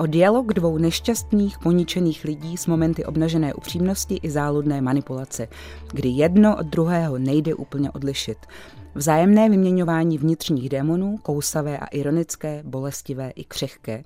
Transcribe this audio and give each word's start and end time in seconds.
O 0.00 0.06
dialog 0.06 0.52
dvou 0.52 0.78
nešťastných, 0.78 1.58
poničených 1.58 2.24
lidí 2.24 2.56
s 2.56 2.66
momenty 2.66 3.04
obnažené 3.04 3.54
upřímnosti 3.54 4.20
i 4.22 4.30
záludné 4.30 4.80
manipulace, 4.80 5.48
kdy 5.92 6.08
jedno 6.08 6.56
od 6.56 6.66
druhého 6.66 7.18
nejde 7.18 7.54
úplně 7.54 7.90
odlišit. 7.90 8.38
Vzájemné 8.94 9.50
vyměňování 9.50 10.18
vnitřních 10.18 10.68
démonů, 10.68 11.16
kousavé 11.22 11.78
a 11.78 11.86
ironické, 11.86 12.62
bolestivé 12.66 13.30
i 13.30 13.44
křehké. 13.44 14.04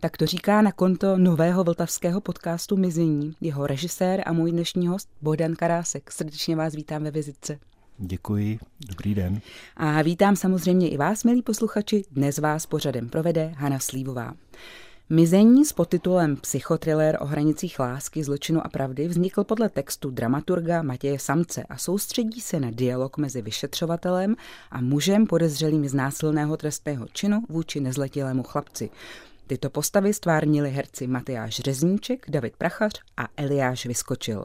Tak 0.00 0.16
to 0.16 0.26
říká 0.26 0.62
na 0.62 0.72
konto 0.72 1.18
nového 1.18 1.64
vltavského 1.64 2.20
podcastu 2.20 2.76
Mizení 2.76 3.34
jeho 3.40 3.66
režisér 3.66 4.22
a 4.26 4.32
můj 4.32 4.52
dnešní 4.52 4.88
host 4.88 5.08
Bohdan 5.22 5.54
Karásek. 5.54 6.12
Srdečně 6.12 6.56
vás 6.56 6.74
vítám 6.74 7.02
ve 7.02 7.10
vizitce. 7.10 7.58
Děkuji, 7.98 8.58
dobrý 8.88 9.14
den. 9.14 9.40
A 9.76 10.02
vítám 10.02 10.36
samozřejmě 10.36 10.88
i 10.88 10.96
vás, 10.96 11.24
milí 11.24 11.42
posluchači. 11.42 12.04
Dnes 12.10 12.38
vás 12.38 12.66
pořadem 12.66 13.08
provede 13.08 13.52
Hana 13.56 13.78
Slívová. 13.78 14.34
Mizení 15.12 15.64
s 15.64 15.72
podtitulem 15.72 16.36
Psychotriller 16.36 17.18
o 17.20 17.24
hranicích 17.24 17.78
lásky, 17.78 18.24
zločinu 18.24 18.66
a 18.66 18.68
pravdy 18.68 19.08
vznikl 19.08 19.44
podle 19.44 19.68
textu 19.68 20.10
dramaturga 20.10 20.82
Matěje 20.82 21.18
Samce 21.18 21.62
a 21.62 21.76
soustředí 21.76 22.40
se 22.40 22.60
na 22.60 22.70
dialog 22.70 23.16
mezi 23.16 23.42
vyšetřovatelem 23.42 24.36
a 24.70 24.80
mužem 24.80 25.26
podezřelým 25.26 25.88
z 25.88 25.94
násilného 25.94 26.56
trestného 26.56 27.06
činu 27.12 27.42
vůči 27.48 27.80
nezletilému 27.80 28.42
chlapci. 28.42 28.90
Tyto 29.46 29.70
postavy 29.70 30.14
stvárnili 30.14 30.70
herci 30.70 31.06
Matyáš 31.06 31.56
Řezníček, 31.56 32.26
David 32.28 32.56
Prachař 32.56 32.92
a 33.16 33.28
Eliáš 33.36 33.86
Vyskočil. 33.86 34.44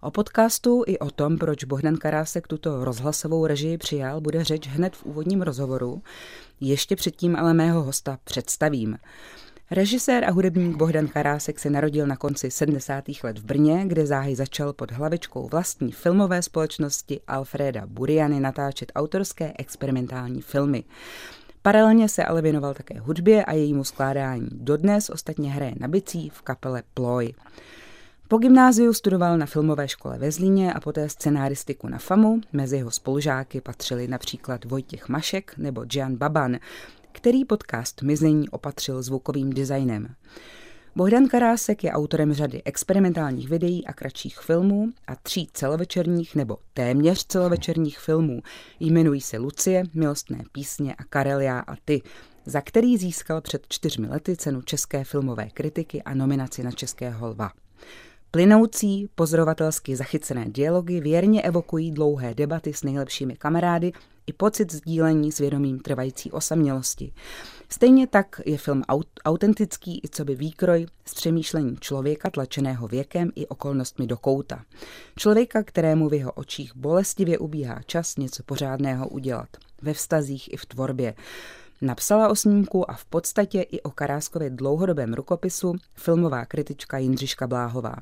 O 0.00 0.10
podcastu 0.10 0.84
i 0.86 0.98
o 0.98 1.10
tom, 1.10 1.38
proč 1.38 1.64
Bohdan 1.64 1.96
Karásek 1.96 2.46
tuto 2.46 2.84
rozhlasovou 2.84 3.46
režii 3.46 3.78
přijal, 3.78 4.20
bude 4.20 4.44
řeč 4.44 4.68
hned 4.68 4.96
v 4.96 5.04
úvodním 5.04 5.42
rozhovoru. 5.42 6.02
Ještě 6.60 6.96
předtím 6.96 7.36
ale 7.36 7.54
mého 7.54 7.82
hosta 7.82 8.18
představím. 8.24 8.98
Režisér 9.74 10.24
a 10.24 10.30
hudebník 10.30 10.76
Bohdan 10.76 11.08
Karásek 11.08 11.58
se 11.58 11.70
narodil 11.70 12.06
na 12.06 12.16
konci 12.16 12.50
70. 12.50 13.04
let 13.22 13.38
v 13.38 13.44
Brně, 13.44 13.84
kde 13.86 14.06
záhy 14.06 14.36
začal 14.36 14.72
pod 14.72 14.92
hlavičkou 14.92 15.48
vlastní 15.48 15.92
filmové 15.92 16.42
společnosti 16.42 17.20
Alfreda 17.28 17.86
Buriany 17.86 18.40
natáčet 18.40 18.92
autorské 18.94 19.52
experimentální 19.58 20.42
filmy. 20.42 20.84
Paralelně 21.62 22.08
se 22.08 22.24
ale 22.24 22.42
věnoval 22.42 22.74
také 22.74 23.00
hudbě 23.00 23.44
a 23.44 23.52
jejímu 23.52 23.84
skládání. 23.84 24.48
Dodnes 24.52 25.10
ostatně 25.10 25.52
hraje 25.52 25.74
na 25.80 25.88
bicí 25.88 26.28
v 26.28 26.42
kapele 26.42 26.82
Ploy. 26.94 27.32
Po 28.28 28.38
gymnáziu 28.38 28.92
studoval 28.92 29.38
na 29.38 29.46
filmové 29.46 29.88
škole 29.88 30.18
ve 30.18 30.30
Zlíně 30.30 30.72
a 30.72 30.80
poté 30.80 31.08
scenáristiku 31.08 31.88
na 31.88 31.98
FAMu. 31.98 32.40
Mezi 32.52 32.76
jeho 32.76 32.90
spolužáky 32.90 33.60
patřili 33.60 34.08
například 34.08 34.64
Vojtěch 34.64 35.08
Mašek 35.08 35.54
nebo 35.56 35.84
Jan 35.94 36.16
Baban, 36.16 36.58
který 37.12 37.44
podcast 37.44 38.02
Mizení 38.02 38.48
opatřil 38.48 39.02
zvukovým 39.02 39.50
designem. 39.50 40.14
Bohdan 40.96 41.28
Karásek 41.28 41.84
je 41.84 41.92
autorem 41.92 42.32
řady 42.32 42.62
experimentálních 42.64 43.48
videí 43.48 43.86
a 43.86 43.92
kratších 43.92 44.38
filmů 44.38 44.88
a 45.06 45.16
tří 45.16 45.48
celovečerních 45.52 46.36
nebo 46.36 46.58
téměř 46.74 47.26
celovečerních 47.26 47.98
filmů. 47.98 48.42
Jmenují 48.80 49.20
se 49.20 49.38
Lucie, 49.38 49.84
Milostné 49.94 50.44
písně 50.52 50.94
a 50.94 51.04
Karelia 51.04 51.58
a 51.58 51.76
ty, 51.84 52.02
za 52.46 52.60
který 52.60 52.98
získal 52.98 53.40
před 53.40 53.66
čtyřmi 53.68 54.08
lety 54.08 54.36
cenu 54.36 54.62
České 54.62 55.04
filmové 55.04 55.50
kritiky 55.50 56.02
a 56.02 56.14
nominaci 56.14 56.62
na 56.62 56.70
Českého 56.70 57.28
lva. 57.28 57.50
Plynoucí, 58.30 59.08
pozorovatelsky 59.14 59.96
zachycené 59.96 60.44
dialogy 60.48 61.00
věrně 61.00 61.42
evokují 61.42 61.90
dlouhé 61.90 62.34
debaty 62.34 62.72
s 62.72 62.82
nejlepšími 62.82 63.36
kamarády 63.36 63.92
i 64.26 64.32
pocit 64.32 64.72
sdílení 64.72 65.32
s 65.32 65.38
vědomím 65.38 65.80
trvající 65.80 66.30
osamělosti. 66.32 67.12
Stejně 67.68 68.06
tak 68.06 68.40
je 68.46 68.58
film 68.58 68.82
aut- 68.82 69.20
autentický 69.24 70.00
i 70.04 70.08
co 70.08 70.24
by 70.24 70.34
výkroj 70.34 70.86
z 71.04 71.14
přemýšlení 71.14 71.76
člověka 71.80 72.30
tlačeného 72.30 72.88
věkem 72.88 73.30
i 73.34 73.46
okolnostmi 73.46 74.06
do 74.06 74.16
kouta. 74.16 74.64
Člověka, 75.16 75.62
kterému 75.62 76.08
v 76.08 76.14
jeho 76.14 76.32
očích 76.32 76.76
bolestivě 76.76 77.38
ubíhá 77.38 77.80
čas 77.86 78.16
něco 78.16 78.42
pořádného 78.42 79.08
udělat. 79.08 79.48
Ve 79.82 79.94
vztazích 79.94 80.52
i 80.52 80.56
v 80.56 80.66
tvorbě. 80.66 81.14
Napsala 81.80 82.28
o 82.28 82.34
snímku 82.34 82.90
a 82.90 82.94
v 82.94 83.04
podstatě 83.04 83.62
i 83.62 83.80
o 83.80 83.90
Karáskově 83.90 84.50
dlouhodobém 84.50 85.14
rukopisu 85.14 85.74
filmová 85.94 86.44
kritička 86.44 86.98
Jindřiška 86.98 87.46
Bláhová. 87.46 87.94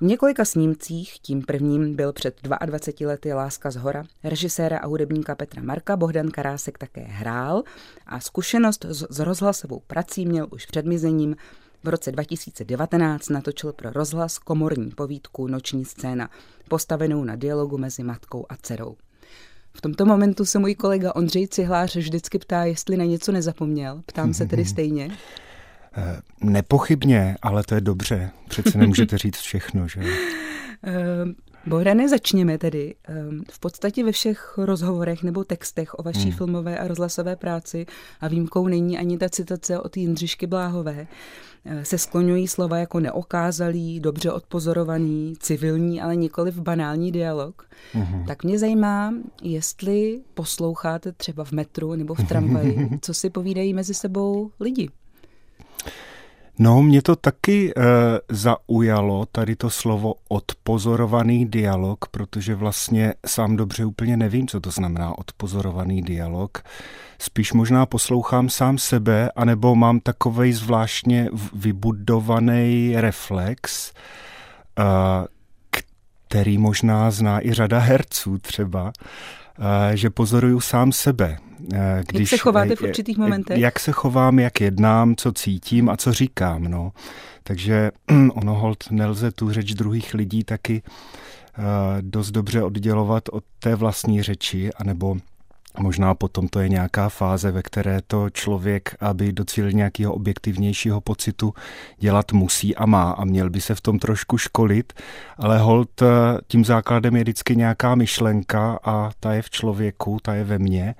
V 0.00 0.04
několika 0.04 0.44
snímcích, 0.44 1.18
tím 1.18 1.42
prvním 1.42 1.96
byl 1.96 2.12
před 2.12 2.40
22 2.42 3.08
lety 3.08 3.32
Láska 3.32 3.70
z 3.70 3.76
hora, 3.76 4.04
režiséra 4.24 4.78
a 4.78 4.86
hudebníka 4.86 5.34
Petra 5.34 5.62
Marka 5.62 5.96
Bohdan 5.96 6.30
Karásek 6.30 6.78
také 6.78 7.00
hrál 7.00 7.62
a 8.06 8.20
zkušenost 8.20 8.84
s 8.88 9.18
rozhlasovou 9.18 9.82
prací 9.86 10.26
měl 10.26 10.46
už 10.50 10.66
před 10.66 10.86
mizením 10.86 11.36
v 11.84 11.88
roce 11.88 12.12
2019 12.12 13.28
natočil 13.28 13.72
pro 13.72 13.90
rozhlas 13.90 14.38
komorní 14.38 14.90
povídku 14.90 15.46
Noční 15.46 15.84
scéna, 15.84 16.30
postavenou 16.68 17.24
na 17.24 17.36
dialogu 17.36 17.78
mezi 17.78 18.02
matkou 18.02 18.46
a 18.48 18.56
dcerou. 18.56 18.96
V 19.72 19.80
tomto 19.80 20.06
momentu 20.06 20.44
se 20.44 20.58
můj 20.58 20.74
kolega 20.74 21.14
Ondřej 21.14 21.48
Cihlář 21.48 21.96
vždycky 21.96 22.38
ptá, 22.38 22.64
jestli 22.64 22.96
na 22.96 23.04
něco 23.04 23.32
nezapomněl. 23.32 24.02
Ptám 24.06 24.34
se 24.34 24.46
tedy 24.46 24.64
stejně. 24.74 25.10
Eh, 25.98 26.20
nepochybně, 26.40 27.36
ale 27.42 27.62
to 27.62 27.74
je 27.74 27.80
dobře. 27.80 28.30
Přece 28.48 28.78
nemůžete 28.78 29.18
říct 29.24 29.36
všechno, 29.36 29.88
že? 29.88 30.00
Eh, 30.84 30.94
Bohrane, 31.66 32.08
začněme 32.08 32.58
tedy. 32.58 32.94
Eh, 33.08 33.14
v 33.50 33.58
podstatě 33.60 34.04
ve 34.04 34.12
všech 34.12 34.58
rozhovorech 34.58 35.22
nebo 35.22 35.44
textech 35.44 35.98
o 35.98 36.02
vaší 36.02 36.28
hmm. 36.28 36.32
filmové 36.32 36.78
a 36.78 36.88
rozhlasové 36.88 37.36
práci, 37.36 37.86
a 38.20 38.28
výjimkou 38.28 38.68
není 38.68 38.98
ani 38.98 39.18
ta 39.18 39.28
citace 39.28 39.80
od 39.80 39.96
Jindřišky 39.96 40.46
Bláhové, 40.46 41.06
se 41.82 41.98
skloňují 41.98 42.48
slova 42.48 42.78
jako 42.78 43.00
neokázalý, 43.00 44.00
dobře 44.00 44.32
odpozorovaný, 44.32 45.34
civilní, 45.40 46.00
ale 46.00 46.16
nikoli 46.16 46.50
v 46.50 46.60
banální 46.60 47.12
dialog. 47.12 47.68
Hmm. 47.92 48.24
Tak 48.26 48.44
mě 48.44 48.58
zajímá, 48.58 49.14
jestli 49.42 50.20
posloucháte 50.34 51.12
třeba 51.12 51.44
v 51.44 51.52
metru 51.52 51.94
nebo 51.94 52.14
v 52.14 52.28
tramvaji, 52.28 52.88
co 53.02 53.14
si 53.14 53.30
povídají 53.30 53.74
mezi 53.74 53.94
sebou 53.94 54.50
lidi. 54.60 54.90
No, 56.60 56.82
mě 56.82 57.02
to 57.02 57.16
taky 57.16 57.72
e, 57.76 57.82
zaujalo, 58.28 59.26
tady 59.26 59.56
to 59.56 59.70
slovo 59.70 60.14
odpozorovaný 60.28 61.46
dialog, 61.46 62.06
protože 62.10 62.54
vlastně 62.54 63.14
sám 63.26 63.56
dobře 63.56 63.84
úplně 63.84 64.16
nevím, 64.16 64.48
co 64.48 64.60
to 64.60 64.70
znamená 64.70 65.18
odpozorovaný 65.18 66.02
dialog. 66.02 66.62
Spíš 67.18 67.52
možná 67.52 67.86
poslouchám 67.86 68.48
sám 68.48 68.78
sebe, 68.78 69.30
anebo 69.36 69.74
mám 69.74 70.00
takovej 70.00 70.52
zvláštně 70.52 71.28
vybudovaný 71.52 72.94
reflex, 72.96 73.92
e, 74.78 74.84
který 76.28 76.58
možná 76.58 77.10
zná 77.10 77.46
i 77.46 77.52
řada 77.52 77.78
herců 77.78 78.38
třeba, 78.38 78.92
že 79.94 80.10
pozoruju 80.10 80.60
sám 80.60 80.92
sebe. 80.92 81.38
Když, 82.08 82.32
jak 82.32 82.40
se 82.40 82.42
chováte 82.42 82.76
v 82.76 82.82
určitých 82.82 83.18
momentech? 83.18 83.58
Jak 83.58 83.80
se 83.80 83.92
chovám, 83.92 84.38
jak 84.38 84.60
jednám, 84.60 85.16
co 85.16 85.32
cítím 85.32 85.88
a 85.88 85.96
co 85.96 86.12
říkám. 86.12 86.64
No. 86.64 86.92
Takže 87.42 87.90
ono 88.34 88.54
hold 88.54 88.84
nelze 88.90 89.32
tu 89.32 89.52
řeč 89.52 89.74
druhých 89.74 90.14
lidí 90.14 90.44
taky 90.44 90.82
dost 92.00 92.30
dobře 92.30 92.62
oddělovat 92.62 93.28
od 93.32 93.44
té 93.58 93.74
vlastní 93.74 94.22
řeči, 94.22 94.70
anebo 94.76 95.16
Možná 95.80 96.14
potom 96.14 96.48
to 96.48 96.60
je 96.60 96.68
nějaká 96.68 97.08
fáze, 97.08 97.50
ve 97.50 97.62
které 97.62 98.00
to 98.06 98.30
člověk, 98.30 98.96
aby 99.00 99.32
docílil 99.32 99.72
nějakého 99.72 100.12
objektivnějšího 100.14 101.00
pocitu, 101.00 101.54
dělat 101.98 102.32
musí 102.32 102.76
a 102.76 102.86
má. 102.86 103.10
A 103.10 103.24
měl 103.24 103.50
by 103.50 103.60
se 103.60 103.74
v 103.74 103.80
tom 103.80 103.98
trošku 103.98 104.38
školit, 104.38 104.92
ale 105.36 105.58
hold 105.58 106.02
tím 106.48 106.64
základem 106.64 107.16
je 107.16 107.22
vždycky 107.22 107.56
nějaká 107.56 107.94
myšlenka 107.94 108.78
a 108.84 109.10
ta 109.20 109.32
je 109.32 109.42
v 109.42 109.50
člověku, 109.50 110.18
ta 110.22 110.34
je 110.34 110.44
ve 110.44 110.58
mně 110.58 110.94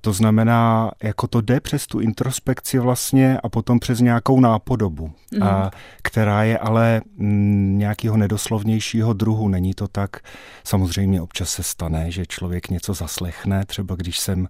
to 0.00 0.12
znamená, 0.12 0.90
jako 1.02 1.26
to 1.26 1.40
jde 1.40 1.60
přes 1.60 1.86
tu 1.86 2.00
introspekci 2.00 2.78
vlastně 2.78 3.38
a 3.42 3.48
potom 3.48 3.78
přes 3.78 4.00
nějakou 4.00 4.40
nápodobu, 4.40 5.12
mm. 5.34 5.42
a, 5.42 5.70
která 6.02 6.42
je 6.42 6.58
ale 6.58 7.02
m, 7.18 7.78
nějakého 7.78 8.16
nedoslovnějšího 8.16 9.12
druhu. 9.12 9.48
Není 9.48 9.74
to 9.74 9.88
tak, 9.88 10.16
samozřejmě 10.64 11.22
občas 11.22 11.50
se 11.50 11.62
stane, 11.62 12.10
že 12.10 12.26
člověk 12.26 12.70
něco 12.70 12.94
zaslechne, 12.94 13.64
třeba 13.66 13.94
když 13.94 14.18
jsem, 14.18 14.48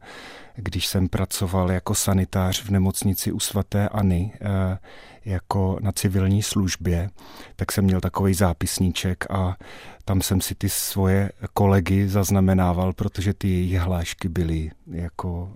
když 0.55 0.87
jsem 0.87 1.09
pracoval 1.09 1.73
jako 1.73 1.95
sanitář 1.95 2.63
v 2.63 2.71
nemocnici 2.71 3.33
u 3.33 3.41
svatéAny, 3.41 4.33
jako 5.27 5.79
na 5.81 5.93
civilní 5.93 6.43
službě, 6.43 7.11
tak 7.57 7.73
jsem 7.73 7.85
měl 7.85 8.01
takový 8.01 8.35
zápisníček 8.35 9.31
a 9.31 9.57
tam 10.05 10.23
jsem 10.23 10.41
si 10.41 10.55
ty 10.55 10.69
svoje 10.69 11.31
kolegy 11.55 12.09
zaznamenával, 12.09 12.93
protože 12.93 13.35
ty 13.35 13.49
jejich 13.49 13.79
hlášky 13.79 14.29
byly 14.29 14.71
jako 14.91 15.53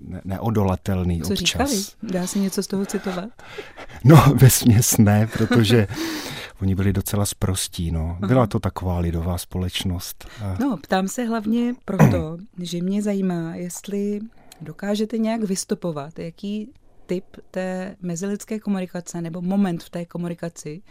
ne- 0.00 0.20
neodolatelný 0.24 1.20
Co 1.20 1.32
občas. 1.32 1.70
říkali? 1.70 1.82
Dá 2.12 2.26
se 2.26 2.38
něco 2.38 2.62
z 2.62 2.66
toho 2.66 2.86
citovat? 2.86 3.24
No, 4.04 4.24
ve 4.34 4.50
směs 4.50 4.98
ne, 4.98 5.26
protože 5.26 5.86
oni 6.62 6.74
byli 6.74 6.92
docela 6.92 7.26
sprostí, 7.26 7.90
no. 7.90 8.16
Byla 8.26 8.46
to 8.46 8.60
taková 8.60 8.98
lidová 8.98 9.38
společnost. 9.38 10.28
No, 10.60 10.76
ptám 10.76 11.08
se 11.08 11.24
hlavně 11.24 11.74
proto, 11.84 12.36
že 12.58 12.82
mě 12.82 13.02
zajímá, 13.02 13.54
jestli 13.54 14.20
dokážete 14.60 15.18
nějak 15.18 15.42
vystupovat, 15.42 16.18
jaký 16.18 16.68
typ 17.06 17.24
té 17.50 17.96
mezilidské 18.00 18.58
komunikace 18.58 19.20
nebo 19.20 19.42
moment 19.42 19.82
v 19.82 19.90
té 19.90 20.04
komunikaci 20.04 20.82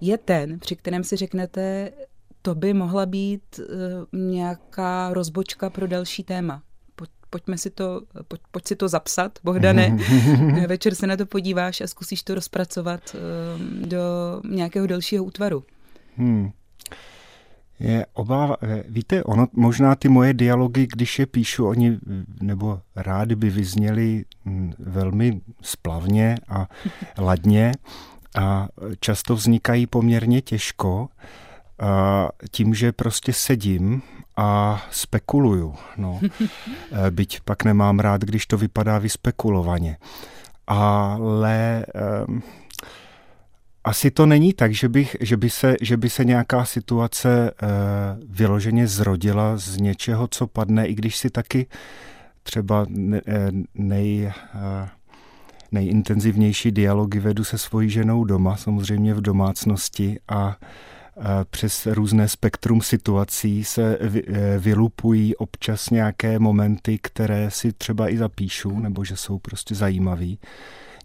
je 0.00 0.18
ten, 0.18 0.58
při 0.58 0.76
kterém 0.76 1.04
si 1.04 1.16
řeknete, 1.16 1.92
to 2.42 2.54
by 2.54 2.74
mohla 2.74 3.06
být 3.06 3.58
uh, 3.58 4.20
nějaká 4.20 5.12
rozbočka 5.12 5.70
pro 5.70 5.86
další 5.86 6.24
téma. 6.24 6.62
pojďme 7.30 7.58
si 7.58 7.70
to, 7.70 8.00
pojď, 8.28 8.40
pojď 8.50 8.66
si 8.66 8.76
to 8.76 8.88
zapsat, 8.88 9.38
Bohdane. 9.44 9.96
Večer 10.66 10.94
se 10.94 11.06
na 11.06 11.16
to 11.16 11.26
podíváš 11.26 11.80
a 11.80 11.86
zkusíš 11.86 12.22
to 12.22 12.34
rozpracovat 12.34 13.14
uh, 13.14 13.86
do 13.86 14.00
nějakého 14.48 14.86
dalšího 14.86 15.24
útvaru. 15.24 15.64
Hmm. 16.16 16.50
Je 17.80 18.06
obáva, 18.12 18.56
eh, 18.62 18.82
víte, 18.88 19.24
ono, 19.24 19.46
možná 19.52 19.94
ty 19.94 20.08
moje 20.08 20.34
dialogy, 20.34 20.86
když 20.86 21.18
je 21.18 21.26
píšu, 21.26 21.66
oni, 21.66 21.98
nebo 22.40 22.80
rádi 22.96 23.34
by 23.34 23.50
vyzněli 23.50 24.24
hm, 24.44 24.72
velmi 24.78 25.40
splavně 25.62 26.36
a 26.48 26.66
ladně 27.18 27.72
a 28.38 28.68
často 29.00 29.34
vznikají 29.34 29.86
poměrně 29.86 30.40
těžko 30.40 31.08
a 31.78 32.28
tím, 32.50 32.74
že 32.74 32.92
prostě 32.92 33.32
sedím 33.32 34.02
a 34.36 34.82
spekuluju. 34.90 35.74
No. 35.96 36.20
Eh, 36.92 37.10
byť 37.10 37.40
pak 37.40 37.64
nemám 37.64 37.98
rád, 37.98 38.20
když 38.20 38.46
to 38.46 38.58
vypadá 38.58 38.98
vyspekulovaně. 38.98 39.96
Ale 40.66 41.86
um, 42.26 42.42
asi 43.84 44.10
to 44.10 44.26
není 44.26 44.52
tak, 44.52 44.74
že, 44.74 44.88
bych, 44.88 45.16
že, 45.20 45.36
by, 45.36 45.50
se, 45.50 45.76
že 45.80 45.96
by 45.96 46.10
se 46.10 46.24
nějaká 46.24 46.64
situace 46.64 47.50
uh, 47.50 47.68
vyloženě 48.36 48.86
zrodila 48.86 49.56
z 49.56 49.76
něčeho, 49.76 50.28
co 50.30 50.46
padne, 50.46 50.86
i 50.86 50.94
když 50.94 51.16
si 51.16 51.30
taky 51.30 51.66
třeba 52.42 52.86
ne, 52.88 53.20
eh, 53.26 53.50
nej, 53.74 54.32
uh, 54.54 54.88
nejintenzivnější 55.72 56.70
dialogy 56.70 57.20
vedu 57.20 57.44
se 57.44 57.58
svojí 57.58 57.90
ženou 57.90 58.24
doma, 58.24 58.56
samozřejmě 58.56 59.14
v 59.14 59.20
domácnosti 59.20 60.18
a 60.28 60.56
přes 61.50 61.86
různé 61.86 62.28
spektrum 62.28 62.82
situací 62.82 63.64
se 63.64 63.98
vylupují 64.58 65.36
občas 65.36 65.90
nějaké 65.90 66.38
momenty, 66.38 66.98
které 67.02 67.50
si 67.50 67.72
třeba 67.72 68.12
i 68.12 68.18
zapíšu, 68.18 68.80
nebo 68.80 69.04
že 69.04 69.16
jsou 69.16 69.38
prostě 69.38 69.74
zajímavý 69.74 70.38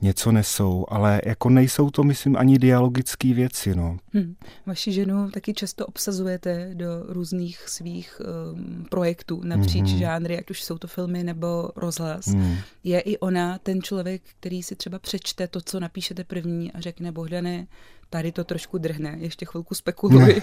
něco 0.06 0.32
nesou, 0.32 0.86
ale 0.90 1.22
jako 1.26 1.50
nejsou 1.50 1.90
to, 1.90 2.04
myslím, 2.04 2.38
ani 2.38 2.60
dialogické 2.60 3.34
věci. 3.34 3.76
No. 3.76 3.98
Hmm. 4.14 4.36
Vaši 4.66 4.92
ženu 4.92 5.32
taky 5.32 5.54
často 5.54 5.86
obsazujete 5.86 6.72
do 6.74 6.88
různých 7.08 7.70
svých 7.70 8.22
um, 8.22 8.86
projektů 8.90 9.42
napříč 9.44 9.90
hmm. 9.90 10.00
žánry, 10.00 10.40
ať 10.40 10.50
už 10.50 10.64
jsou 10.64 10.78
to 10.78 10.88
filmy 10.88 11.24
nebo 11.24 11.70
rozhlas. 11.76 12.28
Hmm. 12.28 12.56
Je 12.84 13.00
i 13.00 13.18
ona 13.18 13.58
ten 13.58 13.82
člověk, 13.82 14.22
který 14.40 14.64
si 14.64 14.76
třeba 14.76 15.00
přečte 15.00 15.48
to, 15.48 15.62
co 15.62 15.80
napíšete 15.80 16.24
první 16.24 16.72
a 16.72 16.80
řekne, 16.80 17.12
Bohdane, 17.12 17.68
tady 18.10 18.32
to 18.32 18.44
trošku 18.44 18.78
drhne, 18.78 19.16
ještě 19.20 19.46
chvilku 19.46 19.76
spekuluji. 19.76 20.42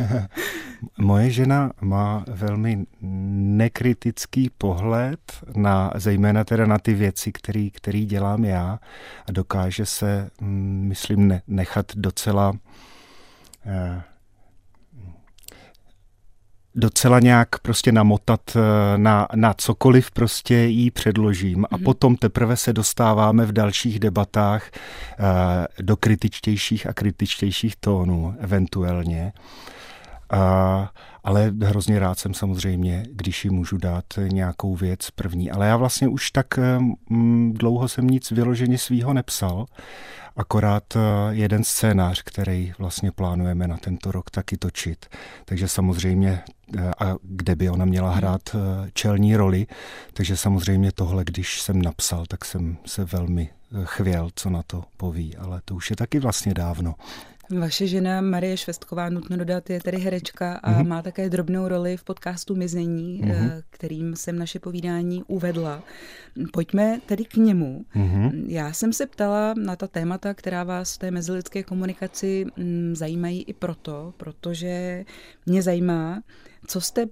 Moje 0.98 1.30
žena 1.30 1.72
má 1.80 2.24
velmi 2.28 2.86
nekritický 3.00 4.50
pohled 4.58 5.20
na, 5.56 5.92
zejména 5.94 6.44
teda 6.44 6.66
na 6.66 6.78
ty 6.78 6.94
věci, 6.94 7.32
který, 7.32 7.70
který 7.70 8.04
dělám 8.06 8.44
já 8.44 8.80
a 9.26 9.32
dokáže 9.32 9.86
se, 9.86 10.30
mm, 10.40 10.84
myslím, 10.88 11.28
ne, 11.28 11.42
nechat 11.46 11.86
docela 11.96 12.52
eh, 13.66 14.02
docela 16.74 17.20
nějak 17.20 17.58
prostě 17.58 17.92
namotat 17.92 18.40
eh, 18.56 18.60
na, 18.98 19.28
na 19.34 19.54
cokoliv 19.54 20.10
prostě 20.10 20.54
jí 20.54 20.90
předložím 20.90 21.64
a 21.64 21.76
mm-hmm. 21.76 21.84
potom 21.84 22.16
teprve 22.16 22.56
se 22.56 22.72
dostáváme 22.72 23.46
v 23.46 23.52
dalších 23.52 23.98
debatách 23.98 24.70
uh, 24.70 25.26
do 25.80 25.96
kritičtějších 25.96 26.86
a 26.86 26.92
kritičtějších 26.92 27.76
tónů 27.76 28.34
eventuálně. 28.38 29.32
Uh, 30.32 30.86
ale 31.24 31.52
hrozně 31.62 31.98
rád 31.98 32.18
jsem 32.18 32.34
samozřejmě, 32.34 33.06
když 33.12 33.44
ji 33.44 33.50
můžu 33.50 33.76
dát 33.76 34.04
nějakou 34.28 34.74
věc 34.76 35.10
první. 35.10 35.50
Ale 35.50 35.66
já 35.66 35.76
vlastně 35.76 36.08
už 36.08 36.30
tak 36.30 36.46
um, 37.10 37.52
dlouho 37.52 37.88
jsem 37.88 38.06
nic 38.06 38.30
vyloženě 38.30 38.78
svýho 38.78 39.12
nepsal 39.12 39.66
akorát 40.36 40.96
eh, 40.96 41.00
jeden 41.30 41.64
scénář, 41.64 42.22
který 42.22 42.72
vlastně 42.78 43.12
plánujeme 43.12 43.68
na 43.68 43.76
tento 43.76 44.12
rok 44.12 44.30
taky 44.30 44.56
točit. 44.56 45.06
Takže 45.44 45.68
samozřejmě, 45.68 46.42
eh, 46.78 46.90
a 46.98 47.14
kde 47.22 47.56
by 47.56 47.70
ona 47.70 47.84
měla 47.84 48.10
hrát 48.10 48.42
eh, 48.54 48.90
čelní 48.92 49.36
roli, 49.36 49.66
takže 50.12 50.36
samozřejmě 50.36 50.92
tohle, 50.92 51.24
když 51.24 51.60
jsem 51.60 51.82
napsal, 51.82 52.26
tak 52.26 52.44
jsem 52.44 52.76
se 52.86 53.04
velmi 53.04 53.50
chvěl, 53.84 54.30
co 54.34 54.50
na 54.50 54.62
to 54.62 54.84
poví, 54.96 55.36
ale 55.36 55.60
to 55.64 55.74
už 55.74 55.90
je 55.90 55.96
taky 55.96 56.18
vlastně 56.18 56.54
dávno. 56.54 56.94
Vaše 57.50 57.86
žena 57.86 58.20
Marie 58.20 58.56
Švestková, 58.56 59.08
nutno 59.08 59.36
dodat, 59.36 59.70
je 59.70 59.80
tedy 59.80 59.98
herečka 59.98 60.54
a 60.54 60.70
mm-hmm. 60.70 60.88
má 60.88 61.02
také 61.02 61.30
drobnou 61.30 61.68
roli 61.68 61.96
v 61.96 62.04
podcastu 62.04 62.54
Mizení, 62.54 63.20
mm-hmm. 63.24 63.62
kterým 63.70 64.16
jsem 64.16 64.38
naše 64.38 64.58
povídání 64.58 65.24
uvedla. 65.26 65.82
Pojďme 66.52 67.00
tedy 67.06 67.24
k 67.24 67.36
němu. 67.36 67.84
Mm-hmm. 67.96 68.44
Já 68.46 68.72
jsem 68.72 68.92
se 68.92 69.06
ptala 69.06 69.54
na 69.56 69.76
ta 69.76 69.86
témata, 69.86 70.34
která 70.34 70.64
vás 70.64 70.94
v 70.94 70.98
té 70.98 71.10
mezilidské 71.10 71.62
komunikaci 71.62 72.46
mm, 72.56 72.96
zajímají 72.96 73.42
i 73.42 73.52
proto, 73.52 74.14
protože 74.16 75.04
mě 75.46 75.62
zajímá, 75.62 76.22
co 76.66 76.80
jste 76.80 77.06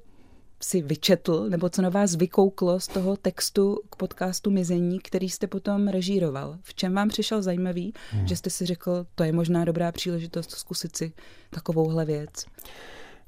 si 0.63 0.83
vyčetl, 0.83 1.47
nebo 1.49 1.69
co 1.69 1.83
na 1.83 1.89
vás 1.89 2.15
vykouklo 2.15 2.81
z 2.81 2.89
toho 2.89 3.17
textu 3.17 3.81
k 3.91 3.97
podcastu 3.97 4.51
Mizení, 4.51 4.99
který 4.99 5.29
jste 5.29 5.47
potom 5.47 5.89
režíroval? 5.89 6.59
V 6.63 6.75
čem 6.75 6.95
vám 6.95 7.09
přišel 7.09 7.43
zajímavý, 7.43 7.95
hmm. 8.11 8.27
že 8.27 8.37
jste 8.37 8.51
si 8.51 8.67
řekl, 8.67 9.07
to 9.15 9.25
je 9.25 9.33
možná 9.33 9.65
dobrá 9.65 9.93
příležitost 9.93 10.51
zkusit 10.51 10.97
si 10.97 11.13
takovouhle 11.51 12.05
věc? 12.05 12.45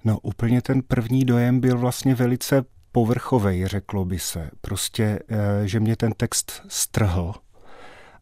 No 0.05 0.19
úplně 0.23 0.63
ten 0.63 0.83
první 0.83 1.25
dojem 1.25 1.61
byl 1.61 1.79
vlastně 1.79 2.15
velice 2.15 2.65
povrchovej, 2.93 3.67
řeklo 3.67 4.05
by 4.05 4.19
se. 4.19 4.51
Prostě, 4.61 5.19
eh, 5.29 5.69
že 5.69 5.81
mě 5.81 5.97
ten 5.97 6.13
text 6.13 6.63
strhl. 6.69 7.35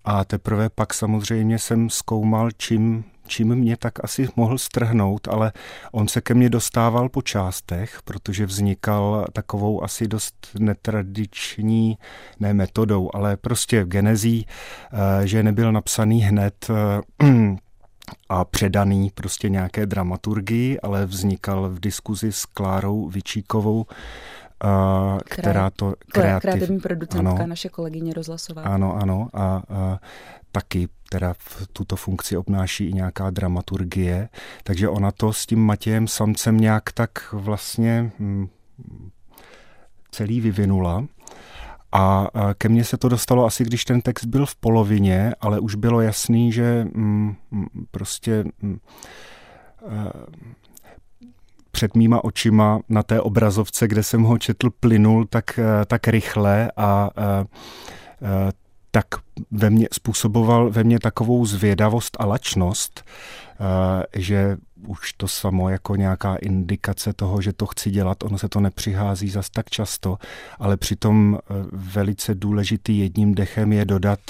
A 0.04 0.24
teprve 0.24 0.68
pak 0.68 0.94
samozřejmě 0.94 1.58
jsem 1.58 1.90
zkoumal, 1.90 2.50
čím 2.50 3.04
čím 3.30 3.54
mě 3.54 3.76
tak 3.76 4.04
asi 4.04 4.28
mohl 4.36 4.58
strhnout, 4.58 5.28
ale 5.28 5.52
on 5.92 6.08
se 6.08 6.20
ke 6.20 6.34
mně 6.34 6.50
dostával 6.50 7.08
po 7.08 7.22
částech, 7.22 8.00
protože 8.04 8.46
vznikal 8.46 9.26
takovou 9.32 9.84
asi 9.84 10.08
dost 10.08 10.34
netradiční, 10.58 11.98
ne 12.40 12.54
metodou, 12.54 13.10
ale 13.14 13.36
prostě 13.36 13.84
genezí, 13.84 14.46
eh, 14.92 15.26
že 15.26 15.42
nebyl 15.42 15.72
napsaný 15.72 16.22
hned 16.22 16.66
eh, 16.70 17.26
a 18.28 18.44
předaný 18.44 19.10
prostě 19.14 19.48
nějaké 19.48 19.86
dramaturgii, 19.86 20.80
ale 20.80 21.06
vznikal 21.06 21.68
v 21.70 21.80
diskuzi 21.80 22.32
s 22.32 22.44
Klárou 22.44 23.08
Vyčíkovou, 23.08 23.86
Uh, 24.64 25.18
která 25.24 25.70
to 25.70 25.94
kreativ... 26.12 26.42
kreativní 26.42 26.80
producentka, 26.80 27.30
ano, 27.30 27.46
naše 27.46 27.68
kolegyně 27.68 28.14
rozhlasová. 28.14 28.62
Ano, 28.62 28.96
ano. 28.96 29.28
A, 29.34 29.62
a 29.68 30.00
taky 30.52 30.88
teda 31.12 31.34
v 31.38 31.66
tuto 31.72 31.96
funkci 31.96 32.36
obnáší 32.36 32.88
i 32.88 32.92
nějaká 32.92 33.30
dramaturgie, 33.30 34.28
takže 34.64 34.88
ona 34.88 35.10
to 35.10 35.32
s 35.32 35.46
tím 35.46 35.60
Matějem 35.60 36.08
Samcem 36.08 36.56
nějak 36.56 36.92
tak 36.92 37.32
vlastně 37.32 38.12
hm, 38.18 38.46
celý 40.10 40.40
vyvinula. 40.40 41.06
A 41.92 42.28
ke 42.58 42.68
mně 42.68 42.84
se 42.84 42.96
to 42.96 43.08
dostalo 43.08 43.46
asi, 43.46 43.64
když 43.64 43.84
ten 43.84 44.00
text 44.00 44.24
byl 44.24 44.46
v 44.46 44.56
polovině, 44.56 45.34
ale 45.40 45.60
už 45.60 45.74
bylo 45.74 46.00
jasný, 46.00 46.52
že 46.52 46.86
hm, 46.94 47.34
hm, 47.52 47.66
prostě 47.90 48.44
před 51.70 51.96
mýma 51.96 52.24
očima 52.24 52.80
na 52.88 53.02
té 53.02 53.20
obrazovce, 53.20 53.88
kde 53.88 54.02
jsem 54.02 54.22
ho 54.22 54.38
četl, 54.38 54.70
plynul 54.70 55.26
tak, 55.26 55.60
tak 55.86 56.08
rychle 56.08 56.72
a, 56.76 56.82
a 56.82 57.10
tak 58.90 59.06
ve 59.50 59.70
mně 59.70 59.88
způsoboval 59.92 60.70
ve 60.70 60.84
mně 60.84 60.98
takovou 60.98 61.46
zvědavost 61.46 62.16
a 62.20 62.26
lačnost, 62.26 63.04
eh, 63.04 64.20
že 64.20 64.56
už 64.86 65.12
to 65.12 65.28
samo 65.28 65.68
jako 65.68 65.96
nějaká 65.96 66.36
indikace 66.36 67.12
toho, 67.12 67.40
že 67.40 67.52
to 67.52 67.66
chci 67.66 67.90
dělat, 67.90 68.22
ono 68.22 68.38
se 68.38 68.48
to 68.48 68.60
nepřichází 68.60 69.30
zas 69.30 69.50
tak 69.50 69.70
často, 69.70 70.18
ale 70.58 70.76
přitom 70.76 71.38
eh, 71.38 71.54
velice 71.72 72.34
důležitý 72.34 72.98
jedním 72.98 73.34
dechem 73.34 73.72
je 73.72 73.84
dodat 73.84 74.20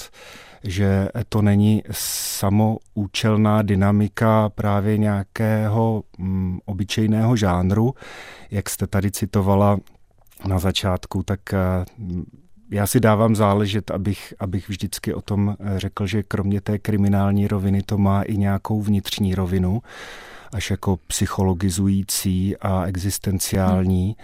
že 0.65 1.09
to 1.29 1.43
není 1.43 1.83
samoučelná 1.91 3.63
dynamika 3.63 4.49
právě 4.49 4.99
nějakého 4.99 6.03
mm, 6.19 6.59
obyčejného 6.65 7.37
žánru, 7.37 7.95
jak 8.51 8.71
jste 8.71 8.87
tady 8.87 9.11
citovala 9.11 9.79
na 10.47 10.59
začátku, 10.59 11.23
tak 11.23 11.41
mm, 11.99 12.25
já 12.71 12.87
si 12.87 13.01
dávám 13.01 13.37
záležet, 13.37 13.91
abych, 13.91 14.35
abych 14.39 14.69
vždycky 14.69 15.15
o 15.15 15.21
tom 15.23 15.57
řekl, 15.77 16.07
že 16.07 16.23
kromě 16.23 16.61
té 16.61 16.79
kriminální 16.79 17.49
roviny 17.49 17.83
to 17.83 17.99
má 17.99 18.23
i 18.23 18.37
nějakou 18.37 18.83
vnitřní 18.83 19.35
rovinu, 19.35 19.83
až 20.53 20.71
jako 20.71 20.99
psychologizující 21.07 22.57
a 22.57 22.85
existenciální. 22.85 24.05
Hmm. 24.05 24.15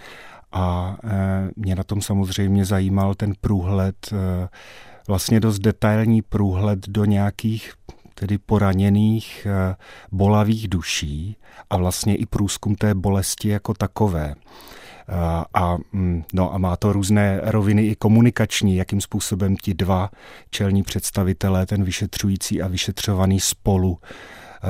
A 0.51 0.97
e, 1.03 1.49
mě 1.55 1.75
na 1.75 1.83
tom 1.83 2.01
samozřejmě 2.01 2.65
zajímal 2.65 3.15
ten 3.15 3.33
průhled, 3.41 3.95
e, 4.13 4.49
vlastně 5.07 5.39
dost 5.39 5.59
detailní 5.59 6.21
průhled 6.21 6.89
do 6.89 7.05
nějakých 7.05 7.73
tedy 8.19 8.37
poraněných, 8.37 9.47
bolavých 10.11 10.67
duší 10.67 11.37
a 11.69 11.77
vlastně 11.77 12.15
i 12.15 12.25
průzkum 12.25 12.75
té 12.75 12.95
bolesti 12.95 13.49
jako 13.49 13.73
takové. 13.73 14.35
A, 15.53 15.77
mm, 15.91 16.23
no 16.33 16.53
a 16.53 16.57
má 16.57 16.75
to 16.75 16.93
různé 16.93 17.39
roviny 17.43 17.87
i 17.87 17.95
komunikační, 17.95 18.75
jakým 18.75 19.01
způsobem 19.01 19.55
ti 19.55 19.73
dva 19.73 20.09
čelní 20.49 20.83
představitelé, 20.83 21.65
ten 21.65 21.83
vyšetřující 21.83 22.61
a 22.61 22.67
vyšetřovaný 22.67 23.39
spolu 23.39 23.97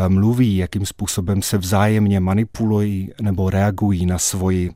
mluví, 0.08 0.58
jakým 0.58 0.86
způsobem 0.86 1.42
se 1.42 1.58
vzájemně 1.58 2.20
manipulují 2.20 3.12
nebo 3.22 3.50
reagují 3.50 4.06
na 4.06 4.18
svoji 4.18 4.72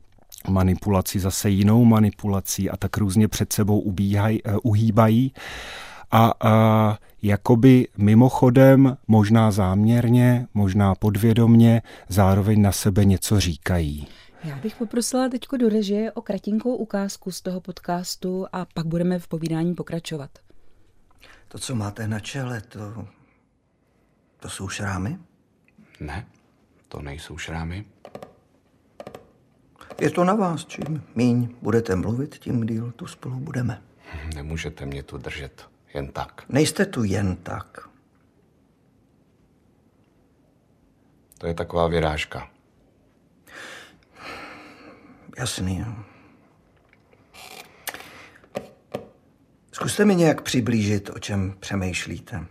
manipulaci 0.50 1.20
zase 1.20 1.50
jinou 1.50 1.86
manipulací 1.86 2.70
a 2.70 2.78
tak 2.78 2.98
různě 2.98 3.28
před 3.28 3.54
sebou 3.54 3.80
ubíhaj, 3.80 4.40
uh, 4.46 4.58
uhýbají. 4.64 5.34
A 6.12 6.46
uh, 6.46 6.96
jakoby 7.22 7.88
mimochodem, 7.98 8.98
možná 9.08 9.52
záměrně, 9.52 10.48
možná 10.54 10.96
podvědomně, 10.96 11.82
zároveň 12.10 12.62
na 12.62 12.72
sebe 12.72 13.06
něco 13.06 13.40
říkají. 13.40 14.08
Já 14.44 14.56
bych 14.56 14.76
poprosila 14.76 15.30
teď 15.30 15.48
do 15.60 15.70
režie 15.70 16.12
o 16.12 16.22
kratinkou 16.22 16.76
ukázku 16.76 17.32
z 17.32 17.42
toho 17.42 17.62
podcastu 17.62 18.48
a 18.52 18.66
pak 18.66 18.86
budeme 18.86 19.20
v 19.20 19.28
povídání 19.28 19.76
pokračovat. 19.76 20.30
To, 21.48 21.58
co 21.58 21.76
máte 21.76 22.08
na 22.08 22.20
čele, 22.20 22.62
to, 22.62 23.08
to 24.40 24.50
jsou 24.50 24.70
šrámy? 24.70 25.20
Ne, 26.00 26.28
to 26.88 27.02
nejsou 27.02 27.38
šrámy. 27.38 27.86
Je 30.02 30.12
to 30.12 30.24
na 30.24 30.34
vás, 30.34 30.66
čím 30.66 31.04
míň 31.16 31.56
budete 31.62 31.96
mluvit, 31.96 32.36
tím 32.36 32.66
díl 32.66 32.92
tu 32.92 33.08
spolu 33.08 33.36
budeme. 33.36 33.82
Nemůžete 34.36 34.86
mě 34.86 35.04
tu 35.04 35.18
držet 35.18 35.68
jen 35.94 36.08
tak. 36.08 36.46
Nejste 36.50 36.86
tu 36.86 37.04
jen 37.04 37.36
tak. 37.36 37.90
To 41.38 41.48
je 41.48 41.54
taková 41.54 41.88
vyrážka. 41.88 42.50
Jasný. 45.38 45.86
Zkuste 49.72 50.06
mi 50.06 50.16
nějak 50.16 50.42
přiblížit, 50.42 51.10
o 51.10 51.20
čem 51.20 51.56
přemýšlíte. 51.60 52.46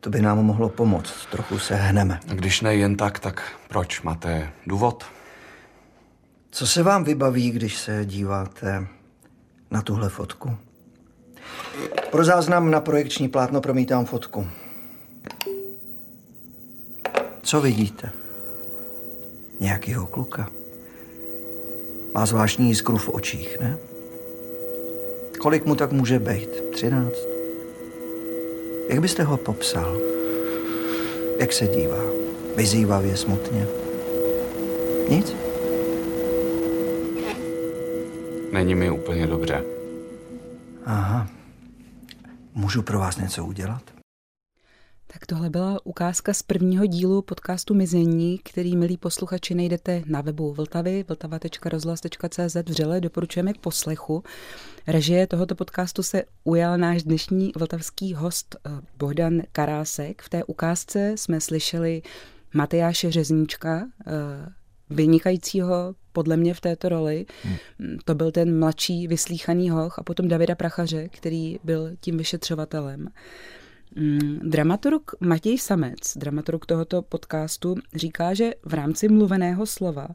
To 0.00 0.10
by 0.10 0.22
nám 0.22 0.38
mohlo 0.38 0.68
pomoct. 0.68 1.26
Trochu 1.30 1.58
se 1.58 1.74
hneme. 1.74 2.20
Když 2.26 2.60
ne 2.60 2.74
jen 2.74 2.96
tak, 2.96 3.18
tak 3.18 3.52
proč? 3.68 4.02
Máte 4.02 4.52
důvod? 4.66 5.04
Co 6.50 6.66
se 6.66 6.82
vám 6.82 7.04
vybaví, 7.04 7.50
když 7.50 7.76
se 7.76 8.04
díváte 8.04 8.86
na 9.70 9.82
tuhle 9.82 10.08
fotku? 10.08 10.56
Pro 12.10 12.24
záznam 12.24 12.70
na 12.70 12.80
projekční 12.80 13.28
plátno 13.28 13.60
promítám 13.60 14.04
fotku. 14.04 14.48
Co 17.42 17.60
vidíte? 17.60 18.10
Nějakýho 19.60 20.06
kluka. 20.06 20.50
Má 22.14 22.26
zvláštní 22.26 22.68
jiskru 22.68 22.96
v 22.96 23.08
očích, 23.08 23.60
ne? 23.60 23.78
Kolik 25.38 25.64
mu 25.64 25.74
tak 25.74 25.92
může 25.92 26.18
být? 26.18 26.48
Třináct? 26.72 27.26
Jak 28.88 29.00
byste 29.00 29.22
ho 29.22 29.36
popsal? 29.36 30.00
Jak 31.38 31.52
se 31.52 31.66
dívá? 31.66 32.02
Vyzývavě, 32.56 33.16
smutně? 33.16 33.66
Nic? 35.08 35.36
Není 38.52 38.74
mi 38.74 38.90
úplně 38.90 39.26
dobře. 39.26 39.64
Aha. 40.84 41.28
Můžu 42.54 42.82
pro 42.82 42.98
vás 42.98 43.16
něco 43.16 43.44
udělat? 43.44 43.97
Tak 45.12 45.26
tohle 45.26 45.50
byla 45.50 45.86
ukázka 45.86 46.34
z 46.34 46.42
prvního 46.42 46.86
dílu 46.86 47.22
podcastu 47.22 47.74
Mizení, 47.74 48.38
který, 48.38 48.76
milí 48.76 48.96
posluchači, 48.96 49.54
najdete 49.54 50.02
na 50.06 50.20
webu 50.20 50.52
Vltavy, 50.54 51.04
vltava.rozhlas.cz 51.08 52.56
vřele 52.66 53.00
doporučujeme 53.00 53.52
k 53.52 53.58
poslechu. 53.58 54.22
Režie 54.86 55.26
tohoto 55.26 55.54
podcastu 55.54 56.02
se 56.02 56.22
ujal 56.44 56.78
náš 56.78 57.02
dnešní 57.02 57.52
vltavský 57.56 58.14
host 58.14 58.56
eh, 58.56 58.70
Bohdan 58.98 59.42
Karásek. 59.52 60.22
V 60.22 60.28
té 60.28 60.44
ukázce 60.44 61.12
jsme 61.16 61.40
slyšeli 61.40 62.02
Matyáše 62.54 63.10
Řezníčka, 63.10 63.86
eh, 64.06 64.12
vynikajícího 64.90 65.94
podle 66.12 66.36
mě 66.36 66.54
v 66.54 66.60
této 66.60 66.88
roli. 66.88 67.26
Hmm. 67.44 67.98
To 68.04 68.14
byl 68.14 68.32
ten 68.32 68.58
mladší 68.58 69.08
vyslíchaný 69.08 69.70
hoch 69.70 69.98
a 69.98 70.02
potom 70.02 70.28
Davida 70.28 70.54
Prachaře, 70.54 71.08
který 71.08 71.58
byl 71.64 71.90
tím 72.00 72.16
vyšetřovatelem. 72.16 73.08
Mm, 73.96 74.38
dramaturg 74.42 75.02
Matěj 75.20 75.58
Samec, 75.58 76.16
dramaturg 76.16 76.66
tohoto 76.66 77.02
podcastu, 77.02 77.74
říká, 77.94 78.34
že 78.34 78.52
v 78.64 78.74
rámci 78.74 79.08
mluveného 79.08 79.66
slova 79.66 80.08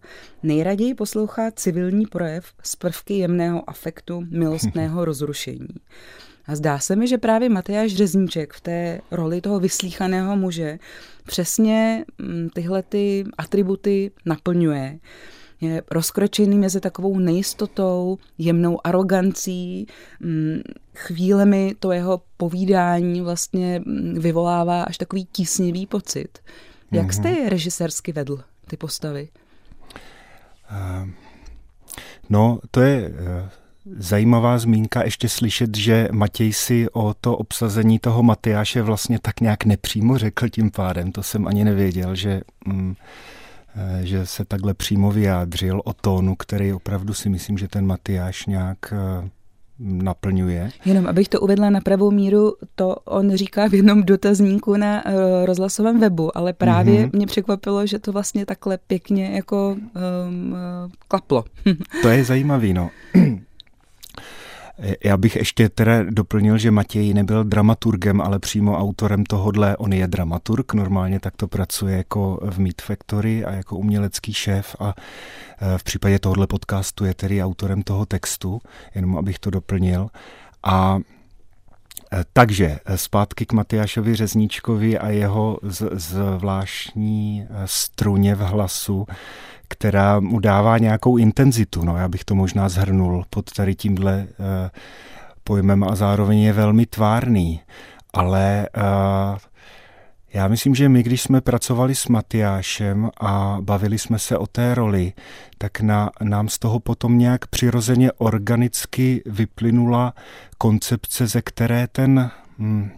nejraději 0.44 0.94
poslouchá 0.94 1.52
civilní 1.52 2.06
projev 2.06 2.46
z 2.64 2.76
prvky 2.76 3.14
jemného 3.14 3.70
afektu, 3.70 4.24
milostného 4.30 5.06
rozrušení. 5.06 5.68
A 6.46 6.56
zdá 6.56 6.80
se 6.80 6.96
mi, 6.96 7.08
že 7.08 7.18
právě 7.18 7.50
Matyáš 7.50 7.96
Řezníček 7.96 8.54
v 8.54 8.62
té 8.62 9.02
roli 9.12 9.42
toho 9.42 9.60
vyslíchaného 9.60 10.36
muže 10.36 10.80
přesně 11.26 12.06
mm, 12.18 12.50
tyhle 12.54 12.84
ty 12.84 13.24
atributy 13.38 14.12
naplňuje 14.26 15.00
je 15.64 15.84
rozkročený 15.92 16.58
mezi 16.58 16.80
takovou 16.80 17.20
nejistotou, 17.20 18.18
jemnou 18.38 18.88
arogancí, 18.88 19.88
mm, 20.20 20.62
chvílemi 20.96 21.76
to 21.80 21.92
jeho 21.92 22.22
povídání 22.38 23.22
vlastně 23.22 23.82
mm, 23.86 24.20
vyvolává 24.20 24.84
až 24.84 24.98
takový 24.98 25.28
tísnivý 25.32 25.88
pocit. 25.88 26.40
Jak 26.92 27.14
jste 27.14 27.30
mhm. 27.30 27.38
je 27.38 27.50
režisérsky 27.50 28.12
vedl, 28.12 28.40
ty 28.68 28.78
postavy? 28.78 29.30
Uh, 30.72 31.10
no, 32.30 32.60
to 32.72 32.82
je 32.82 33.10
uh, 33.10 33.16
zajímavá 33.98 34.58
zmínka 34.58 35.04
ještě 35.04 35.30
slyšet, 35.30 35.78
že 35.78 36.08
Matěj 36.12 36.54
si 36.54 36.88
o 36.90 37.14
to 37.14 37.38
obsazení 37.38 38.00
toho 38.00 38.24
Matyáše 38.24 38.82
vlastně 38.82 39.20
tak 39.22 39.40
nějak 39.40 39.66
nepřímo 39.66 40.18
řekl 40.18 40.50
tím 40.50 40.72
pádem. 40.72 41.12
To 41.12 41.24
jsem 41.24 41.48
ani 41.48 41.64
nevěděl, 41.64 42.16
že... 42.16 42.42
Eh, 42.70 42.96
že 44.02 44.26
se 44.26 44.46
takhle 44.46 44.74
přímo 44.74 45.12
vyjádřil 45.12 45.82
o 45.86 45.94
tónu, 45.94 46.36
který 46.36 46.74
opravdu 46.74 47.14
si 47.14 47.30
myslím, 47.30 47.58
že 47.58 47.68
ten 47.68 47.86
Matyáš 47.86 48.46
nějak 48.46 48.78
eh, 48.92 49.30
naplňuje. 49.80 50.70
Jenom 50.86 51.08
abych 51.08 51.30
to 51.30 51.40
uvedla 51.40 51.70
na 51.70 51.82
pravou 51.82 52.12
míru, 52.12 52.54
to 52.76 52.96
on 52.96 53.32
říká 53.32 53.70
v 53.70 53.74
jednom 53.74 54.04
dotazníku 54.04 54.78
na 54.78 55.04
eh, 55.08 55.46
rozhlasovém 55.46 56.00
webu, 56.00 56.38
ale 56.38 56.54
právě 56.54 57.06
mm-hmm. 57.06 57.10
mě 57.14 57.28
překvapilo, 57.28 57.88
že 57.88 58.00
to 58.00 58.12
vlastně 58.12 58.46
takhle 58.46 58.78
pěkně 58.78 59.26
jako 59.26 59.78
um, 60.28 60.56
klaplo. 61.08 61.46
to 62.02 62.10
je 62.10 62.24
zajímavý, 62.24 62.74
no. 62.74 62.90
Já 65.04 65.18
bych 65.18 65.36
ještě 65.36 65.70
teda 65.70 66.04
doplnil, 66.04 66.58
že 66.58 66.72
Matěj 66.72 67.14
nebyl 67.14 67.44
dramaturgem, 67.44 68.22
ale 68.22 68.40
přímo 68.40 68.78
autorem 68.78 69.24
tohodle. 69.24 69.78
On 69.78 69.94
je 69.94 70.08
dramaturg, 70.08 70.74
normálně 70.74 71.20
takto 71.20 71.48
pracuje 71.48 71.98
jako 71.98 72.40
v 72.44 72.60
Meat 72.60 72.82
Factory 72.82 73.46
a 73.46 73.52
jako 73.52 73.78
umělecký 73.78 74.34
šéf 74.34 74.76
a 74.80 74.94
e, 75.62 75.78
v 75.78 75.84
případě 75.84 76.20
tohohle 76.20 76.48
podcastu 76.48 77.06
je 77.06 77.14
tedy 77.14 77.44
autorem 77.44 77.84
toho 77.84 78.06
textu, 78.06 78.62
jenom 78.96 79.18
abych 79.18 79.40
to 79.40 79.50
doplnil. 79.50 80.08
A 80.64 81.00
e, 82.14 82.24
takže 82.34 82.80
e, 82.86 82.98
zpátky 82.98 83.46
k 83.46 83.54
Matyášovi 83.54 84.16
Řezníčkovi 84.16 85.00
a 85.00 85.10
jeho 85.10 85.60
zvláštní 85.92 87.48
struně 87.66 88.36
v 88.36 88.40
hlasu 88.40 89.06
která 89.74 90.20
mu 90.20 90.40
dává 90.40 90.78
nějakou 90.78 91.18
intenzitu. 91.18 91.86
No, 91.86 91.98
já 91.98 92.08
bych 92.08 92.24
to 92.24 92.36
možná 92.36 92.70
zhrnul 92.70 93.26
pod 93.30 93.52
tady 93.52 93.76
tímhle 93.76 94.28
uh, 94.28 94.46
pojmem 95.44 95.84
a 95.84 95.96
zároveň 95.96 96.40
je 96.40 96.54
velmi 96.54 96.86
tvárný. 96.86 97.62
Ale 98.14 98.70
uh, 98.78 99.38
já 100.34 100.48
myslím, 100.48 100.76
že 100.76 100.90
my, 100.90 101.04
když 101.04 101.22
jsme 101.22 101.42
pracovali 101.42 101.96
s 101.96 102.08
Matyášem 102.08 103.10
a 103.22 103.58
bavili 103.62 104.00
jsme 104.00 104.20
se 104.20 104.38
o 104.38 104.48
té 104.48 104.76
roli, 104.76 105.14
tak 105.58 105.82
na, 105.82 106.10
nám 106.22 106.50
z 106.50 106.60
toho 106.60 106.80
potom 106.80 107.18
nějak 107.18 107.48
přirozeně 107.48 108.12
organicky 108.12 109.22
vyplynula 109.26 110.14
koncepce, 110.58 111.28
ze 111.28 111.42
které 111.42 111.88
ten 111.88 112.32
Hmm, 112.60 112.92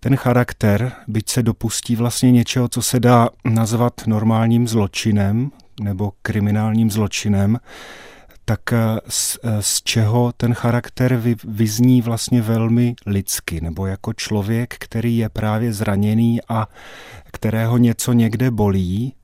ten 0.00 0.16
charakter, 0.16 0.92
byť 1.08 1.30
se 1.30 1.42
dopustí 1.42 1.96
vlastně 1.96 2.32
něčeho, 2.32 2.68
co 2.68 2.82
se 2.82 3.00
dá 3.00 3.28
nazvat 3.44 3.92
normálním 4.06 4.68
zločinem 4.68 5.50
nebo 5.80 6.12
kriminálním 6.22 6.90
zločinem, 6.90 7.58
tak 8.44 8.72
eh, 8.72 9.00
z, 9.08 9.38
eh, 9.42 9.62
z 9.62 9.82
čeho 9.82 10.32
ten 10.36 10.54
charakter 10.54 11.16
vy, 11.16 11.36
vyzní 11.44 12.02
vlastně 12.02 12.42
velmi 12.42 12.94
lidsky, 13.06 13.60
nebo 13.60 13.86
jako 13.86 14.12
člověk, 14.12 14.74
který 14.78 15.16
je 15.16 15.28
právě 15.28 15.72
zraněný 15.72 16.40
a 16.48 16.68
kterého 17.32 17.78
něco 17.78 18.12
někde 18.12 18.50
bolí 18.50 19.14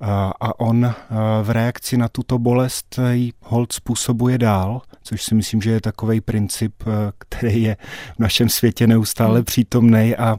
a, 0.00 0.32
a 0.40 0.60
on 0.60 0.84
eh, 0.84 0.94
v 1.42 1.50
reakci 1.50 1.96
na 1.96 2.08
tuto 2.08 2.38
bolest 2.38 2.98
jí 3.12 3.32
hold 3.40 3.72
způsobuje 3.72 4.38
dál, 4.38 4.82
což 5.02 5.22
si 5.22 5.34
myslím, 5.34 5.62
že 5.62 5.70
je 5.70 5.80
takový 5.80 6.20
princip, 6.20 6.74
který 7.18 7.62
je 7.62 7.76
v 8.16 8.18
našem 8.18 8.48
světě 8.48 8.86
neustále 8.86 9.34
hmm. 9.34 9.44
přítomný 9.44 10.16
a 10.16 10.36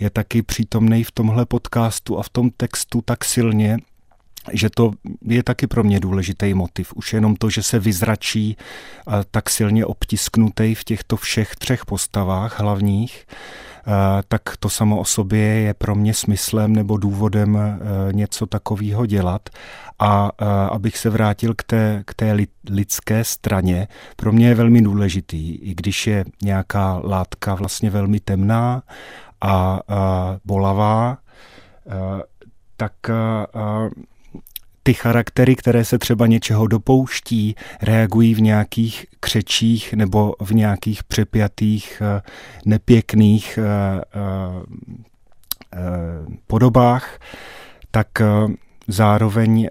je 0.00 0.10
taky 0.10 0.42
přítomný 0.42 1.04
v 1.04 1.12
tomhle 1.12 1.46
podcastu 1.46 2.18
a 2.18 2.22
v 2.22 2.28
tom 2.28 2.50
textu 2.56 3.02
tak 3.04 3.24
silně, 3.24 3.78
že 4.52 4.70
to 4.70 4.90
je 5.22 5.42
taky 5.42 5.66
pro 5.66 5.84
mě 5.84 6.00
důležitý 6.00 6.54
motiv. 6.54 6.92
Už 6.94 7.12
jenom 7.12 7.36
to, 7.36 7.50
že 7.50 7.62
se 7.62 7.78
vyzračí 7.78 8.56
tak 9.30 9.50
silně 9.50 9.86
obtisknutý 9.86 10.74
v 10.74 10.84
těchto 10.84 11.16
všech 11.16 11.56
třech 11.56 11.86
postavách 11.86 12.60
hlavních, 12.60 13.26
tak 14.28 14.42
to 14.60 14.68
samo 14.68 15.00
o 15.00 15.04
sobě 15.04 15.40
je 15.40 15.74
pro 15.74 15.94
mě 15.94 16.14
smyslem 16.14 16.72
nebo 16.72 16.96
důvodem 16.96 17.56
e, 17.56 17.78
něco 18.12 18.46
takového 18.46 19.06
dělat. 19.06 19.48
A 19.98 20.30
abych 20.70 20.98
se 20.98 21.10
vrátil 21.10 21.54
k 21.54 21.62
té, 21.62 22.02
k 22.06 22.14
té 22.14 22.36
lidské 22.70 23.24
straně, 23.24 23.88
pro 24.16 24.32
mě 24.32 24.48
je 24.48 24.54
velmi 24.54 24.82
důležitý, 24.82 25.54
i 25.54 25.74
když 25.74 26.06
je 26.06 26.24
nějaká 26.42 27.00
látka 27.04 27.54
vlastně 27.54 27.90
velmi 27.90 28.20
temná 28.20 28.82
a 29.40 29.80
bolavá, 30.44 31.18
tak 32.76 32.92
ty 34.86 34.94
charaktery, 34.94 35.56
které 35.56 35.84
se 35.84 35.98
třeba 35.98 36.26
něčeho 36.26 36.66
dopouští, 36.66 37.54
reagují 37.82 38.34
v 38.34 38.40
nějakých 38.40 39.06
křečích 39.20 39.94
nebo 39.94 40.34
v 40.40 40.54
nějakých 40.54 41.04
přepjatých, 41.04 42.02
eh, 42.04 42.22
nepěkných 42.64 43.58
eh, 43.58 43.64
eh, 44.14 45.78
podobách, 46.46 47.18
tak 47.90 48.08
zároveň 48.88 49.68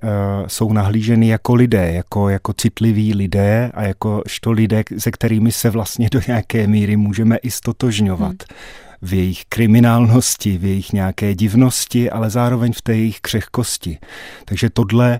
jsou 0.47 0.73
nahlíženy 0.73 1.27
jako 1.27 1.55
lidé, 1.55 1.91
jako, 1.93 2.29
jako 2.29 2.53
citliví 2.53 3.13
lidé 3.13 3.71
a 3.73 3.83
jako 3.83 4.23
lidé, 4.47 4.83
se 4.97 5.11
kterými 5.11 5.51
se 5.51 5.69
vlastně 5.69 6.09
do 6.11 6.21
nějaké 6.27 6.67
míry 6.67 6.95
můžeme 6.97 7.37
i 7.37 7.51
stotožňovat. 7.51 8.35
Hmm 8.49 8.84
v 9.01 9.13
jejich 9.13 9.45
kriminálnosti, 9.45 10.57
v 10.57 10.65
jejich 10.65 10.93
nějaké 10.93 11.35
divnosti, 11.35 12.11
ale 12.11 12.29
zároveň 12.29 12.73
v 12.73 12.81
té 12.81 12.93
jejich 12.93 13.21
křehkosti. 13.21 13.97
Takže 14.45 14.69
tohle 14.69 15.19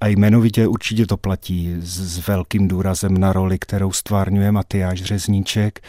a 0.00 0.06
jmenovitě 0.06 0.66
určitě 0.66 1.06
to 1.06 1.16
platí 1.16 1.74
s, 1.78 2.16
s 2.16 2.28
velkým 2.28 2.68
důrazem 2.68 3.18
na 3.18 3.32
roli, 3.32 3.58
kterou 3.58 3.92
stvárňuje 3.92 4.52
Matyáš 4.52 5.02
Řezníček. 5.02 5.80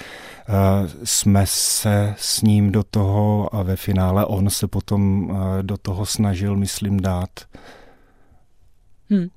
Uh, 0.50 0.56
jsme 1.04 1.44
se 1.46 2.16
s 2.18 2.42
ním 2.42 2.72
do 2.72 2.84
toho 2.84 3.56
a 3.56 3.64
ve 3.64 3.76
finále 3.76 4.26
on 4.26 4.50
se 4.50 4.68
potom 4.68 5.30
uh, 5.30 5.38
do 5.62 5.78
toho 5.78 6.06
snažil, 6.06 6.56
myslím, 6.56 7.00
dát. 7.00 7.30
Hmm. 9.10 9.28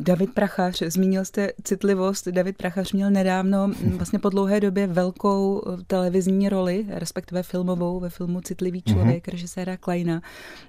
David 0.00 0.34
Prachař, 0.34 0.82
zmínil 0.82 1.24
jste 1.24 1.52
citlivost. 1.64 2.28
David 2.28 2.56
Prachař 2.56 2.92
měl 2.92 3.10
nedávno, 3.10 3.70
vlastně 3.96 4.18
po 4.18 4.28
dlouhé 4.28 4.60
době, 4.60 4.86
velkou 4.86 5.62
eh, 5.66 5.84
televizní 5.86 6.48
roli, 6.48 6.86
respektive 6.88 7.42
filmovou, 7.42 8.00
ve 8.00 8.10
filmu 8.10 8.40
Citlivý 8.40 8.82
mhm. 8.86 8.94
člověk, 8.94 9.26
mm-hmm. 9.26 9.32
režiséra 9.32 9.76
Kleina. 9.76 10.22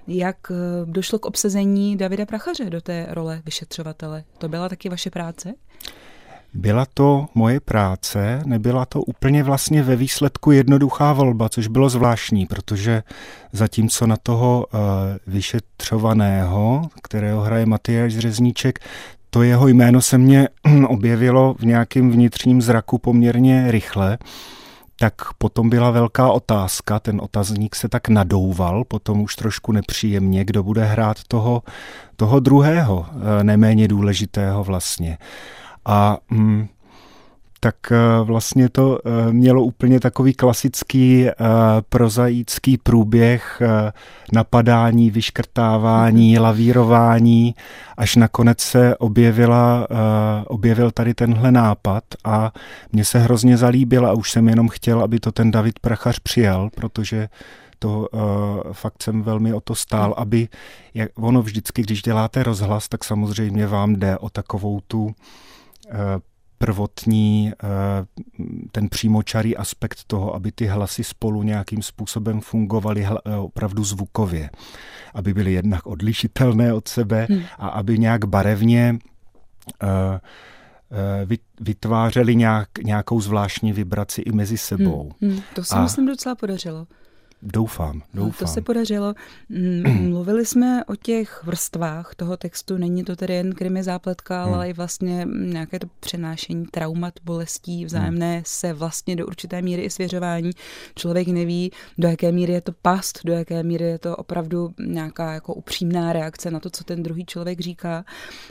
Jak 0.06 0.36
eh, 0.50 0.54
došlo 0.84 1.18
k 1.18 1.26
obsazení 1.26 1.96
Davida 1.96 2.26
Prachaře 2.26 2.70
do 2.70 2.80
té 2.80 3.06
role 3.10 3.42
vyšetřovatele? 3.44 4.24
To 4.38 4.48
byla 4.48 4.68
taky 4.68 4.88
vaše 4.88 5.10
práce? 5.10 5.54
Byla 6.54 6.86
to 6.94 7.26
moje 7.34 7.60
práce, 7.60 8.42
nebyla 8.46 8.86
to 8.86 9.02
úplně 9.02 9.42
vlastně 9.42 9.82
ve 9.82 9.96
výsledku 9.96 10.50
jednoduchá 10.50 11.12
volba, 11.12 11.48
což 11.48 11.68
bylo 11.68 11.88
zvláštní, 11.88 12.46
protože 12.46 13.02
zatímco 13.52 14.06
na 14.06 14.16
toho 14.16 14.66
uh, 14.74 14.80
vyšetřovaného, 15.26 16.88
kterého 17.02 17.40
hraje 17.40 17.66
Matyáš 17.66 18.18
Řezníček, 18.18 18.78
to 19.30 19.42
jeho 19.42 19.68
jméno 19.68 20.00
se 20.00 20.18
mně 20.18 20.48
objevilo 20.88 21.54
v 21.58 21.62
nějakém 21.62 22.10
vnitřním 22.10 22.62
zraku 22.62 22.98
poměrně 22.98 23.70
rychle, 23.70 24.18
tak 25.00 25.14
potom 25.38 25.70
byla 25.70 25.90
velká 25.90 26.32
otázka, 26.32 27.00
ten 27.00 27.20
otazník 27.20 27.74
se 27.74 27.88
tak 27.88 28.08
nadouval, 28.08 28.84
potom 28.84 29.20
už 29.20 29.36
trošku 29.36 29.72
nepříjemně, 29.72 30.44
kdo 30.44 30.62
bude 30.62 30.84
hrát 30.84 31.16
toho, 31.28 31.62
toho 32.16 32.40
druhého, 32.40 33.06
eh, 33.10 33.44
neméně 33.44 33.88
důležitého 33.88 34.64
vlastně. 34.64 35.18
A 35.84 36.18
mm, 36.30 36.68
tak 37.60 37.76
eh, 37.92 38.24
vlastně 38.24 38.68
to 38.68 38.98
eh, 38.98 39.32
mělo 39.32 39.62
úplně 39.62 40.00
takový 40.00 40.34
klasický 40.34 41.26
eh, 41.28 41.34
prozaícký 41.88 42.78
průběh 42.78 43.62
napadání, 44.32 45.10
vyškrtávání, 45.10 46.34
mhm. 46.34 46.42
lavírování, 46.42 47.54
až 47.96 48.16
nakonec 48.16 48.60
se 48.60 48.96
objevila, 48.96 49.86
objevil 50.46 50.90
tady 50.90 51.14
tenhle 51.14 51.52
nápad 51.52 52.04
a 52.24 52.52
mně 52.92 53.04
se 53.04 53.18
hrozně 53.18 53.56
zalíbil 53.56 54.06
a 54.06 54.12
už 54.12 54.30
jsem 54.30 54.48
jenom 54.48 54.68
chtěl, 54.68 55.00
aby 55.00 55.20
to 55.20 55.32
ten 55.32 55.50
David 55.50 55.78
Prachař 55.78 56.18
přijal, 56.18 56.70
protože 56.76 57.28
to 57.78 58.08
uh, 58.12 58.20
fakt 58.72 59.02
jsem 59.02 59.22
velmi 59.22 59.54
o 59.54 59.60
to 59.60 59.74
stál, 59.74 60.14
aby, 60.16 60.48
jak, 60.94 61.10
ono 61.18 61.42
vždycky, 61.42 61.82
když 61.82 62.02
děláte 62.02 62.42
rozhlas, 62.42 62.88
tak 62.88 63.04
samozřejmě 63.04 63.66
vám 63.66 63.96
jde 63.96 64.18
o 64.18 64.30
takovou 64.30 64.80
tu 64.86 65.14
prvotní, 66.64 67.52
eh, 67.52 67.66
ten 68.72 68.88
přímočarý 68.88 69.56
aspekt 69.56 70.04
toho, 70.06 70.34
aby 70.34 70.52
ty 70.52 70.66
hlasy 70.66 71.04
spolu 71.04 71.42
nějakým 71.42 71.82
způsobem 71.82 72.40
fungovaly 72.40 73.06
eh, 73.06 73.36
opravdu 73.36 73.84
zvukově. 73.84 74.50
Aby 75.14 75.34
byly 75.34 75.52
jednak 75.52 75.86
odlišitelné 75.86 76.72
od 76.74 76.88
sebe 76.88 77.26
hmm. 77.30 77.42
a 77.58 77.68
aby 77.68 77.98
nějak 77.98 78.24
barevně 78.24 78.98
eh, 79.82 80.20
vytvářeli 81.60 82.36
nějak, 82.36 82.68
nějakou 82.84 83.20
zvláštní 83.20 83.72
vibraci 83.72 84.20
i 84.20 84.32
mezi 84.32 84.58
sebou. 84.58 85.12
Hmm, 85.20 85.30
hmm, 85.32 85.42
to 85.54 85.64
se 85.64 85.74
a, 85.74 85.82
myslím 85.82 86.06
docela 86.06 86.34
podařilo. 86.34 86.86
Doufám, 87.42 88.02
doufám. 88.14 88.28
No, 88.28 88.32
to 88.38 88.46
se 88.46 88.60
podařilo. 88.60 89.14
Mm, 89.48 89.82
mluvili 90.10 90.46
jsme 90.46 90.84
o 90.84 90.96
těch 90.96 91.44
vrstvách 91.44 92.14
toho 92.14 92.36
textu. 92.36 92.76
Není 92.76 93.04
to 93.04 93.16
tedy 93.16 93.34
jen 93.34 93.52
krimi 93.52 93.82
zápletka, 93.82 94.44
hmm. 94.44 94.54
ale 94.54 94.70
i 94.70 94.72
vlastně 94.72 95.26
nějaké 95.34 95.78
to 95.78 95.86
přenášení 96.00 96.66
traumat, 96.66 97.14
bolestí, 97.24 97.84
vzájemné 97.84 98.34
hmm. 98.34 98.42
se 98.46 98.72
vlastně 98.72 99.16
do 99.16 99.26
určité 99.26 99.62
míry 99.62 99.82
i 99.82 99.90
svěřování. 99.90 100.50
Člověk 100.94 101.28
neví, 101.28 101.72
do 101.98 102.08
jaké 102.08 102.32
míry 102.32 102.52
je 102.52 102.60
to 102.60 102.72
past, 102.82 103.20
do 103.24 103.32
jaké 103.32 103.62
míry 103.62 103.84
je 103.84 103.98
to 103.98 104.16
opravdu 104.16 104.70
nějaká 104.86 105.32
jako 105.32 105.54
upřímná 105.54 106.12
reakce 106.12 106.50
na 106.50 106.60
to, 106.60 106.70
co 106.70 106.84
ten 106.84 107.02
druhý 107.02 107.24
člověk 107.24 107.60
říká. 107.60 108.04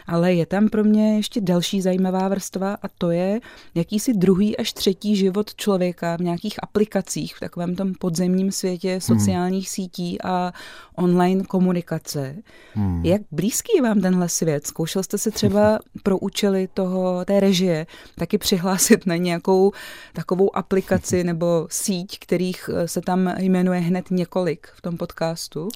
Ale 0.08 0.34
je 0.34 0.46
tam 0.46 0.70
pro 0.70 0.84
mě 0.84 1.16
ještě 1.16 1.42
další 1.42 1.82
zajímavá 1.82 2.28
vrstva 2.28 2.74
a 2.74 2.88
to 2.88 3.12
je 3.12 3.40
jakýsi 3.76 4.14
druhý 4.14 4.58
až 4.58 4.74
třetí 4.74 5.16
život 5.16 5.56
člověka 5.56 6.18
v 6.18 6.22
nějakých 6.22 6.64
aplikacích, 6.64 7.36
v 7.36 7.40
takovém 7.40 7.76
tom 7.76 7.94
podzemním 7.94 8.52
světě 8.52 8.79
světě 8.80 8.92
hmm. 8.92 9.02
sociálních 9.02 9.66
hmm. 9.66 9.72
sítí 9.72 10.22
a 10.22 10.54
online 10.96 11.44
komunikace. 11.44 12.36
Hmm. 12.74 13.06
Jak 13.06 13.22
blízký 13.32 13.72
je 13.76 13.82
vám 13.82 14.02
tenhle 14.02 14.30
svět? 14.30 14.68
Zkoušel 14.68 15.04
jste 15.04 15.18
se 15.18 15.32
třeba 15.32 15.80
pro 16.04 16.18
účely 16.18 16.68
toho, 16.74 17.26
té 17.26 17.40
režie 17.40 17.88
taky 18.16 18.38
přihlásit 18.38 19.06
na 19.06 19.16
nějakou 19.16 19.72
takovou 20.14 20.56
aplikaci 20.56 21.24
nebo 21.30 21.68
síť, 21.70 22.20
kterých 22.20 22.70
eh, 22.74 22.88
se 22.88 23.02
tam 23.02 23.34
jmenuje 23.38 23.80
hned 23.80 24.12
několik 24.12 24.68
v 24.76 24.82
tom 24.82 24.98
podcastu? 24.98 25.70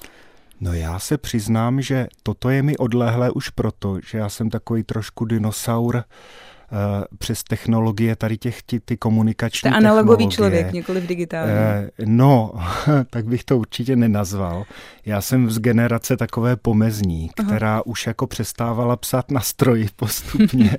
No 0.60 0.72
já 0.72 0.98
se 0.98 1.18
přiznám, 1.18 1.80
že 1.80 2.06
toto 2.22 2.50
je 2.50 2.62
mi 2.62 2.76
odlehlé 2.76 3.30
už 3.30 3.50
proto, 3.50 3.98
že 4.06 4.18
já 4.18 4.28
jsem 4.28 4.50
takový 4.50 4.82
trošku 4.82 5.24
dinosaur, 5.24 6.04
přes 7.18 7.44
technologie 7.44 8.16
tady 8.16 8.38
těch 8.38 8.62
ty, 8.62 8.80
ty 8.80 8.96
komunikační 8.96 9.58
Jste 9.70 9.76
analogový 9.76 10.28
člověk, 10.28 10.72
nikoli 10.72 11.00
v 11.00 11.06
digitální. 11.06 11.52
Eh, 11.52 11.90
no, 12.04 12.52
tak 13.10 13.26
bych 13.26 13.44
to 13.44 13.58
určitě 13.58 13.96
nenazval. 13.96 14.64
Já 15.06 15.20
jsem 15.20 15.50
z 15.50 15.58
generace 15.58 16.16
takové 16.16 16.56
pomezní, 16.56 17.30
která 17.46 17.72
Aha. 17.72 17.86
už 17.86 18.06
jako 18.06 18.26
přestávala 18.26 18.96
psát 18.96 19.30
na 19.30 19.40
stroji 19.40 19.88
postupně, 19.96 20.78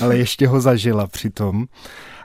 ale 0.00 0.16
ještě 0.16 0.48
ho 0.48 0.60
zažila 0.60 1.06
přitom. 1.06 1.66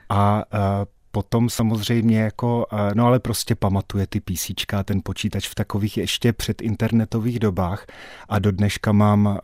A, 0.10 0.44
a 0.52 0.86
potom 1.12 1.50
samozřejmě 1.50 2.20
jako, 2.20 2.66
no 2.94 3.06
ale 3.06 3.20
prostě 3.20 3.56
pamatuje 3.56 4.08
ty 4.08 4.20
písíčka, 4.20 4.84
ten 4.84 5.02
počítač 5.04 5.48
v 5.48 5.56
takových 5.56 5.98
ještě 5.98 6.34
předinternetových 6.34 7.40
dobách 7.40 7.86
a 8.30 8.40
do 8.40 8.52
dneška 8.52 8.92
mám 8.92 9.40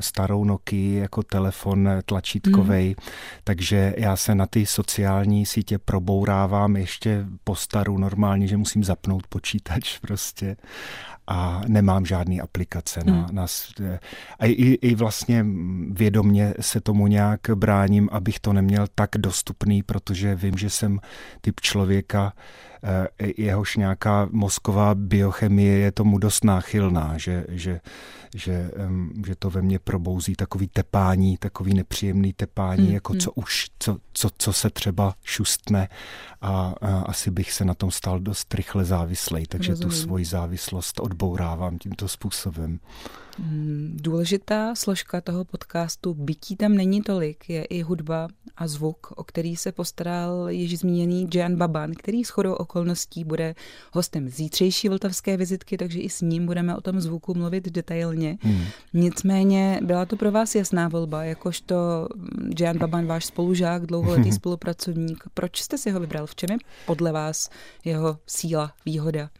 starou 0.00 0.44
Nokia 0.44 1.00
jako 1.00 1.22
telefon 1.22 1.88
tlačítkovej, 2.06 2.88
mm. 2.88 2.94
takže 3.44 3.94
já 3.96 4.16
se 4.16 4.34
na 4.34 4.46
ty 4.46 4.66
sociální 4.66 5.46
sítě 5.46 5.78
probourávám 5.78 6.76
ještě 6.76 7.26
po 7.44 7.54
staru 7.54 7.98
normálně, 7.98 8.46
že 8.46 8.56
musím 8.56 8.84
zapnout 8.84 9.26
počítač 9.26 9.98
prostě 10.00 10.56
a 11.28 11.62
nemám 11.68 12.06
žádný 12.06 12.40
aplikace 12.40 13.00
na, 13.04 13.12
hmm. 13.12 13.26
na 13.32 13.46
a 14.38 14.46
i, 14.46 14.52
i 14.82 14.94
vlastně 14.94 15.46
vědomně 15.90 16.54
se 16.60 16.80
tomu 16.80 17.06
nějak 17.06 17.40
bráním, 17.54 18.08
abych 18.12 18.40
to 18.40 18.52
neměl 18.52 18.86
tak 18.94 19.10
dostupný, 19.16 19.82
protože 19.82 20.34
vím, 20.34 20.58
že 20.58 20.70
jsem 20.86 20.98
typ 21.40 21.60
člověka, 21.60 22.32
jehož 23.36 23.76
nějaká 23.76 24.28
mozková 24.32 24.94
biochemie 24.94 25.78
je 25.78 25.92
tomu 25.92 26.18
dost 26.18 26.44
náchylná, 26.44 27.18
že, 27.18 27.44
že, 27.48 27.80
že, 28.34 28.70
že 29.26 29.34
to 29.38 29.50
ve 29.50 29.62
mně 29.62 29.78
probouzí 29.78 30.34
takový 30.34 30.68
tepání, 30.68 31.36
takový 31.36 31.74
nepříjemný 31.74 32.32
tepání, 32.32 32.86
mm, 32.86 32.94
jako 32.94 33.12
mm. 33.12 33.18
co 33.18 33.32
už, 33.32 33.66
co, 33.78 33.98
co, 34.12 34.28
co 34.38 34.52
se 34.52 34.70
třeba 34.70 35.14
šustne 35.24 35.88
a, 36.40 36.74
a 36.80 36.98
asi 37.00 37.30
bych 37.30 37.52
se 37.52 37.64
na 37.64 37.74
tom 37.74 37.90
stal 37.90 38.20
dost 38.20 38.54
rychle 38.54 38.84
závislej, 38.84 39.46
takže 39.46 39.70
Rozumím. 39.70 39.90
tu 39.90 39.96
svoji 39.96 40.24
závislost 40.24 41.00
odbourávám 41.00 41.78
tímto 41.78 42.08
způsobem. 42.08 42.78
Mm, 43.38 43.96
důležitá 44.00 44.74
složka 44.74 45.20
toho 45.20 45.44
podcastu, 45.44 46.14
bytí 46.14 46.56
tam 46.56 46.74
není 46.74 47.02
tolik, 47.02 47.48
je 47.48 47.64
i 47.64 47.82
hudba 47.82 48.28
a 48.56 48.66
zvuk, 48.66 49.12
o 49.16 49.24
který 49.24 49.56
se 49.56 49.72
postaral 49.72 50.50
již 50.50 50.78
zmíněný 50.78 51.28
Jan 51.34 51.56
Baban, 51.56 51.92
který 51.92 52.24
s 52.24 52.28
chodou 52.28 52.52
okolností 52.66 53.24
bude 53.24 53.54
hostem 53.92 54.28
zítřejší 54.28 54.88
vltavské 54.88 55.36
vizitky, 55.36 55.76
takže 55.76 55.98
i 55.98 56.10
s 56.10 56.20
ním 56.20 56.46
budeme 56.46 56.76
o 56.76 56.80
tom 56.80 57.00
zvuku 57.00 57.34
mluvit 57.34 57.68
detailně. 57.68 58.38
Hmm. 58.42 58.64
Nicméně 58.94 59.80
byla 59.82 60.06
to 60.06 60.16
pro 60.16 60.32
vás 60.32 60.54
jasná 60.54 60.88
volba, 60.88 61.24
jakožto 61.24 62.08
Jan 62.60 62.78
Baban, 62.78 63.06
váš 63.06 63.24
spolužák, 63.24 63.86
dlouholetý 63.86 64.22
hmm. 64.22 64.32
spolupracovník. 64.32 65.24
Proč 65.34 65.62
jste 65.62 65.78
si 65.78 65.90
ho 65.90 66.00
vybral? 66.00 66.26
V 66.26 66.34
čem 66.34 66.50
je 66.50 66.58
podle 66.86 67.12
vás 67.12 67.50
jeho 67.84 68.18
síla, 68.26 68.72
výhoda? 68.86 69.30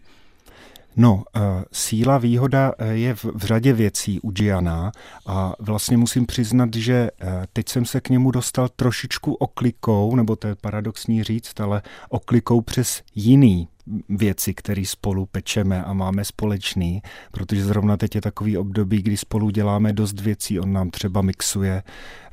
No, 0.96 1.14
uh, 1.14 1.42
síla 1.72 2.18
výhoda 2.18 2.72
eh, 2.78 2.86
je 2.92 3.14
v, 3.14 3.24
v 3.24 3.44
řadě 3.44 3.72
věcí 3.72 4.20
u 4.20 4.30
Giana 4.30 4.92
a 5.26 5.52
vlastně 5.58 5.96
musím 5.96 6.26
přiznat, 6.26 6.74
že 6.74 7.10
uh, 7.22 7.28
teď 7.52 7.68
jsem 7.68 7.84
se 7.84 8.00
k 8.00 8.08
němu 8.08 8.30
dostal 8.30 8.68
trošičku 8.68 9.34
oklikou, 9.34 10.16
nebo 10.16 10.36
to 10.36 10.48
je 10.48 10.54
paradoxní 10.54 11.22
říct, 11.22 11.60
ale 11.60 11.82
oklikou 12.08 12.60
přes 12.60 13.02
jiný 13.14 13.68
věci, 14.08 14.54
které 14.54 14.82
spolu 14.86 15.26
pečeme 15.26 15.84
a 15.84 15.92
máme 15.92 16.24
společný, 16.24 17.02
protože 17.30 17.64
zrovna 17.64 17.96
teď 17.96 18.14
je 18.14 18.20
takový 18.20 18.58
období, 18.58 19.02
kdy 19.02 19.16
spolu 19.16 19.50
děláme 19.50 19.92
dost 19.92 20.20
věcí. 20.20 20.60
On 20.60 20.72
nám 20.72 20.90
třeba 20.90 21.22
mixuje 21.22 21.82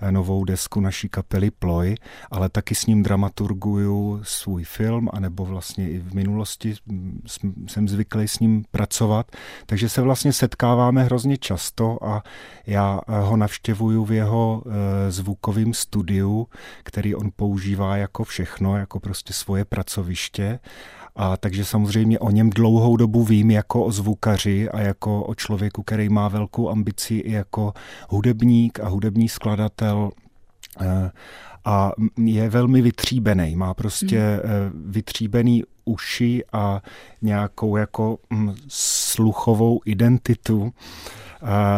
eh, 0.01 0.11
novou 0.11 0.43
desku 0.43 0.79
naší 0.79 1.09
kapely 1.09 1.51
Ploy, 1.51 1.95
ale 2.31 2.49
taky 2.49 2.75
s 2.75 2.85
ním 2.85 3.03
dramaturguju 3.03 4.19
svůj 4.23 4.63
film, 4.63 5.09
anebo 5.13 5.45
vlastně 5.45 5.89
i 5.89 5.99
v 5.99 6.13
minulosti 6.13 6.75
jsem 7.67 7.87
zvyklý 7.87 8.27
s 8.27 8.39
ním 8.39 8.65
pracovat, 8.71 9.31
takže 9.65 9.89
se 9.89 10.01
vlastně 10.01 10.33
setkáváme 10.33 11.03
hrozně 11.03 11.37
často 11.37 11.97
a 12.05 12.23
já 12.67 12.99
eh, 13.07 13.19
ho 13.19 13.37
navštěvuju 13.37 14.05
v 14.05 14.11
jeho 14.11 14.63
eh, 14.65 15.11
zvukovém 15.11 15.73
studiu, 15.73 16.47
který 16.83 17.15
on 17.15 17.29
používá 17.35 17.97
jako 17.97 18.23
všechno, 18.23 18.77
jako 18.77 18.99
prostě 18.99 19.33
svoje 19.33 19.65
pracoviště 19.65 20.59
a 21.15 21.37
takže 21.37 21.65
samozřejmě 21.65 22.19
o 22.19 22.31
něm 22.31 22.49
dlouhou 22.49 22.97
dobu 22.97 23.23
vím 23.23 23.51
jako 23.51 23.85
o 23.85 23.91
zvukaři 23.91 24.69
a 24.69 24.81
jako 24.81 25.23
o 25.23 25.35
člověku, 25.35 25.83
který 25.83 26.09
má 26.09 26.27
velkou 26.27 26.69
ambici 26.69 27.15
i 27.15 27.31
jako 27.31 27.73
hudebník 28.09 28.79
a 28.79 28.87
hudební 28.87 29.29
skladatel 29.29 30.11
eh, 30.81 31.11
a 31.65 31.91
je 32.17 32.49
velmi 32.49 32.81
vytříbený, 32.81 33.55
má 33.55 33.73
prostě 33.73 34.19
hmm. 34.19 34.91
vytříbený 34.91 35.63
uši 35.85 36.43
a 36.53 36.81
nějakou 37.21 37.77
jako 37.77 38.17
hm, 38.33 38.55
sluchovou 38.67 39.81
identitu, 39.85 40.73
eh, 40.75 41.22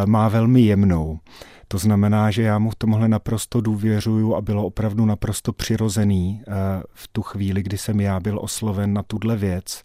má 0.05 0.29
velmi 0.29 0.61
jemnou. 0.61 1.19
To 1.67 1.77
znamená, 1.77 2.31
že 2.31 2.41
já 2.41 2.59
mu 2.59 2.69
v 2.69 2.75
tomhle 2.75 3.07
naprosto 3.07 3.61
důvěřuju 3.61 4.35
a 4.35 4.41
bylo 4.41 4.65
opravdu 4.65 5.05
naprosto 5.05 5.53
přirozený 5.53 6.41
eh, 6.41 6.53
v 6.93 7.07
tu 7.07 7.21
chvíli, 7.21 7.63
kdy 7.63 7.77
jsem 7.77 7.99
já 7.99 8.19
byl 8.19 8.39
osloven 8.41 8.93
na 8.93 9.03
tuhle 9.03 9.35
věc, 9.35 9.83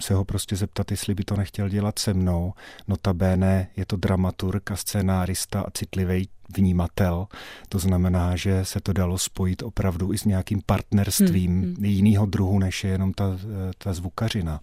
se 0.00 0.14
ho 0.14 0.24
prostě 0.24 0.56
zeptat, 0.56 0.90
jestli 0.90 1.14
by 1.14 1.24
to 1.24 1.36
nechtěl 1.36 1.68
dělat 1.68 1.98
se 1.98 2.14
mnou. 2.14 2.52
Notabene 2.88 3.68
je 3.76 3.86
to 3.86 3.96
dramaturg 3.96 4.70
a 4.70 4.76
scénárista 4.76 5.60
a 5.60 5.70
citlivý 5.70 6.28
vnímatel. 6.56 7.26
To 7.68 7.78
znamená, 7.78 8.36
že 8.36 8.64
se 8.64 8.80
to 8.80 8.92
dalo 8.92 9.18
spojit 9.18 9.62
opravdu 9.62 10.12
i 10.12 10.18
s 10.18 10.24
nějakým 10.24 10.60
partnerstvím 10.66 11.62
hmm, 11.62 11.74
hmm. 11.74 11.84
jiného 11.84 12.26
druhu, 12.26 12.58
než 12.58 12.84
je 12.84 12.90
jenom 12.90 13.12
ta, 13.12 13.24
eh, 13.34 13.72
ta 13.78 13.92
zvukařina. 13.92 14.60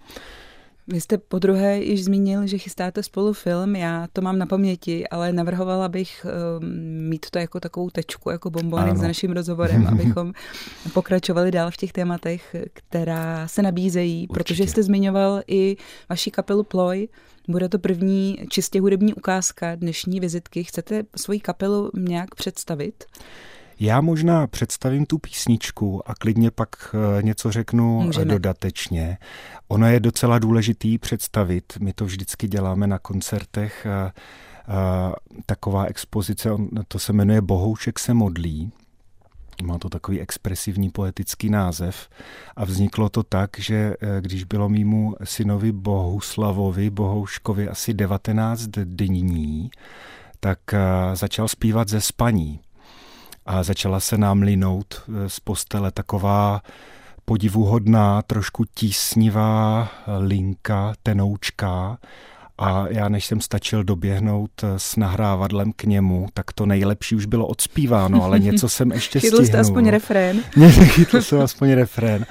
Vy 0.87 1.01
jste 1.01 1.17
po 1.17 1.39
druhé 1.39 1.79
již 1.79 2.03
zmínil, 2.03 2.47
že 2.47 2.57
chystáte 2.57 3.03
spolu 3.03 3.33
film, 3.33 3.75
já 3.75 4.07
to 4.13 4.21
mám 4.21 4.37
na 4.37 4.45
paměti, 4.45 5.07
ale 5.07 5.33
navrhovala 5.33 5.89
bych 5.89 6.25
um, 6.59 6.69
mít 7.09 7.29
to 7.29 7.39
jako 7.39 7.59
takovou 7.59 7.89
tečku, 7.89 8.29
jako 8.29 8.49
bombonek 8.49 8.97
s 8.97 9.01
naším 9.01 9.31
rozhovorem, 9.31 9.87
abychom 9.91 10.33
pokračovali 10.93 11.51
dál 11.51 11.71
v 11.71 11.77
těch 11.77 11.93
tématech, 11.93 12.55
která 12.73 13.47
se 13.47 13.61
nabízejí, 13.61 14.27
Určitě. 14.27 14.33
protože 14.33 14.67
jste 14.67 14.83
zmiňoval 14.83 15.41
i 15.47 15.77
vaši 16.09 16.31
kapelu 16.31 16.63
Ploy, 16.63 17.07
bude 17.47 17.69
to 17.69 17.79
první 17.79 18.39
čistě 18.49 18.81
hudební 18.81 19.13
ukázka 19.13 19.75
dnešní 19.75 20.19
vizitky. 20.19 20.63
Chcete 20.63 21.03
svoji 21.15 21.39
kapelu 21.39 21.91
nějak 21.97 22.35
představit? 22.35 23.03
Já 23.79 24.01
možná 24.01 24.47
představím 24.47 25.05
tu 25.05 25.17
písničku 25.17 26.09
a 26.09 26.15
klidně 26.15 26.51
pak 26.51 26.69
eh, 26.93 27.23
něco 27.23 27.51
řeknu 27.51 28.01
Můžeme. 28.01 28.25
dodatečně. 28.25 29.17
Ono 29.67 29.87
je 29.87 29.99
docela 29.99 30.39
důležitý 30.39 30.97
představit. 30.97 31.73
My 31.79 31.93
to 31.93 32.05
vždycky 32.05 32.47
děláme 32.47 32.87
na 32.87 32.99
koncertech. 32.99 33.85
A, 33.85 34.13
a, 34.67 35.13
taková 35.45 35.85
expozice, 35.85 36.49
to 36.87 36.99
se 36.99 37.13
jmenuje 37.13 37.41
Bohoušek 37.41 37.99
se 37.99 38.13
modlí. 38.13 38.71
Má 39.63 39.77
to 39.77 39.89
takový 39.89 40.21
expresivní 40.21 40.89
poetický 40.89 41.49
název 41.49 42.09
a 42.55 42.65
vzniklo 42.65 43.09
to 43.09 43.23
tak, 43.23 43.59
že 43.59 43.75
eh, 43.75 44.21
když 44.21 44.43
bylo 44.43 44.69
mýmu 44.69 45.15
synovi 45.23 45.71
Bohuslavovi 45.71 46.89
Bohouškovi 46.89 47.69
asi 47.69 47.93
19 47.93 48.61
dní, 48.83 49.71
tak 50.39 50.59
eh, 50.73 50.79
začal 51.15 51.47
zpívat 51.47 51.89
ze 51.89 52.01
spaní 52.01 52.59
a 53.45 53.63
začala 53.63 53.99
se 53.99 54.17
nám 54.17 54.41
linout 54.41 55.01
eh, 55.07 55.29
z 55.29 55.39
postele 55.39 55.91
taková 55.91 56.61
podivuhodná, 57.25 58.21
trošku 58.21 58.63
tísnivá 58.75 59.89
linka, 60.19 60.93
tenoučka 61.03 61.97
a 62.57 62.85
já 62.89 63.09
než 63.09 63.25
jsem 63.25 63.41
stačil 63.41 63.83
doběhnout 63.83 64.51
eh, 64.63 64.79
s 64.79 64.95
nahrávadlem 64.95 65.73
k 65.75 65.83
němu, 65.83 66.27
tak 66.33 66.53
to 66.53 66.65
nejlepší 66.65 67.15
už 67.15 67.25
bylo 67.25 67.47
odspíváno, 67.47 68.23
ale 68.23 68.39
něco 68.39 68.69
jsem 68.69 68.91
ještě 68.91 69.19
stihnul. 69.19 69.39
Chytl 69.39 69.47
jste 69.47 69.59
aspoň 69.59 69.89
refrén. 69.89 70.41
Chytl 70.69 71.21
jsem 71.21 71.41
aspoň 71.41 71.71
refrén. 71.71 72.25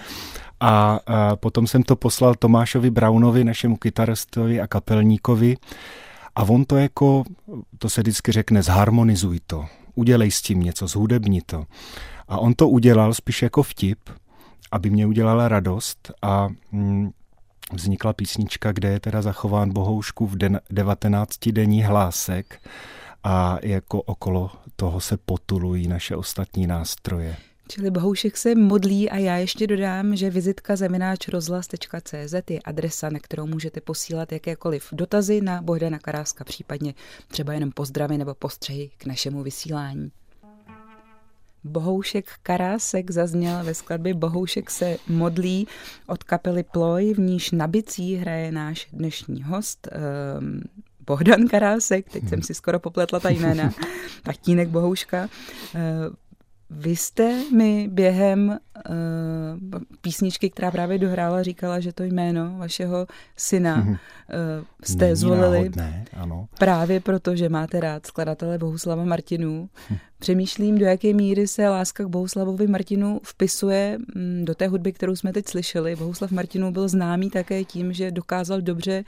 A, 0.61 1.00
a 1.07 1.37
potom 1.37 1.66
jsem 1.66 1.83
to 1.83 1.96
poslal 1.96 2.35
Tomášovi 2.35 2.90
Brownovi, 2.90 3.44
našemu 3.44 3.77
kytaristovi 3.77 4.61
a 4.61 4.66
kapelníkovi. 4.66 5.57
A 6.37 6.42
on 6.42 6.64
to 6.64 6.77
jako, 6.77 7.24
to 7.79 7.88
se 7.88 8.00
vždycky 8.00 8.33
řekne, 8.33 8.62
zharmonizuj 8.62 9.40
to 9.46 9.64
udělej 9.94 10.30
s 10.30 10.42
tím 10.42 10.61
něco, 10.61 10.87
zhudebni 10.87 11.42
to. 11.42 11.64
A 12.28 12.38
on 12.38 12.54
to 12.54 12.68
udělal 12.68 13.14
spíš 13.14 13.42
jako 13.42 13.62
vtip, 13.62 13.98
aby 14.72 14.90
mě 14.90 15.07
udělala 15.07 15.48
radost 15.48 16.12
a 16.22 16.48
mm, 16.72 17.11
vznikla 17.72 18.12
písnička, 18.12 18.72
kde 18.72 18.88
je 18.88 19.00
teda 19.00 19.22
zachován 19.22 19.72
Bohoušku 19.72 20.26
v 20.26 20.37
19-denní 20.37 21.83
hlásek 21.83 22.68
a 23.24 23.59
jako 23.62 24.02
okolo 24.02 24.50
toho 24.76 25.00
se 25.00 25.16
potulují 25.16 25.88
naše 25.88 26.16
ostatní 26.16 26.66
nástroje. 26.66 27.37
Čili 27.68 27.90
Bohoušek 27.90 28.37
se 28.37 28.55
modlí 28.55 29.11
a 29.11 29.18
já 29.18 29.37
ještě 29.37 29.66
dodám, 29.66 30.16
že 30.16 30.31
vizitka 30.31 30.77
zemináč 30.77 31.29
rozhlas.cz 31.29 32.35
je 32.50 32.61
adresa, 32.64 33.11
na 33.11 33.18
kterou 33.18 33.46
můžete 33.46 33.81
posílat 33.81 34.33
jakékoliv 34.33 34.88
dotazy 34.92 35.40
na 35.40 35.62
Bohdana 35.62 35.98
Karáska, 35.98 36.44
případně 36.44 36.94
třeba 37.29 37.53
jenom 37.53 37.72
pozdravy 37.72 38.18
nebo 38.18 38.35
postřehy 38.35 38.90
k 38.98 39.07
našemu 39.07 39.42
vysílání. 39.42 40.11
Bohoušek 41.64 42.31
Karásek 42.42 43.11
zazněl 43.11 43.64
ve 43.64 43.74
skladbě 43.74 44.14
Bohoušek 44.14 44.70
se 44.70 44.96
modlí 45.09 45.68
od 46.07 46.24
kapely 46.24 46.62
Ploj, 46.62 47.14
v 47.14 47.18
níž 47.18 47.50
na 47.50 47.66
bicí 47.66 48.16
hraje 48.16 48.53
náš 48.53 48.88
dnešní 48.92 49.42
host, 49.42 49.88
um, 50.38 50.61
Bohdan 51.07 51.48
Karásek, 51.48 52.09
teď 52.11 52.29
jsem 52.29 52.42
si 52.42 52.55
skoro 52.55 52.81
popletla 52.81 53.20
ta 53.20 53.29
jména, 53.29 53.74
tatínek 54.22 54.68
Bohouška. 54.68 55.29
Uh, 55.74 55.81
Vy 56.77 56.97
jste 56.97 57.51
mi 57.53 57.89
během 57.89 58.59
uh, 58.89 59.81
písničky, 60.01 60.51
která 60.51 60.71
právě 60.71 60.99
dohrála, 60.99 61.43
říkala, 61.43 61.81
že 61.81 61.93
to 61.93 62.03
jméno 62.03 62.55
vašeho 62.59 63.07
syna 63.37 63.83
uh, 63.83 63.97
jste 64.83 65.05
Není 65.05 65.17
zvolili 65.17 65.59
náhodné, 65.59 66.05
ano. 66.13 66.49
právě 66.59 67.01
proto, 67.01 67.37
že 67.37 67.49
máte 67.49 67.81
rád 67.81 68.07
skladatele 68.07 68.59
Bohuslava 68.59 69.05
Martinů. 69.05 69.69
Hm. 69.91 69.97
Přemýšlím, 70.19 70.79
do 70.79 70.85
jaké 70.85 71.13
míry 71.13 71.49
se 71.49 71.69
láska 71.69 72.05
k 72.05 72.09
Bohuslavovi 72.09 72.67
Martinu 72.67 73.21
vpisuje 73.25 73.99
mm, 74.15 74.45
do 74.45 74.55
té 74.55 74.69
hudby, 74.69 74.93
kterou 74.93 75.17
jsme 75.17 75.33
teď 75.33 75.49
slyšeli. 75.49 75.97
Bohuslav 75.97 76.31
Martinů 76.31 76.73
byl 76.73 76.89
známý 76.89 77.31
také 77.31 77.65
tím, 77.65 77.93
že 77.93 78.11
dokázal 78.11 78.61
dobře 78.61 79.05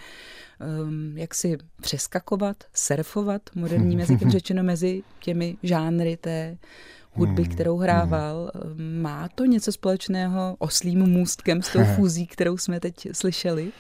um, 0.85 1.19
jak 1.19 1.35
si 1.35 1.59
přeskakovat, 1.81 2.57
surfovat, 2.75 3.43
moderním 3.55 3.99
jazykem 3.99 4.31
řečeno, 4.37 4.63
mezi 4.63 5.03
těmi 5.21 5.57
žánry 5.63 6.17
té 6.17 6.57
hudby, 7.17 7.43
hmm, 7.43 7.53
kterou 7.53 7.79
hrával. 7.79 8.51
Hmm. 8.55 9.03
Má 9.03 9.29
to 9.35 9.45
něco 9.45 9.73
společného 9.73 10.57
oslým 10.59 10.99
můstkem 10.99 11.63
s 11.63 11.73
tou 11.73 11.85
fúzí, 11.85 12.27
kterou 12.27 12.57
jsme 12.57 12.81
teď 12.81 13.09
slyšeli? 13.13 13.73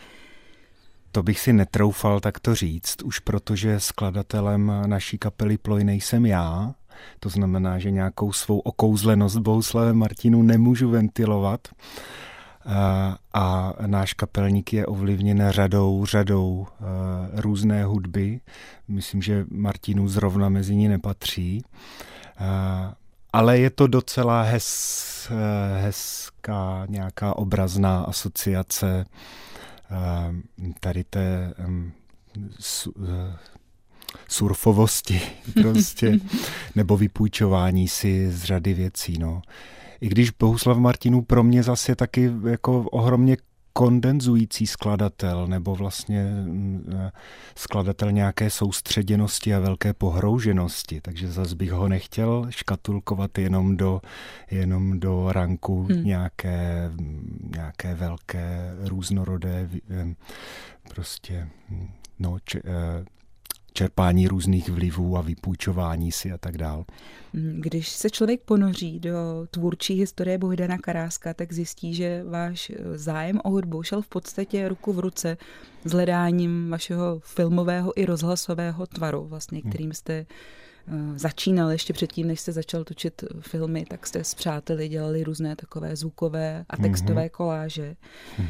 To 1.12 1.22
bych 1.22 1.40
si 1.40 1.52
netroufal 1.52 2.20
takto 2.20 2.54
říct, 2.54 3.02
už 3.02 3.18
protože 3.18 3.80
skladatelem 3.80 4.72
naší 4.86 5.18
kapely 5.18 5.58
Ploj 5.58 5.84
nejsem 5.84 6.26
já, 6.26 6.74
to 7.20 7.28
znamená, 7.28 7.78
že 7.78 7.90
nějakou 7.90 8.32
svou 8.32 8.58
okouzlenost 8.58 9.36
Bohuslavem 9.36 9.96
Martinu 9.96 10.42
nemůžu 10.42 10.90
ventilovat. 10.90 11.68
A, 12.68 13.18
a 13.32 13.74
náš 13.86 14.12
kapelník 14.12 14.72
je 14.72 14.86
ovlivněn 14.86 15.48
řadou, 15.50 16.06
řadou 16.06 16.66
různé 17.32 17.84
hudby. 17.84 18.40
Myslím, 18.88 19.22
že 19.22 19.46
Martinu 19.50 20.08
zrovna 20.08 20.48
mezi 20.48 20.76
ní 20.76 20.88
nepatří. 20.88 21.62
Ale 23.36 23.58
je 23.58 23.70
to 23.70 23.86
docela 23.86 24.42
hez, 24.42 25.30
hezká 25.80 26.86
nějaká 26.88 27.36
obrazná 27.36 28.00
asociace 28.00 29.06
tady 30.80 31.04
té 31.04 31.54
surfovosti 34.28 35.20
prostě, 35.62 36.18
nebo 36.74 36.96
vypůjčování 36.96 37.88
si 37.88 38.32
z 38.32 38.44
řady 38.44 38.74
věcí. 38.74 39.18
No. 39.18 39.42
I 40.00 40.08
když 40.08 40.30
Bohuslav 40.30 40.78
Martinů 40.78 41.22
pro 41.22 41.42
mě 41.42 41.62
zase 41.62 41.94
taky 41.94 42.32
jako 42.48 42.82
ohromně 42.82 43.36
kondenzující 43.76 44.66
skladatel 44.66 45.46
nebo 45.46 45.74
vlastně 45.74 46.24
mm, 46.24 46.92
eh, 46.98 47.12
skladatel 47.56 48.12
nějaké 48.12 48.50
soustředěnosti 48.50 49.54
a 49.54 49.60
velké 49.60 49.92
pohrouženosti, 49.92 51.00
takže 51.00 51.28
zase 51.28 51.56
bych 51.56 51.72
ho 51.72 51.88
nechtěl 51.88 52.46
škatulkovat 52.50 53.38
jenom 53.38 53.76
do, 53.76 54.00
jenom 54.50 55.00
do 55.00 55.32
ranku 55.32 55.82
hmm. 55.82 56.04
nějaké, 56.04 56.90
nějaké 57.56 57.94
velké 57.94 58.74
různorodé 58.78 59.68
eh, 59.90 60.14
prostě 60.94 61.48
mm, 61.68 61.88
no, 62.18 62.36
č, 62.44 62.60
čerpání 63.76 64.28
různých 64.28 64.68
vlivů 64.68 65.16
a 65.16 65.20
vypůjčování 65.20 66.12
si 66.12 66.32
a 66.32 66.38
tak 66.38 66.58
dál. 66.58 66.84
Když 67.32 67.88
se 67.88 68.10
člověk 68.10 68.40
ponoří 68.40 69.00
do 69.00 69.46
tvůrčí 69.50 69.94
historie 69.94 70.38
Bohdana 70.38 70.78
Karáska, 70.78 71.34
tak 71.34 71.52
zjistí, 71.52 71.94
že 71.94 72.24
váš 72.24 72.72
zájem 72.94 73.40
o 73.44 73.50
hudbu 73.50 73.82
šel 73.82 74.02
v 74.02 74.08
podstatě 74.08 74.68
ruku 74.68 74.92
v 74.92 74.98
ruce 74.98 75.36
s 75.84 75.92
hledáním 75.92 76.70
vašeho 76.70 77.20
filmového 77.24 78.00
i 78.00 78.04
rozhlasového 78.04 78.86
tvaru, 78.86 79.24
vlastně, 79.24 79.60
hmm. 79.60 79.70
kterým 79.70 79.92
jste 79.92 80.12
eh, 80.14 81.18
začínal 81.18 81.70
ještě 81.70 81.92
předtím, 81.92 82.26
než 82.26 82.40
jste 82.40 82.52
začal 82.52 82.84
točit 82.84 83.24
filmy, 83.40 83.84
tak 83.88 84.06
jste 84.06 84.24
s 84.24 84.34
přáteli 84.34 84.88
dělali 84.88 85.24
různé 85.24 85.56
takové 85.56 85.96
zvukové 85.96 86.64
a 86.70 86.76
textové 86.76 87.26
mm-hmm. 87.26 87.30
koláže. 87.30 87.96
Hmm. 88.36 88.48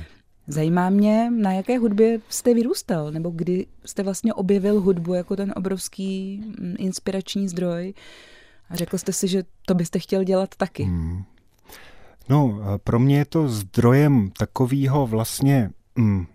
Zajímá 0.48 0.90
mě, 0.90 1.30
na 1.30 1.52
jaké 1.52 1.78
hudbě 1.78 2.20
jste 2.28 2.54
vyrůstal, 2.54 3.12
nebo 3.12 3.30
kdy 3.30 3.66
jste 3.84 4.02
vlastně 4.02 4.34
objevil 4.34 4.80
hudbu 4.80 5.14
jako 5.14 5.36
ten 5.36 5.52
obrovský 5.56 6.42
mm, 6.46 6.74
inspirační 6.78 7.48
zdroj 7.48 7.94
a 8.70 8.76
řekl 8.76 8.98
jste 8.98 9.12
si, 9.12 9.28
že 9.28 9.44
to 9.66 9.74
byste 9.74 9.98
chtěl 9.98 10.24
dělat 10.24 10.54
taky. 10.56 10.82
Hmm. 10.82 11.22
No, 12.28 12.60
pro 12.84 12.98
mě 12.98 13.18
je 13.18 13.24
to 13.24 13.48
zdrojem 13.48 14.30
takového 14.38 15.06
vlastně 15.06 15.70
mm, 15.96 16.26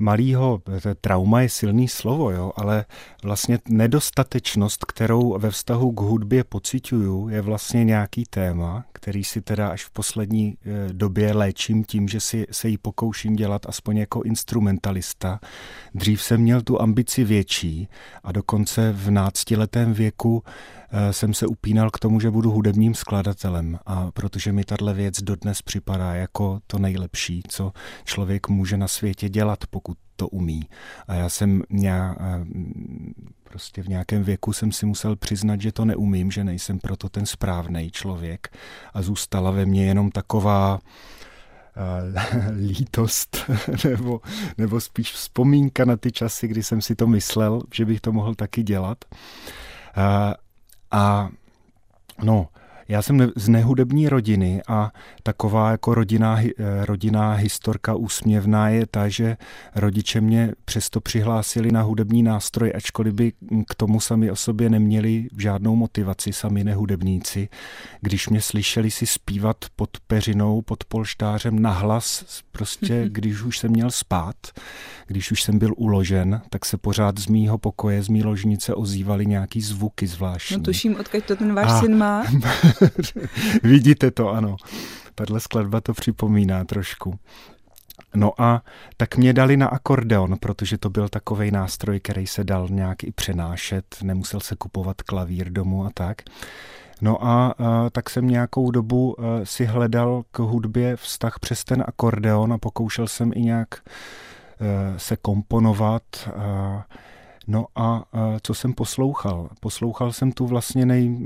malého, 0.00 0.62
trauma 1.00 1.40
je 1.40 1.48
silný 1.48 1.88
slovo, 1.88 2.30
jo, 2.30 2.52
ale 2.56 2.84
vlastně 3.24 3.58
nedostatečnost, 3.68 4.84
kterou 4.84 5.38
ve 5.38 5.50
vztahu 5.50 5.92
k 5.92 6.00
hudbě 6.00 6.44
pocituju, 6.44 7.28
je 7.28 7.40
vlastně 7.40 7.84
nějaký 7.84 8.24
téma, 8.30 8.84
který 8.92 9.24
si 9.24 9.40
teda 9.40 9.68
až 9.68 9.84
v 9.84 9.90
poslední 9.90 10.54
eh, 10.64 10.92
době 10.92 11.32
léčím 11.32 11.84
tím, 11.84 12.08
že 12.08 12.20
si 12.20 12.46
se 12.50 12.68
jí 12.68 12.78
pokouším 12.78 13.36
dělat 13.36 13.66
aspoň 13.66 13.96
jako 13.96 14.22
instrumentalista. 14.22 15.40
Dřív 15.94 16.22
jsem 16.22 16.40
měl 16.40 16.62
tu 16.62 16.80
ambici 16.80 17.24
větší 17.24 17.88
a 18.24 18.32
dokonce 18.32 18.92
v 18.92 19.10
náctiletém 19.10 19.92
věku 19.92 20.42
jsem 21.10 21.34
se 21.34 21.46
upínal 21.46 21.90
k 21.90 21.98
tomu, 21.98 22.20
že 22.20 22.30
budu 22.30 22.50
hudebním 22.50 22.94
skladatelem 22.94 23.78
a 23.86 24.10
protože 24.10 24.52
mi 24.52 24.64
tahle 24.64 24.94
věc 24.94 25.22
dodnes 25.22 25.62
připadá 25.62 26.14
jako 26.14 26.60
to 26.66 26.78
nejlepší, 26.78 27.42
co 27.48 27.72
člověk 28.04 28.48
může 28.48 28.76
na 28.76 28.88
světě 28.88 29.28
dělat, 29.28 29.58
pokud 29.70 29.98
to 30.16 30.28
umí. 30.28 30.68
A 31.08 31.14
já 31.14 31.28
jsem 31.28 31.62
nějak, 31.70 32.18
eh, 32.20 32.44
prostě 33.44 33.82
v 33.82 33.88
nějakém 33.88 34.22
věku 34.22 34.52
jsem 34.52 34.72
si 34.72 34.86
musel 34.86 35.16
přiznat, 35.16 35.60
že 35.60 35.72
to 35.72 35.84
neumím, 35.84 36.30
že 36.30 36.44
nejsem 36.44 36.78
proto 36.78 37.08
ten 37.08 37.26
správný 37.26 37.90
člověk 37.90 38.56
a 38.94 39.02
zůstala 39.02 39.50
ve 39.50 39.66
mně 39.66 39.86
jenom 39.86 40.10
taková 40.10 40.78
uh, 40.78 42.50
lítost 42.68 43.36
nebo, 43.84 44.20
nebo 44.58 44.80
spíš 44.80 45.12
vzpomínka 45.12 45.84
na 45.84 45.96
ty 45.96 46.12
časy, 46.12 46.48
kdy 46.48 46.62
jsem 46.62 46.80
si 46.80 46.94
to 46.94 47.06
myslel, 47.06 47.62
že 47.74 47.84
bych 47.84 48.00
to 48.00 48.12
mohl 48.12 48.34
taky 48.34 48.62
dělat. 48.62 49.04
A 50.90 51.30
no, 52.18 52.50
já 52.90 53.02
jsem 53.02 53.32
z 53.36 53.48
nehudební 53.48 54.08
rodiny 54.08 54.62
a 54.68 54.92
taková 55.22 55.70
jako 55.70 55.94
rodinná, 55.94 56.40
eh, 56.40 56.86
rodinná 56.86 57.32
historka 57.32 57.94
úsměvná 57.94 58.68
je 58.68 58.86
ta, 58.86 59.08
že 59.08 59.36
rodiče 59.74 60.20
mě 60.20 60.52
přesto 60.64 61.00
přihlásili 61.00 61.72
na 61.72 61.82
hudební 61.82 62.22
nástroj, 62.22 62.72
ačkoliv 62.74 63.14
by 63.14 63.32
k 63.68 63.74
tomu 63.74 64.00
sami 64.00 64.30
o 64.30 64.36
sobě 64.36 64.70
neměli 64.70 65.28
žádnou 65.38 65.76
motivaci, 65.76 66.32
sami 66.32 66.64
nehudebníci. 66.64 67.48
Když 68.00 68.28
mě 68.28 68.40
slyšeli 68.40 68.90
si 68.90 69.06
zpívat 69.06 69.56
pod 69.76 69.90
peřinou, 70.06 70.62
pod 70.62 70.84
polštářem 70.84 71.62
nahlas, 71.62 72.24
prostě 72.52 73.04
když 73.08 73.42
už 73.42 73.58
jsem 73.58 73.70
měl 73.70 73.90
spát, 73.90 74.36
když 75.06 75.32
už 75.32 75.42
jsem 75.42 75.58
byl 75.58 75.74
uložen, 75.76 76.40
tak 76.50 76.64
se 76.64 76.76
pořád 76.76 77.18
z 77.18 77.26
mýho 77.26 77.58
pokoje, 77.58 78.02
z 78.02 78.08
mý 78.08 78.22
ložnice 78.22 78.74
ozývaly 78.74 79.26
nějaký 79.26 79.60
zvuky 79.60 80.06
zvláštní. 80.06 80.56
No 80.56 80.62
tuším, 80.62 80.96
odkud 81.00 81.24
to 81.24 81.36
ten 81.36 81.54
váš 81.54 81.70
a... 81.70 81.80
syn 81.80 81.96
má. 81.98 82.22
Vidíte 83.62 84.10
to, 84.10 84.28
ano. 84.28 84.56
Tahle 85.14 85.40
skladba 85.40 85.80
to 85.80 85.92
připomíná 85.92 86.64
trošku. 86.64 87.18
No 88.14 88.42
a 88.42 88.62
tak 88.96 89.16
mě 89.16 89.32
dali 89.32 89.56
na 89.56 89.66
akordeon, 89.66 90.36
protože 90.40 90.78
to 90.78 90.90
byl 90.90 91.08
takový 91.08 91.50
nástroj, 91.50 92.00
který 92.00 92.26
se 92.26 92.44
dal 92.44 92.68
nějak 92.70 93.04
i 93.04 93.12
přenášet, 93.12 93.84
nemusel 94.02 94.40
se 94.40 94.56
kupovat 94.56 95.02
klavír 95.02 95.50
domů 95.52 95.84
a 95.84 95.90
tak. 95.94 96.22
No 97.00 97.24
a, 97.26 97.54
a 97.58 97.90
tak 97.90 98.10
jsem 98.10 98.28
nějakou 98.28 98.70
dobu 98.70 99.20
a, 99.20 99.24
si 99.44 99.64
hledal 99.64 100.22
k 100.30 100.38
hudbě 100.38 100.96
vztah 100.96 101.38
přes 101.38 101.64
ten 101.64 101.84
akordeon 101.86 102.52
a 102.52 102.58
pokoušel 102.58 103.08
jsem 103.08 103.32
i 103.34 103.40
nějak 103.40 103.68
a, 103.74 103.82
se 104.96 105.16
komponovat. 105.16 106.02
No 107.46 107.66
a, 107.74 107.82
a 107.86 108.04
co 108.42 108.54
jsem 108.54 108.72
poslouchal? 108.72 109.48
Poslouchal 109.60 110.12
jsem 110.12 110.32
tu 110.32 110.46
vlastně 110.46 110.86
nej, 110.86 111.18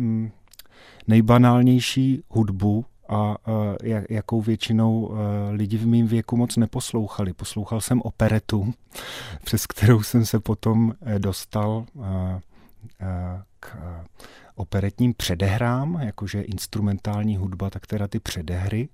nejbanálnější 1.09 2.23
hudbu, 2.29 2.85
a 3.09 3.37
jakou 4.11 4.41
většinou 4.41 5.15
lidi 5.51 5.79
v 5.79 5.87
mém 5.87 6.07
věku 6.07 6.37
moc 6.37 6.57
neposlouchali. 6.57 7.33
Poslouchal 7.33 7.81
jsem 7.81 8.01
operetu, 8.01 8.75
přes 9.45 9.67
kterou 9.67 10.03
jsem 10.03 10.27
se 10.27 10.41
potom 10.41 10.95
e, 11.07 11.19
dostal 11.19 11.85
k 13.61 13.77
operetním 14.55 15.15
předehrám, 15.15 16.01
jakože 16.03 16.43
instrumentální 16.43 17.37
hudba, 17.37 17.71
tak 17.71 17.87
teda 17.87 18.09
ty 18.09 18.21
předehry. 18.21 18.89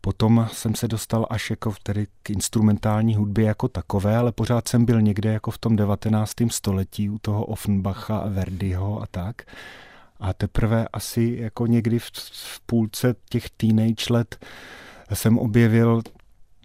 Potom 0.00 0.48
jsem 0.52 0.74
se 0.74 0.88
dostal 0.88 1.26
až 1.30 1.50
jako 1.50 1.74
tedy 1.82 2.06
k 2.22 2.30
instrumentální 2.30 3.14
hudbě 3.14 3.44
jako 3.44 3.68
takové, 3.68 4.16
ale 4.16 4.32
pořád 4.32 4.68
jsem 4.68 4.84
byl 4.84 5.00
někde 5.00 5.32
jako 5.32 5.50
v 5.50 5.58
tom 5.58 5.76
19. 5.76 6.32
století 6.50 7.10
u 7.10 7.18
toho 7.18 7.44
Offenbacha 7.44 8.24
Verdiho 8.28 9.02
a 9.02 9.06
tak. 9.06 9.42
A 10.22 10.32
teprve 10.32 10.88
asi 10.92 11.36
jako 11.40 11.66
někdy 11.66 11.98
v, 11.98 12.10
v 12.32 12.60
půlce 12.66 13.14
těch 13.28 13.50
teenage 13.50 14.04
let 14.10 14.44
jsem 15.14 15.38
objevil 15.38 16.02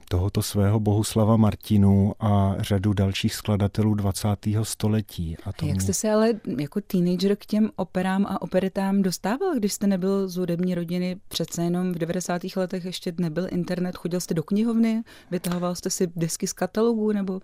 tohoto 0.09 0.41
svého 0.41 0.79
Bohuslava 0.79 1.37
Martinu 1.37 2.13
a 2.19 2.55
řadu 2.59 2.93
dalších 2.93 3.35
skladatelů 3.35 3.93
20. 3.93 4.27
století. 4.63 5.37
A 5.45 5.53
tomu... 5.53 5.71
Jak 5.71 5.81
jste 5.81 5.93
se 5.93 6.11
ale 6.11 6.33
jako 6.59 6.81
teenager 6.81 7.35
k 7.35 7.45
těm 7.45 7.69
operám 7.75 8.25
a 8.25 8.41
operetám 8.41 9.01
dostával, 9.01 9.55
když 9.55 9.73
jste 9.73 9.87
nebyl 9.87 10.27
z 10.27 10.35
hudební 10.35 10.75
rodiny, 10.75 11.17
přece 11.27 11.63
jenom 11.63 11.91
v 11.91 11.97
90. 11.97 12.41
letech 12.55 12.85
ještě 12.85 13.13
nebyl 13.17 13.47
internet, 13.51 13.97
chodil 13.97 14.19
jste 14.19 14.33
do 14.33 14.43
knihovny, 14.43 15.03
vytahoval 15.31 15.75
jste 15.75 15.89
si 15.89 16.07
desky 16.15 16.47
z 16.47 16.53
katalogu 16.53 17.11
nebo... 17.11 17.39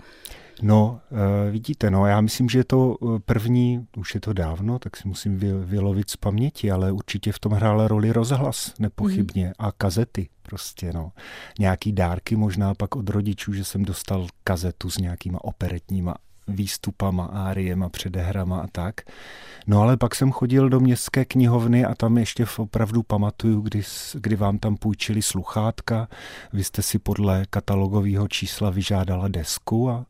No, 0.62 1.02
uh, 1.12 1.20
vidíte, 1.52 1.92
no, 1.92 2.08
já 2.08 2.22
myslím, 2.22 2.50
že 2.50 2.64
to 2.64 2.96
eh, 3.02 3.20
první, 3.26 3.88
už 3.98 4.16
je 4.16 4.22
to 4.22 4.34
dávno, 4.34 4.80
tak 4.80 4.98
si 4.98 5.08
musím 5.08 5.38
vy, 5.38 5.54
vylovit 5.54 6.10
z 6.10 6.18
paměti, 6.18 6.72
ale 6.72 6.92
určitě 6.92 7.32
v 7.32 7.40
tom 7.40 7.52
hrál 7.52 7.88
roli 7.88 8.12
rozhlas, 8.12 8.74
nepochybně, 8.80 9.46
mm. 9.46 9.54
a 9.60 9.72
kazety 9.72 10.30
prostě, 10.44 10.94
no. 10.94 11.12
Nějaký 11.60 11.92
dárky 11.92 12.36
možná 12.36 12.74
pak 12.74 12.96
od 12.96 13.10
rodičů, 13.10 13.54
že 13.54 13.64
jsem 13.64 13.86
dostal 13.86 14.28
kazetu 14.44 14.90
s 14.90 14.98
nějakýma 14.98 15.44
operetníma 15.44 16.16
výstupama, 16.48 17.26
áriema, 17.26 17.90
předehrama 17.90 18.60
a 18.60 18.68
tak. 18.68 19.02
No 19.68 19.82
ale 19.82 19.98
pak 19.98 20.16
jsem 20.16 20.32
chodil 20.32 20.70
do 20.70 20.80
městské 20.80 21.26
knihovny 21.26 21.86
a 21.86 21.96
tam 21.96 22.18
ještě 22.18 22.46
opravdu 22.58 23.04
pamatuju, 23.04 23.62
kdy, 23.62 23.82
kdy 24.14 24.36
vám 24.36 24.58
tam 24.58 24.76
půjčili 24.76 25.22
sluchátka, 25.22 26.08
vy 26.54 26.64
jste 26.64 26.82
si 26.82 27.00
podle 27.00 27.46
katalogového 27.50 28.28
čísla 28.28 28.70
vyžádala 28.70 29.28
desku 29.28 29.90
a 29.90 30.06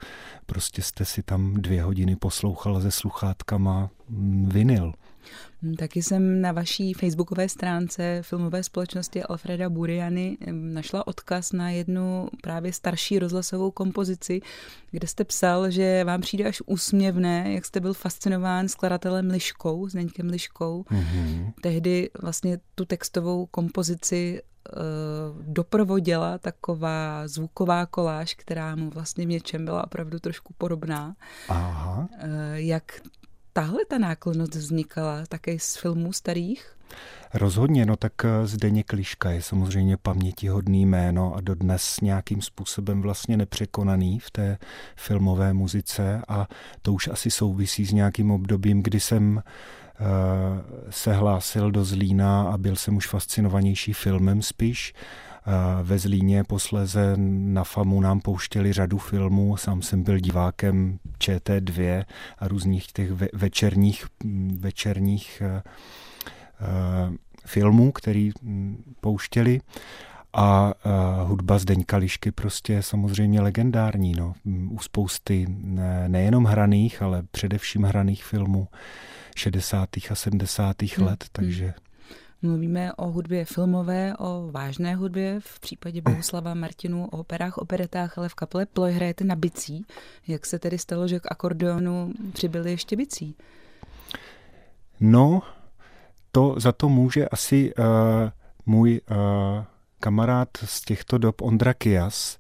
prostě 0.45 0.81
jste 0.81 1.05
si 1.05 1.23
tam 1.23 1.53
dvě 1.53 1.83
hodiny 1.83 2.15
poslouchala 2.15 2.81
se 2.81 2.91
sluchátkama 2.91 3.89
mm, 4.09 4.49
vinyl. 4.49 4.93
Hm, 5.62 5.75
taky 5.75 6.03
jsem 6.03 6.41
na 6.41 6.51
vaší 6.51 6.93
facebookové 6.93 7.49
stránce 7.49 8.19
filmové 8.21 8.63
společnosti 8.63 9.23
Alfreda 9.23 9.69
Buriany 9.69 10.38
hm, 10.41 10.73
našla 10.73 11.07
odkaz 11.07 11.51
na 11.51 11.69
jednu 11.69 12.27
právě 12.41 12.73
starší 12.73 13.19
rozhlasovou 13.19 13.71
kompozici, 13.71 14.41
kde 14.91 15.07
jste 15.07 15.23
psal, 15.23 15.71
že 15.71 16.03
vám 16.03 16.21
přijde 16.21 16.45
až 16.45 16.62
úsměvné, 16.65 17.53
jak 17.53 17.65
jste 17.65 17.79
byl 17.79 17.93
fascinován 17.93 18.67
skladatelem 18.67 19.29
Liškou, 19.29 19.89
Zdeňkem 19.89 20.29
Liškou. 20.29 20.81
Mm-hmm. 20.83 21.53
Tehdy 21.62 22.09
vlastně 22.21 22.59
tu 22.75 22.86
textovou 22.86 23.45
kompozici 23.45 24.41
uh, 24.41 25.43
doprovodila 25.53 26.38
taková 26.38 27.27
zvuková 27.27 27.86
koláž, 27.86 28.33
která 28.33 28.75
mu 28.75 28.89
vlastně 28.89 29.25
v 29.25 29.29
něčem 29.29 29.65
byla 29.65 29.83
opravdu 29.83 30.19
trošku 30.19 30.53
podobná. 30.57 31.15
Aha. 31.49 32.07
Uh, 32.23 32.29
jak 32.53 33.01
tahle 33.53 33.85
ta 33.87 33.97
náklonost 33.97 34.55
vznikala 34.55 35.23
také 35.29 35.59
z 35.59 35.75
filmů 35.75 36.13
starých? 36.13 36.75
Rozhodně, 37.33 37.85
no 37.85 37.95
tak 37.95 38.13
eh, 38.25 38.47
Zdeněk 38.47 38.87
Kliška 38.87 39.29
je 39.29 39.41
samozřejmě 39.41 39.97
pamětihodný 39.97 40.85
jméno 40.85 41.35
a 41.35 41.41
dodnes 41.41 42.01
nějakým 42.01 42.41
způsobem 42.41 43.01
vlastně 43.01 43.37
nepřekonaný 43.37 44.19
v 44.19 44.31
té 44.31 44.57
filmové 44.95 45.53
muzice 45.53 46.21
a 46.27 46.47
to 46.81 46.93
už 46.93 47.07
asi 47.07 47.31
souvisí 47.31 47.85
s 47.85 47.91
nějakým 47.91 48.31
obdobím, 48.31 48.83
kdy 48.83 48.99
jsem 48.99 49.35
uh, 49.35 49.41
se 50.89 51.13
hlásil 51.13 51.71
do 51.71 51.83
Zlína 51.85 52.43
a 52.43 52.57
byl 52.57 52.75
jsem 52.75 52.95
už 52.95 53.07
fascinovanější 53.07 53.93
filmem 53.93 54.41
spíš 54.41 54.93
ve 55.84 55.99
Zlíně 55.99 56.43
posléze 56.43 57.13
na 57.17 57.63
FAMu 57.63 58.01
nám 58.01 58.19
pouštěli 58.19 58.73
řadu 58.73 58.97
filmů, 58.97 59.58
sám 59.58 59.82
jsem 59.82 60.03
byl 60.03 60.19
divákem 60.19 60.99
ČT2 61.19 62.06
a 62.38 62.47
různých 62.47 62.91
těch 62.91 63.12
večerních, 63.34 64.06
večerních 64.58 65.41
eh, 65.45 65.63
eh, 66.62 67.13
filmů, 67.45 67.91
který 67.91 68.32
hm, 68.41 68.84
pouštěli. 69.01 69.62
A 70.36 70.73
uh, 70.86 71.29
hudba 71.29 71.60
Zdeňka 71.60 71.97
Lišky 71.97 72.32
prostě 72.32 72.73
je 72.73 72.84
samozřejmě 72.84 73.41
legendární. 73.41 74.13
No. 74.17 74.34
U 74.69 74.79
spousty 74.79 75.45
ne, 75.49 76.10
nejenom 76.10 76.45
hraných, 76.45 77.01
ale 77.01 77.23
především 77.32 77.84
hraných 77.84 78.25
filmů 78.25 78.67
60. 79.36 79.89
a 80.10 80.15
70. 80.15 80.82
Hmm. 80.82 81.08
let, 81.08 81.25
takže 81.32 81.73
Mluvíme 82.45 82.93
o 82.93 83.12
hudbě 83.12 83.45
filmové, 83.45 84.13
o 84.17 84.49
vážné 84.51 84.95
hudbě, 84.95 85.39
v 85.39 85.60
případě 85.60 86.01
Bohuslava 86.01 86.53
Martinu, 86.53 87.06
o 87.06 87.17
operách, 87.17 87.58
operetách, 87.58 88.17
ale 88.17 88.29
v 88.29 88.36
kapele 88.36 88.65
Ploj 88.65 88.91
hrajete 88.91 89.23
na 89.23 89.36
bicí. 89.36 89.86
Jak 90.27 90.45
se 90.45 90.60
tedy 90.60 90.77
stalo, 90.77 91.08
že 91.08 91.19
k 91.19 91.32
akordeonu 91.32 92.13
přibyly 92.34 92.71
ještě 92.71 92.95
bicí? 92.95 93.36
No, 94.99 95.41
to 96.32 96.56
za 96.58 96.71
to 96.71 96.89
může 96.89 97.27
asi 97.27 97.73
uh, 97.75 97.86
můj 98.65 99.01
uh, 99.12 99.17
kamarád 99.99 100.49
z 100.65 100.82
těchto 100.82 101.17
dob 101.17 101.41
Ondra 101.41 101.73
Kias, 101.73 102.38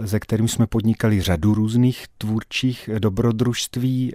ze 0.00 0.20
kterým 0.20 0.48
jsme 0.48 0.66
podnikali 0.66 1.20
řadu 1.20 1.54
různých 1.54 2.06
tvůrčích 2.18 2.90
dobrodružství 2.98 4.12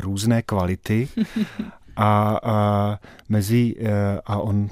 různé 0.00 0.42
kvality 0.42 1.08
a, 1.98 2.40
a 2.42 2.98
mezi 3.28 3.74
e, 3.78 4.20
a 4.26 4.38
on 4.38 4.68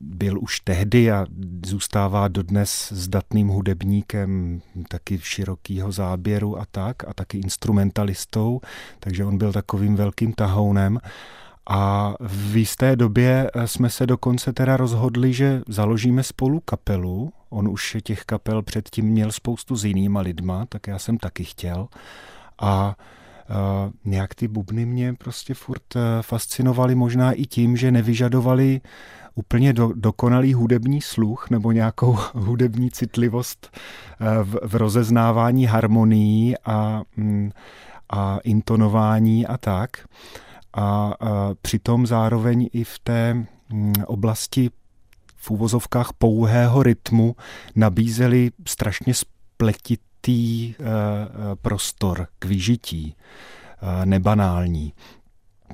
byl 0.00 0.38
už 0.42 0.60
tehdy 0.60 1.12
a 1.12 1.26
zůstává 1.66 2.28
dodnes 2.28 2.92
zdatným 2.92 3.48
hudebníkem 3.48 4.60
taky 4.88 5.18
širokého 5.22 5.92
záběru 5.92 6.58
a 6.58 6.66
tak 6.70 7.08
a 7.08 7.14
taky 7.14 7.38
instrumentalistou, 7.38 8.60
takže 9.00 9.24
on 9.24 9.38
byl 9.38 9.52
takovým 9.52 9.96
velkým 9.96 10.32
tahounem. 10.32 10.98
A 11.70 12.14
v 12.20 12.56
jisté 12.56 12.96
době 12.96 13.50
e, 13.54 13.66
jsme 13.66 13.90
se 13.90 14.06
dokonce 14.06 14.52
teda 14.52 14.76
rozhodli, 14.76 15.32
že 15.32 15.62
založíme 15.68 16.22
spolu 16.22 16.60
kapelu. 16.60 17.32
On 17.50 17.68
už 17.68 17.96
těch 18.02 18.24
kapel 18.24 18.62
předtím 18.62 19.06
měl 19.06 19.32
spoustu 19.32 19.76
s 19.76 19.84
jinýma 19.84 20.20
lidma, 20.20 20.66
tak 20.68 20.86
já 20.86 20.98
jsem 20.98 21.18
taky 21.18 21.44
chtěl. 21.44 21.88
A 22.60 22.96
nějak 24.04 24.34
ty 24.34 24.48
bubny 24.48 24.86
mě 24.86 25.14
prostě 25.14 25.54
furt 25.54 25.96
uh, 25.96 26.02
fascinovaly 26.20 26.94
možná 26.94 27.32
i 27.32 27.46
tím, 27.46 27.76
že 27.76 27.92
nevyžadovali 27.92 28.80
úplně 29.34 29.72
do, 29.72 29.92
dokonalý 29.94 30.54
hudební 30.54 31.00
sluch 31.00 31.50
nebo 31.50 31.72
nějakou 31.72 32.18
hudební 32.34 32.90
citlivost 32.90 33.70
uh, 34.20 34.26
v, 34.42 34.68
v 34.68 34.74
rozeznávání 34.74 35.66
harmonií 35.66 36.54
a, 36.64 37.02
mm, 37.16 37.50
a 38.10 38.38
intonování 38.38 39.46
a 39.46 39.58
tak. 39.58 39.90
A, 40.72 40.82
a 40.82 41.14
přitom 41.62 42.06
zároveň 42.06 42.68
i 42.72 42.84
v 42.84 42.98
té 42.98 43.34
mm, 43.34 43.92
oblasti 44.06 44.70
v 45.36 45.50
úvozovkách 45.50 46.12
pouhého 46.18 46.82
rytmu 46.82 47.36
nabízeli 47.76 48.50
strašně 48.68 49.14
spletit 49.14 50.00
bohatý 50.18 50.74
eh, 50.78 50.82
eh, 50.82 51.56
prostor 51.62 52.28
k 52.38 52.44
vyžití, 52.44 53.16
eh, 53.82 54.06
nebanální. 54.06 54.92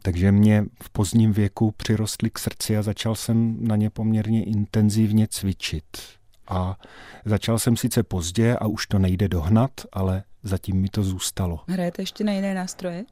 Takže 0.02 0.33
mě 0.33 0.64
v 0.83 0.90
pozdním 0.90 1.33
věku 1.33 1.70
přirostly 1.76 2.30
k 2.30 2.38
srdci 2.38 2.76
a 2.76 2.83
začal 2.83 3.14
jsem 3.14 3.57
na 3.61 3.76
ně 3.76 3.90
poměrně 3.90 4.44
intenzivně 4.44 5.28
cvičit. 5.30 5.85
A 6.48 6.76
začal 7.24 7.59
jsem 7.59 7.76
sice 7.76 8.02
pozdě 8.02 8.57
a 8.57 8.66
už 8.66 8.87
to 8.87 8.98
nejde 8.98 9.28
dohnat, 9.28 9.70
ale 9.92 10.22
zatím 10.42 10.80
mi 10.80 10.88
to 10.88 11.02
zůstalo. 11.02 11.61
Hrajete 11.68 12.02
ještě 12.02 12.24
na 12.24 12.33
jiné 12.33 12.54
nástroje? 12.54 13.04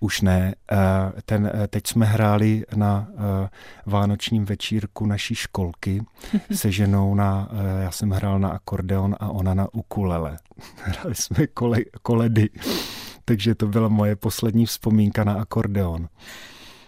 Už 0.00 0.20
ne. 0.20 0.54
Eh, 0.72 0.76
ten, 1.24 1.50
eh, 1.54 1.68
teď 1.68 1.86
jsme 1.86 2.06
hráli 2.06 2.64
na 2.76 3.08
eh, 3.10 3.48
vánočním 3.86 4.44
večírku 4.44 5.06
naší 5.06 5.34
školky 5.34 6.02
se 6.52 6.72
ženou 6.72 7.14
na, 7.14 7.48
já 7.80 7.90
jsem 7.90 8.10
hrál 8.10 8.38
na 8.38 8.48
akordeon 8.48 9.16
a 9.20 9.28
ona 9.28 9.54
na 9.54 9.74
ukulele. 9.74 10.36
Hráli 10.82 11.14
jsme 11.14 11.46
kole, 11.46 11.78
koledy, 12.02 12.50
takže 13.24 13.54
to 13.54 13.66
byla 13.66 13.88
moje 13.88 14.16
poslední 14.16 14.66
vzpomínka 14.66 15.24
na 15.24 15.32
akordeon. 15.32 16.08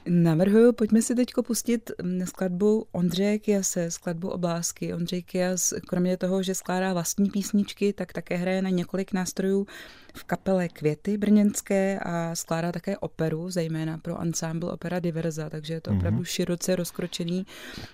Navrhuju, 0.08 0.72
pojďme 0.72 1.02
si 1.02 1.14
teď 1.14 1.30
pustit 1.46 1.90
mm, 2.02 2.26
skladbu 2.26 2.86
Ondřeje 2.92 3.38
Kiase, 3.38 3.90
skladbu 3.90 4.28
Oblásky. 4.28 4.94
Ondřej 4.94 5.22
Kias, 5.22 5.74
kromě 5.88 6.16
toho, 6.16 6.42
že 6.42 6.54
skládá 6.54 6.92
vlastní 6.92 7.30
písničky, 7.30 7.92
tak 7.92 8.12
také 8.12 8.36
hraje 8.36 8.62
na 8.62 8.70
několik 8.70 9.12
nástrojů 9.12 9.66
v 10.14 10.24
kapele 10.24 10.68
Květy 10.68 11.18
brněnské 11.18 11.98
a 11.98 12.34
skládá 12.34 12.72
také 12.72 12.98
operu, 12.98 13.50
zejména 13.50 13.98
pro 13.98 14.20
ansámbl 14.20 14.66
Opera 14.66 14.98
Diverza, 14.98 15.50
takže 15.50 15.74
je 15.74 15.80
to 15.80 15.90
opravdu 15.90 16.20
mm-hmm. 16.20 16.32
široce 16.32 16.76
rozkročený 16.76 17.46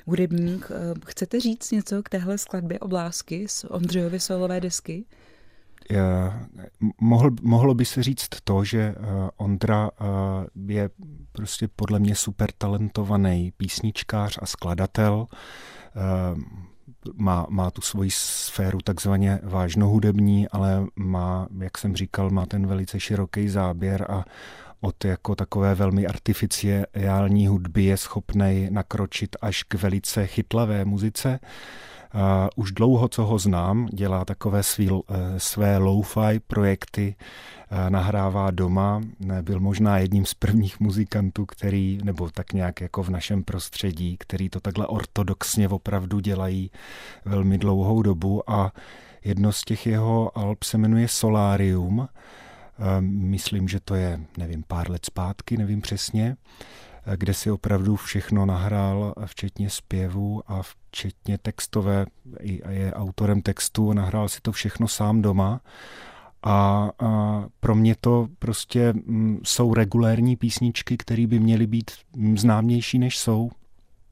hudebník. 0.07 0.69
Eh, 0.71 0.95
chcete 1.07 1.41
říct 1.41 1.71
něco 1.71 2.03
k 2.03 2.09
téhle 2.09 2.39
skladbě 2.39 2.79
Oblásky 2.79 3.49
z 3.49 3.65
Ondřejovy 3.65 4.21
solové 4.21 4.61
desky? 4.61 5.05
Mohl, 7.01 7.31
mohlo 7.43 7.75
by 7.75 7.85
se 7.85 8.03
říct 8.03 8.29
to, 8.45 8.65
že 8.65 8.79
eh, 8.79 8.95
Ondra 9.37 9.91
eh, 9.91 10.05
je 10.73 10.91
prostě 11.33 11.69
podle 11.77 11.99
mě 11.99 12.15
super 12.15 12.51
talentovaný 12.59 13.53
písničkář 13.57 14.39
a 14.43 14.47
skladatel. 14.47 15.27
Eh, 15.31 16.41
má, 17.15 17.47
má 17.49 17.71
tu 17.71 17.81
svoji 17.81 18.11
sféru 18.13 18.79
takzvaně 18.85 19.41
vážno 19.43 19.89
hudební, 19.89 20.49
ale 20.49 20.87
má, 20.97 21.49
jak 21.59 21.79
jsem 21.79 21.97
říkal, 21.97 22.31
má 22.31 22.47
ten 22.47 22.67
velice 22.67 23.01
široký 23.01 23.49
záběr 23.49 24.07
a 24.09 24.25
od 24.81 25.05
jako 25.05 25.35
takové 25.35 25.75
velmi 25.75 26.07
artificiální 26.07 27.47
hudby 27.47 27.85
je 27.85 27.97
schopný 27.97 28.69
nakročit 28.71 29.37
až 29.43 29.63
k 29.63 29.75
velice 29.75 30.27
chytlavé 30.27 30.85
muzice. 30.85 31.41
Uh, 31.43 31.49
už 32.57 32.73
dlouho, 32.73 33.09
co 33.09 33.25
ho 33.25 33.39
znám, 33.39 33.87
dělá 33.93 34.25
takové 34.25 34.63
svý, 34.63 34.91
uh, 34.91 35.03
své 35.37 35.79
lo-fi 35.79 36.41
projekty, 36.47 37.15
uh, 37.73 37.91
nahrává 37.91 38.51
doma. 38.51 39.03
Byl 39.43 39.61
možná 39.61 39.99
jedním 39.99 40.27
z 40.27 40.35
prvních 40.35 40.81
muzikantů, 40.81 41.47
který, 41.47 41.99
nebo 42.05 42.31
tak 42.31 42.53
nějak 42.53 42.81
jako 42.81 43.03
v 43.03 43.09
našem 43.09 43.43
prostředí, 43.43 44.17
který 44.19 44.49
to 44.49 44.61
takhle 44.61 44.87
ortodoxně 44.87 45.69
opravdu 45.69 46.21
dělají 46.21 46.71
velmi 47.25 47.59
dlouhou 47.59 48.03
dobu 48.03 48.51
a 48.51 48.73
jedno 49.25 49.53
z 49.53 49.65
těch 49.65 49.87
jeho 49.87 50.39
alb 50.39 50.63
se 50.63 50.79
jmenuje 50.79 51.09
Solarium. 51.09 52.09
Myslím, 53.01 53.69
že 53.69 53.81
to 53.81 53.95
je, 53.95 54.21
nevím, 54.39 54.65
pár 54.69 54.91
let 54.91 55.07
zpátky, 55.07 55.57
nevím 55.57 55.81
přesně 55.81 56.37
kde 57.17 57.35
si 57.35 57.51
opravdu 57.51 57.97
všechno 57.97 58.47
nahrál, 58.47 59.15
včetně 59.27 59.71
zpěvu 59.71 60.43
a 60.47 60.63
včetně 60.63 61.39
textové, 61.39 62.07
je 62.71 62.95
autorem 62.95 63.43
textu, 63.43 63.93
nahrál 63.93 64.29
si 64.29 64.41
to 64.43 64.53
všechno 64.53 64.89
sám 64.89 65.23
doma. 65.23 65.61
A, 66.43 66.91
a 66.99 67.45
pro 67.61 67.75
mě 67.75 67.95
to 68.01 68.29
prostě 68.39 68.89
m, 68.89 69.03
mm, 69.07 69.41
jsou 69.45 69.75
regulérní 69.75 70.37
písničky, 70.37 70.97
které 70.97 71.27
by 71.27 71.39
měly 71.39 71.67
být 71.67 71.91
známější, 72.37 72.99
než 72.99 73.19
jsou. 73.19 73.51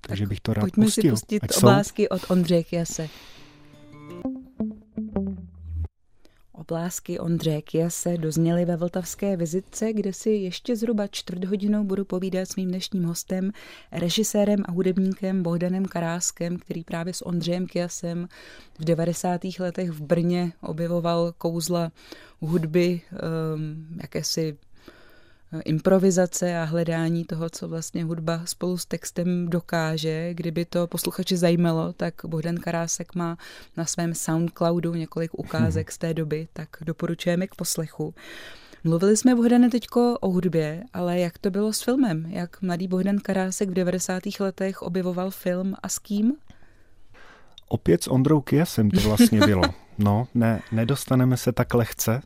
Takže 0.01 0.27
bych 0.27 0.41
to 0.41 0.55
rád 0.55 0.61
pojďme 0.61 0.85
pustil. 0.85 1.03
Pojďme 1.03 1.17
si 1.17 1.23
pustit 1.23 1.45
Ať 1.45 1.57
oblásky 1.57 2.03
jsou. 2.03 2.17
od 2.17 2.31
Ondřeje 2.31 2.65
Kiase. 2.65 3.09
Oblásky 6.69 7.19
Ondřeje 7.19 7.63
Kiase 7.63 8.17
dozněly 8.19 8.65
ve 8.65 8.77
vltavské 8.77 9.37
vizitce, 9.37 9.93
kde 9.93 10.13
si 10.13 10.31
ještě 10.31 10.77
zhruba 10.77 11.07
čtvrt 11.07 11.45
hodinou 11.45 11.85
budu 11.85 12.05
povídat 12.05 12.49
s 12.49 12.57
mým 12.57 12.69
dnešním 12.69 13.05
hostem, 13.05 13.53
režisérem 13.93 14.63
a 14.65 14.73
hudebníkem 14.73 15.43
Bohdanem 15.43 15.85
Karáskem, 15.85 16.59
který 16.59 16.85
právě 16.85 17.15
s 17.15 17.27
Ondřejem 17.27 17.67
Kiasem 17.67 18.29
v 18.79 18.85
90. 18.85 19.41
letech 19.59 19.91
v 19.91 20.01
Brně 20.01 20.53
objevoval 20.61 21.33
kouzla 21.39 21.93
hudby, 22.41 23.01
um, 23.55 23.87
jakési 24.03 24.57
improvizace 25.61 26.59
a 26.59 26.65
hledání 26.65 27.25
toho, 27.25 27.51
co 27.51 27.69
vlastně 27.69 28.05
hudba 28.05 28.41
spolu 28.45 28.79
s 28.79 28.87
textem 28.87 29.49
dokáže. 29.49 30.35
Kdyby 30.35 30.65
to 30.65 30.87
posluchače 30.87 31.37
zajímalo, 31.37 31.93
tak 31.93 32.15
Bohdan 32.27 32.57
Karásek 32.57 33.15
má 33.15 33.39
na 33.77 33.85
svém 33.85 34.15
Soundcloudu 34.15 34.95
několik 34.95 35.31
ukázek 35.35 35.93
z 35.93 35.99
té 35.99 36.15
doby, 36.15 36.49
tak 36.53 36.69
doporučujeme 36.81 37.47
k 37.47 37.55
poslechu. 37.55 38.15
Mluvili 38.85 39.17
jsme, 39.17 39.35
Bohdane, 39.35 39.71
teďko 39.71 40.19
o 40.21 40.29
hudbě, 40.31 40.85
ale 40.93 41.19
jak 41.19 41.39
to 41.39 41.51
bylo 41.51 41.73
s 41.73 41.83
filmem? 41.83 42.27
Jak 42.29 42.63
mladý 42.63 42.89
Bohdan 42.89 43.19
Karásek 43.19 43.71
v 43.71 43.75
90. 43.75 44.23
letech 44.41 44.83
objevoval 44.83 45.31
film 45.31 45.75
a 45.83 45.89
s 45.89 45.99
kým? 45.99 46.33
Opět 47.69 48.03
s 48.03 48.11
Ondrou 48.11 48.41
Kiesem 48.41 48.91
to 48.91 49.01
vlastně 49.01 49.41
bylo. 49.41 49.63
No, 49.99 50.29
ne, 50.35 50.63
nedostaneme 50.73 51.37
se 51.37 51.53
tak 51.53 51.75
lehce 51.75 52.23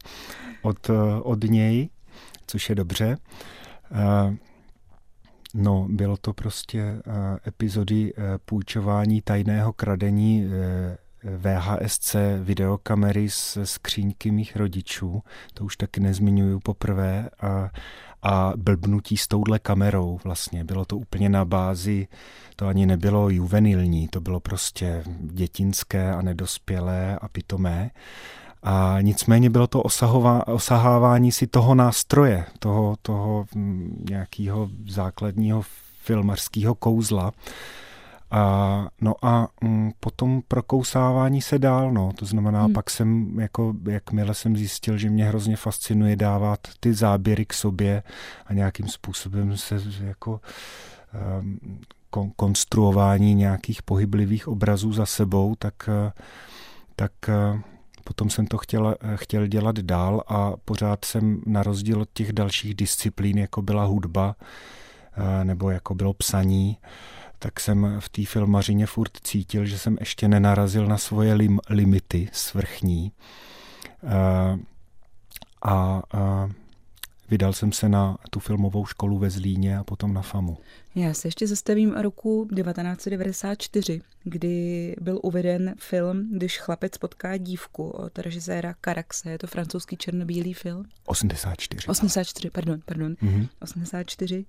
od, 0.62 0.90
od 1.22 1.44
něj 1.44 1.88
což 2.48 2.68
je 2.68 2.74
dobře. 2.74 3.16
Eh, 3.92 4.36
no, 5.54 5.86
bylo 5.90 6.16
to 6.16 6.32
prostě 6.32 6.80
eh, 6.80 7.02
epizody 7.46 8.12
eh, 8.16 8.38
půjčování 8.44 9.22
tajného 9.22 9.72
kradení 9.72 10.50
VHSC 11.36 12.16
videokamery 12.42 13.30
z 13.30 13.58
skříňky 13.64 14.30
mých 14.30 14.56
rodičů, 14.56 15.22
to 15.54 15.64
už 15.64 15.76
taky 15.76 16.00
nezmiňuju 16.00 16.60
poprvé, 16.60 17.30
a, 17.40 17.70
a 18.22 18.52
blbnutí 18.56 19.16
s 19.16 19.28
touhle 19.28 19.58
kamerou 19.58 20.20
vlastně. 20.24 20.64
Bylo 20.64 20.84
to 20.84 20.96
úplně 20.96 21.28
na 21.28 21.44
bázi, 21.44 22.08
to 22.56 22.66
ani 22.66 22.86
nebylo 22.86 23.30
juvenilní, 23.30 24.08
to 24.08 24.20
bylo 24.20 24.40
prostě 24.40 25.04
dětinské 25.20 26.12
a 26.12 26.22
nedospělé 26.22 27.18
a 27.18 27.28
pitomé. 27.28 27.90
A 28.62 28.96
nicméně 29.00 29.50
bylo 29.50 29.66
to 29.66 29.82
osahová, 29.82 30.48
osahávání 30.48 31.32
si 31.32 31.46
toho 31.46 31.74
nástroje, 31.74 32.44
toho, 32.58 32.96
toho 33.02 33.46
mm, 33.54 34.04
nějakého 34.10 34.68
základního 34.88 35.62
filmařského 36.02 36.74
kouzla. 36.74 37.32
A, 38.30 38.86
no 39.00 39.14
a 39.22 39.48
mm, 39.60 39.90
potom 40.00 40.42
prokousávání 40.48 41.42
se 41.42 41.58
dál, 41.58 41.92
no. 41.92 42.12
To 42.16 42.26
znamená, 42.26 42.64
hmm. 42.64 42.72
pak 42.72 42.90
jsem, 42.90 43.40
jako, 43.40 43.74
jakmile 43.88 44.34
jsem 44.34 44.56
zjistil, 44.56 44.98
že 44.98 45.10
mě 45.10 45.24
hrozně 45.24 45.56
fascinuje 45.56 46.16
dávat 46.16 46.60
ty 46.80 46.94
záběry 46.94 47.46
k 47.46 47.52
sobě 47.52 48.02
a 48.46 48.52
nějakým 48.52 48.88
způsobem 48.88 49.56
se 49.56 49.82
jako 50.00 50.40
um, 51.40 51.80
kon, 52.10 52.30
konstruování 52.36 53.34
nějakých 53.34 53.82
pohyblivých 53.82 54.48
obrazů 54.48 54.92
za 54.92 55.06
sebou, 55.06 55.54
tak, 55.58 55.88
tak 56.96 57.12
Potom 58.08 58.30
jsem 58.30 58.46
to 58.46 58.58
chtěl, 58.58 58.96
chtěl 59.14 59.46
dělat 59.46 59.78
dál 59.78 60.22
a 60.28 60.52
pořád 60.64 61.04
jsem 61.04 61.42
na 61.46 61.62
rozdíl 61.62 62.00
od 62.02 62.08
těch 62.12 62.32
dalších 62.32 62.74
disciplín, 62.74 63.38
jako 63.38 63.62
byla 63.62 63.84
hudba 63.84 64.36
eh, 65.16 65.44
nebo 65.44 65.70
jako 65.70 65.94
bylo 65.94 66.12
psaní, 66.14 66.76
tak 67.38 67.60
jsem 67.60 67.96
v 68.00 68.08
té 68.08 68.24
filmařině 68.24 68.86
furt 68.86 69.10
cítil, 69.22 69.66
že 69.66 69.78
jsem 69.78 69.96
ještě 70.00 70.28
nenarazil 70.28 70.86
na 70.86 70.98
svoje 70.98 71.34
lim, 71.34 71.60
limity 71.70 72.28
svrchní. 72.32 73.12
Eh, 74.04 74.58
a, 75.62 76.02
a 76.12 76.48
vydal 77.30 77.52
jsem 77.52 77.72
se 77.72 77.88
na 77.88 78.16
tu 78.30 78.40
filmovou 78.40 78.86
školu 78.86 79.18
ve 79.18 79.30
Zlíně 79.30 79.78
a 79.78 79.84
potom 79.84 80.14
na 80.14 80.22
FAMu. 80.22 80.58
Já 80.94 81.14
se 81.14 81.28
ještě 81.28 81.46
zastavím 81.46 81.92
roku 81.92 82.48
1994, 82.54 84.00
kdy 84.24 84.96
byl 85.00 85.20
uveden 85.22 85.74
film 85.78 86.28
Když 86.32 86.58
chlapec 86.58 86.98
potká 86.98 87.36
dívku 87.36 87.88
od 87.88 88.18
režiséra 88.18 88.74
Karaxe. 88.80 89.30
Je 89.30 89.38
to 89.38 89.46
francouzský 89.46 89.96
černobílý 89.96 90.54
film? 90.54 90.84
84. 91.04 91.88
84, 91.88 92.50
pardon, 92.50 92.80
pardon. 92.84 93.12
Mm-hmm. 93.12 93.48
84. 93.60 94.44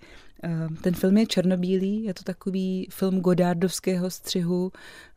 Ten 0.82 0.94
film 0.94 1.18
je 1.18 1.26
černobílý, 1.26 2.04
je 2.04 2.14
to 2.14 2.24
takový 2.24 2.88
film 2.92 3.20
Godardovského 3.20 4.10
střihu, 4.10 4.72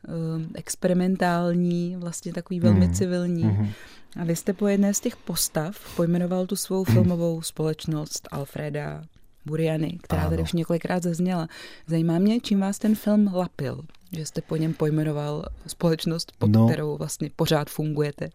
ehm, 0.07 0.49
experimentální, 0.55 1.95
vlastně 1.95 2.33
takový 2.33 2.59
velmi 2.59 2.87
mm-hmm. 2.87 2.97
civilní. 2.97 3.43
Mm-hmm. 3.43 3.69
A 4.19 4.23
vy 4.23 4.35
jste 4.35 4.53
po 4.53 4.67
jedné 4.67 4.93
z 4.93 4.99
těch 4.99 5.17
postav 5.17 5.95
pojmenoval 5.95 6.45
tu 6.45 6.55
svou 6.55 6.83
filmovou 6.93 7.41
společnost 7.41 8.27
Alfreda 8.31 9.03
Buriany, 9.45 9.97
která 10.01 10.21
ano. 10.21 10.29
tady 10.29 10.41
už 10.41 10.53
několikrát 10.53 11.03
zazněla. 11.03 11.47
Zajímá 11.87 12.19
mě, 12.19 12.39
čím 12.39 12.59
vás 12.59 12.79
ten 12.79 12.95
film 12.95 13.31
lapil, 13.33 13.81
že 14.11 14.25
jste 14.25 14.41
po 14.41 14.55
něm 14.55 14.73
pojmenoval 14.73 15.45
společnost, 15.67 16.31
pod 16.37 16.51
no, 16.51 16.67
kterou 16.67 16.97
vlastně 16.97 17.29
pořád 17.35 17.69
fungujete. 17.69 18.29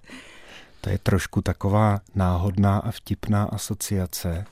To 0.80 0.90
je 0.90 0.98
trošku 0.98 1.42
taková 1.42 2.00
náhodná 2.14 2.78
a 2.78 2.90
vtipná 2.90 3.44
asociace. 3.44 4.44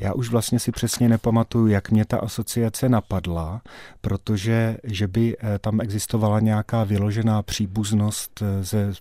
Já 0.00 0.12
už 0.12 0.28
vlastně 0.28 0.60
si 0.60 0.72
přesně 0.72 1.08
nepamatuju, 1.08 1.66
jak 1.66 1.90
mě 1.90 2.04
ta 2.04 2.18
asociace 2.18 2.88
napadla, 2.88 3.62
protože 4.00 4.76
že 4.84 5.08
by 5.08 5.36
eh, 5.38 5.58
tam 5.58 5.80
existovala 5.80 6.40
nějaká 6.40 6.84
vyložená 6.84 7.42
příbuznost 7.42 8.42
eh, 8.42 8.64
se 8.64 8.92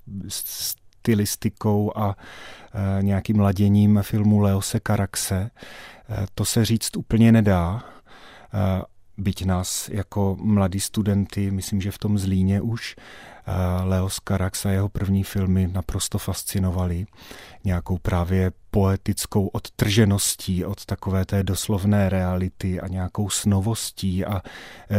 stylistikou 1.00 1.92
a 1.96 2.16
e, 2.74 3.04
nějakým 3.04 3.40
laděním 3.40 4.00
filmu 4.02 4.40
Leose 4.40 4.80
Karaxe. 4.80 5.50
E, 6.10 6.26
to 6.36 6.46
se 6.46 6.66
říct 6.66 6.98
úplně 6.98 7.32
nedá. 7.32 7.84
E, 8.54 8.84
byť 9.18 9.46
nás 9.46 9.90
jako 9.90 10.38
mladí 10.40 10.80
studenty, 10.80 11.52
myslím, 11.52 11.82
že 11.82 11.92
v 11.92 11.98
tom 11.98 12.18
Zlíně 12.18 12.62
už, 12.62 12.96
Leos 13.84 14.20
Carax 14.28 14.66
a 14.66 14.70
jeho 14.70 14.90
první 14.90 15.24
filmy 15.24 15.70
naprosto 15.74 16.18
fascinovaly 16.18 17.06
nějakou 17.64 17.98
právě 17.98 18.52
poetickou 18.72 19.48
odtržeností 19.48 20.66
od 20.66 20.86
takové 20.86 21.26
té 21.26 21.44
doslovné 21.44 22.10
reality 22.10 22.80
a 22.80 22.88
nějakou 22.88 23.30
snovostí 23.30 24.26
a 24.26 24.42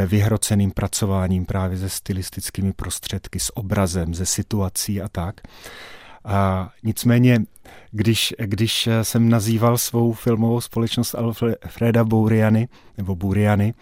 vyhroceným 0.06 0.70
pracováním 0.70 1.46
právě 1.46 1.78
se 1.78 1.88
stylistickými 1.88 2.72
prostředky, 2.72 3.40
s 3.40 3.56
obrazem, 3.56 4.14
ze 4.14 4.26
situací 4.26 5.02
a 5.02 5.08
tak. 5.08 5.40
A 6.24 6.70
nicméně, 6.82 7.38
když, 7.90 8.34
když 8.38 8.88
jsem 9.02 9.28
nazýval 9.28 9.78
svou 9.78 10.12
filmovou 10.12 10.60
společnost 10.60 11.14
Alfreda 11.14 12.04
Bouriany, 12.04 12.68
nebo 12.98 13.16
Bouriany, 13.16 13.74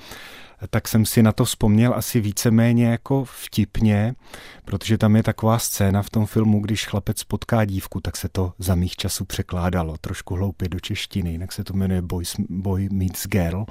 tak 0.70 0.88
jsem 0.88 1.06
si 1.06 1.22
na 1.22 1.32
to 1.32 1.44
vzpomněl 1.44 1.94
asi 1.94 2.20
víceméně 2.20 2.86
jako 2.86 3.24
vtipně, 3.24 4.14
protože 4.64 4.98
tam 4.98 5.16
je 5.16 5.22
taková 5.22 5.58
scéna 5.58 6.02
v 6.02 6.10
tom 6.10 6.26
filmu, 6.26 6.60
když 6.60 6.86
chlapec 6.86 7.24
potká 7.24 7.64
dívku, 7.64 8.00
tak 8.00 8.16
se 8.16 8.28
to 8.28 8.52
za 8.58 8.74
mých 8.74 8.96
časů 8.96 9.24
překládalo 9.24 9.96
trošku 10.00 10.34
hloupě 10.34 10.68
do 10.68 10.80
češtiny, 10.80 11.30
jinak 11.30 11.52
se 11.52 11.64
to 11.64 11.72
jmenuje 11.72 12.02
Boy, 12.02 12.24
Boy 12.48 12.88
Meets 12.92 13.26
Girl. 13.26 13.64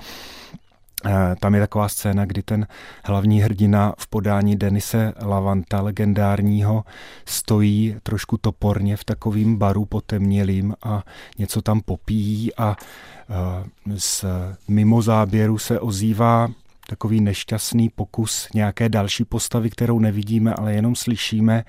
Eh, 1.05 1.35
tam 1.39 1.55
je 1.55 1.61
taková 1.61 1.89
scéna, 1.89 2.25
kdy 2.25 2.43
ten 2.43 2.67
hlavní 3.03 3.41
hrdina 3.41 3.93
v 3.97 4.07
podání 4.07 4.55
Denise 4.55 5.13
Lavanta, 5.21 5.81
legendárního, 5.81 6.83
stojí 7.25 7.95
trošku 8.03 8.37
toporně 8.37 8.97
v 8.97 9.03
takovým 9.03 9.57
baru 9.57 9.85
potemnělým 9.85 10.73
a 10.83 11.03
něco 11.37 11.61
tam 11.61 11.81
popíjí 11.81 12.55
a 12.55 12.75
eh, 13.29 13.95
z 13.97 14.25
mimo 14.67 15.01
záběru 15.01 15.57
se 15.57 15.79
ozývá 15.79 16.47
takový 16.87 17.21
nešťastný 17.21 17.89
pokus 17.89 18.47
nějaké 18.53 18.89
další 18.89 19.25
postavy, 19.25 19.69
kterou 19.69 19.99
nevidíme, 19.99 20.53
ale 20.53 20.73
jenom 20.73 20.95
slyšíme, 20.95 21.63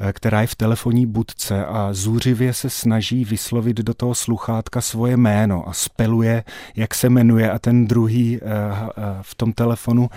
eh, 0.00 0.12
která 0.12 0.40
je 0.40 0.46
v 0.46 0.54
telefonní 0.54 1.06
budce 1.06 1.66
a 1.66 1.88
zůřivě 1.92 2.54
se 2.54 2.70
snaží 2.70 3.24
vyslovit 3.24 3.76
do 3.76 3.94
toho 3.94 4.14
sluchátka 4.14 4.80
svoje 4.80 5.16
jméno 5.16 5.68
a 5.68 5.72
speluje, 5.72 6.44
jak 6.76 6.94
se 6.94 7.08
jmenuje 7.08 7.50
a 7.50 7.58
ten 7.58 7.86
druhý 7.86 8.38
eh, 8.42 8.46
eh, 8.46 9.02
v 9.22 9.34
tom 9.34 9.52
telefonu 9.52 10.08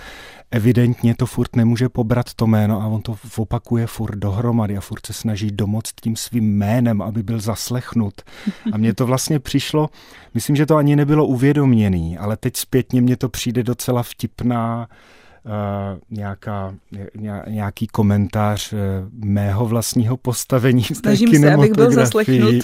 evidentně 0.52 1.16
to 1.16 1.26
furt 1.26 1.56
nemůže 1.56 1.90
pobrat 1.90 2.34
to 2.34 2.48
jméno 2.48 2.82
a 2.82 2.88
on 2.88 3.02
to 3.02 3.16
opakuje 3.38 3.88
furt 3.88 4.16
dohromady 4.16 4.78
a 4.78 4.82
furt 4.82 5.06
se 5.06 5.14
snaží 5.14 5.52
domoct 5.52 5.94
tím 6.02 6.16
svým 6.16 6.58
jménem, 6.58 7.02
aby 7.02 7.24
byl 7.24 7.40
zaslechnut. 7.40 8.14
A 8.72 8.78
mně 8.78 8.94
to 8.94 9.06
vlastně 9.06 9.40
přišlo, 9.40 9.90
myslím, 10.34 10.56
že 10.56 10.66
to 10.66 10.76
ani 10.76 10.96
nebylo 10.96 11.26
uvědoměný, 11.26 12.18
ale 12.18 12.38
teď 12.38 12.58
zpětně 12.58 13.02
mně 13.02 13.18
to 13.18 13.30
přijde 13.30 13.64
docela 13.64 14.04
vtipná 14.36 14.88
Uh, 15.46 16.00
nějaká, 16.10 16.76
nějaký 17.48 17.88
komentář 17.88 18.74
uh, 18.74 18.80
mého 19.26 19.66
vlastního 19.66 20.18
postavení 20.18 20.84
v 20.84 20.88
té 20.88 20.96
Snažím 20.96 21.40
se, 21.40 21.54
abych 21.54 21.72
byl 21.72 21.92
zaslechnut. 21.92 22.56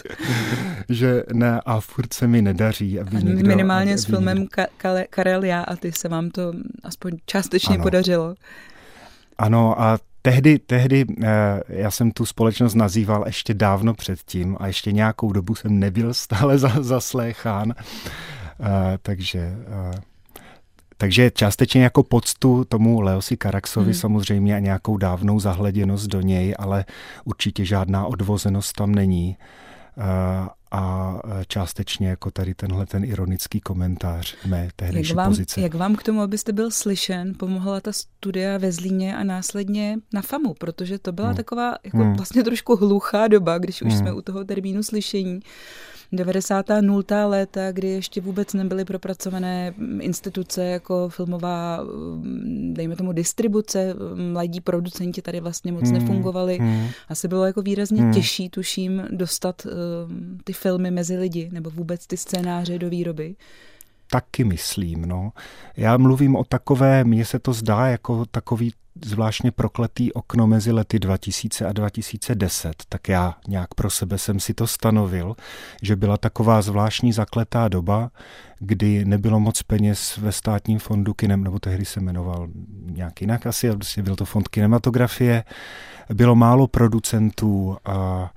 že 0.89 1.23
ne, 1.33 1.61
a 1.65 1.79
furt 1.79 2.13
se 2.13 2.27
mi 2.27 2.41
nedaří. 2.41 2.99
Aby 2.99 3.17
a 3.17 3.19
někdo, 3.19 3.47
minimálně 3.47 3.91
aby, 3.91 4.01
s 4.01 4.05
filmem 4.05 4.37
někdo... 4.37 4.63
Karel 5.09 5.43
já 5.43 5.61
a 5.61 5.75
ty 5.75 5.91
se 5.91 6.09
vám 6.09 6.29
to 6.29 6.53
aspoň 6.83 7.11
částečně 7.25 7.75
ano. 7.75 7.83
podařilo. 7.83 8.35
Ano 9.37 9.81
a 9.81 9.99
Tehdy, 10.21 10.59
tehdy 10.59 11.05
uh, 11.05 11.25
já 11.69 11.91
jsem 11.91 12.11
tu 12.11 12.25
společnost 12.25 12.73
nazýval 12.73 13.23
ještě 13.25 13.53
dávno 13.53 13.93
předtím 13.93 14.57
a 14.59 14.67
ještě 14.67 14.91
nějakou 14.91 15.31
dobu 15.31 15.55
jsem 15.55 15.79
nebyl 15.79 16.13
stále 16.13 16.57
za, 16.57 16.71
zasléchán. 16.79 17.67
Uh, 17.67 18.67
takže 19.01 19.55
takže 21.01 21.31
částečně 21.31 21.83
jako 21.83 22.03
poctu 22.03 22.65
tomu 22.65 23.01
Leosi 23.01 23.37
Karaxovi 23.37 23.85
hmm. 23.85 23.93
samozřejmě 23.93 24.55
a 24.55 24.59
nějakou 24.59 24.97
dávnou 24.97 25.39
zahleděnost 25.39 26.07
do 26.07 26.21
něj, 26.21 26.55
ale 26.59 26.85
určitě 27.25 27.65
žádná 27.65 28.05
odvozenost 28.05 28.75
tam 28.75 28.95
není. 28.95 29.37
Uh, 29.97 30.47
a 30.71 31.15
částečně 31.47 32.07
jako 32.07 32.31
tady 32.31 32.53
tenhle 32.53 32.85
ten 32.85 33.03
ironický 33.03 33.59
komentář 33.59 34.35
mé 34.45 34.69
tehdejší 34.75 35.09
jak 35.09 35.17
vám, 35.17 35.27
pozice. 35.27 35.61
Jak 35.61 35.73
vám 35.73 35.95
k 35.95 36.03
tomu, 36.03 36.21
abyste 36.21 36.51
byl 36.51 36.71
slyšen, 36.71 37.33
pomohla 37.39 37.81
ta 37.81 37.91
studia 37.91 38.57
ve 38.57 38.71
Zlíně 38.71 39.17
a 39.17 39.23
následně 39.23 39.97
na 40.13 40.21
FAMu, 40.21 40.53
protože 40.53 40.99
to 40.99 41.11
byla 41.11 41.27
hmm. 41.27 41.37
taková 41.37 41.75
jako 41.83 41.97
hmm. 41.97 42.13
vlastně 42.13 42.43
trošku 42.43 42.75
hluchá 42.75 43.27
doba, 43.27 43.57
když 43.57 43.81
už 43.81 43.91
hmm. 43.91 43.99
jsme 43.99 44.13
u 44.13 44.21
toho 44.21 44.43
termínu 44.43 44.83
slyšení. 44.83 45.39
90. 46.11 46.65
0. 46.81 47.25
léta, 47.25 47.71
kdy 47.71 47.87
ještě 47.87 48.21
vůbec 48.21 48.53
nebyly 48.53 48.85
propracované 48.85 49.73
instituce 49.99 50.63
jako 50.65 51.09
filmová, 51.09 51.83
mm, 51.83 52.73
dejme 52.73 52.95
tomu 52.95 53.11
distribuce, 53.11 53.95
mladí 54.31 54.61
producenti 54.61 55.21
tady 55.21 55.39
vlastně 55.39 55.71
moc 55.71 55.83
hmm. 55.83 55.93
nefungovali. 55.93 56.57
Hmm. 56.57 56.87
Asi 57.09 57.27
bylo 57.27 57.45
jako 57.45 57.61
výrazně 57.61 58.01
hmm. 58.01 58.13
těžší, 58.13 58.49
tuším, 58.49 59.03
dostat 59.11 59.65
uh, 59.65 59.71
ty 60.43 60.53
filmy 60.53 60.91
mezi 60.91 61.17
lidi, 61.17 61.49
nebo 61.51 61.69
vůbec 61.69 62.07
ty 62.07 62.17
scénáře 62.17 62.79
do 62.79 62.89
výroby 62.89 63.35
taky 64.11 64.43
myslím. 64.43 65.05
No. 65.05 65.31
Já 65.77 65.97
mluvím 65.97 66.35
o 66.35 66.43
takové, 66.43 67.03
mně 67.03 67.25
se 67.25 67.39
to 67.39 67.53
zdá 67.53 67.87
jako 67.87 68.25
takový 68.25 68.73
zvláštně 69.05 69.51
prokletý 69.51 70.13
okno 70.13 70.47
mezi 70.47 70.71
lety 70.71 70.99
2000 70.99 71.65
a 71.65 71.73
2010, 71.73 72.73
tak 72.89 73.09
já 73.09 73.35
nějak 73.47 73.73
pro 73.73 73.89
sebe 73.89 74.17
jsem 74.17 74.39
si 74.39 74.53
to 74.53 74.67
stanovil, 74.67 75.35
že 75.81 75.95
byla 75.95 76.17
taková 76.17 76.61
zvláštní 76.61 77.13
zakletá 77.13 77.67
doba, 77.67 78.11
kdy 78.59 79.05
nebylo 79.05 79.39
moc 79.39 79.63
peněz 79.63 80.17
ve 80.17 80.31
státním 80.31 80.79
fondu 80.79 81.13
kinem, 81.13 81.43
nebo 81.43 81.59
tehdy 81.59 81.85
se 81.85 81.99
jmenoval 81.99 82.47
nějak 82.85 83.21
jinak 83.21 83.47
asi, 83.47 83.71
prostě 83.71 84.03
byl 84.03 84.15
to 84.15 84.25
fond 84.25 84.47
kinematografie, 84.47 85.43
bylo 86.13 86.35
málo 86.35 86.67
producentů 86.67 87.77
a 87.85 88.29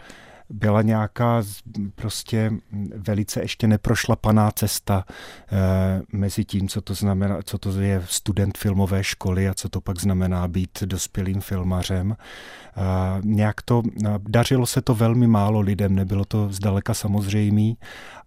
byla 0.51 0.83
nějaká 0.83 1.43
prostě 1.95 2.53
velice 2.97 3.41
ještě 3.41 3.67
neprošlapaná 3.67 4.51
cesta 4.51 5.05
eh, 5.09 6.03
mezi 6.13 6.45
tím, 6.45 6.69
co 6.69 6.81
to 6.81 6.95
znamená, 6.95 7.39
co 7.45 7.59
to 7.59 7.81
je 7.81 8.03
student 8.09 8.59
filmové 8.59 9.05
školy 9.05 9.49
a 9.49 9.55
co 9.55 9.69
to 9.69 9.81
pak 9.81 10.01
znamená 10.01 10.49
být 10.49 10.83
dospělým 10.83 11.41
filmařem. 11.41 12.17
Eh, 12.17 12.81
nějak 13.25 13.63
to, 13.63 13.83
dařilo 14.19 14.67
se 14.67 14.83
to 14.83 14.95
velmi 14.95 15.27
málo 15.27 15.61
lidem, 15.61 15.95
nebylo 15.95 16.25
to 16.25 16.49
zdaleka 16.53 16.95
samozřejmý 16.95 17.79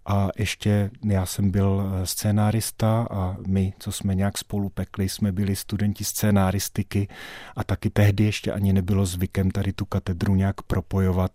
a 0.07 0.29
ještě 0.37 0.89
já 1.05 1.25
jsem 1.25 1.51
byl 1.51 1.81
eh, 1.81 2.05
scénárista 2.05 3.07
a 3.11 3.37
my, 3.47 3.73
co 3.79 3.91
jsme 3.91 4.15
nějak 4.15 4.37
spolu 4.37 4.69
pekli, 4.69 5.09
jsme 5.09 5.31
byli 5.31 5.55
studenti 5.55 6.03
scénáristiky 6.03 7.07
a 7.55 7.63
taky 7.63 7.89
tehdy 7.89 8.23
ještě 8.23 8.51
ani 8.51 8.73
nebylo 8.73 9.05
zvykem 9.05 9.51
tady 9.51 9.73
tu 9.73 9.85
katedru 9.85 10.35
nějak 10.35 10.61
propojovat 10.61 11.31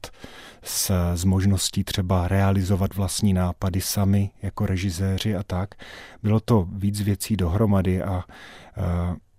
s, 0.62 0.90
s 1.14 1.24
možností 1.24 1.84
třeba 1.84 2.28
realizovat 2.28 2.94
vlastní 2.94 3.32
nápady 3.32 3.80
sami 3.80 4.30
jako 4.42 4.66
režiséři 4.66 5.36
a 5.36 5.42
tak. 5.42 5.74
Bylo 6.22 6.40
to 6.40 6.68
víc 6.72 7.00
věcí 7.00 7.36
dohromady 7.36 8.02
a 8.02 8.24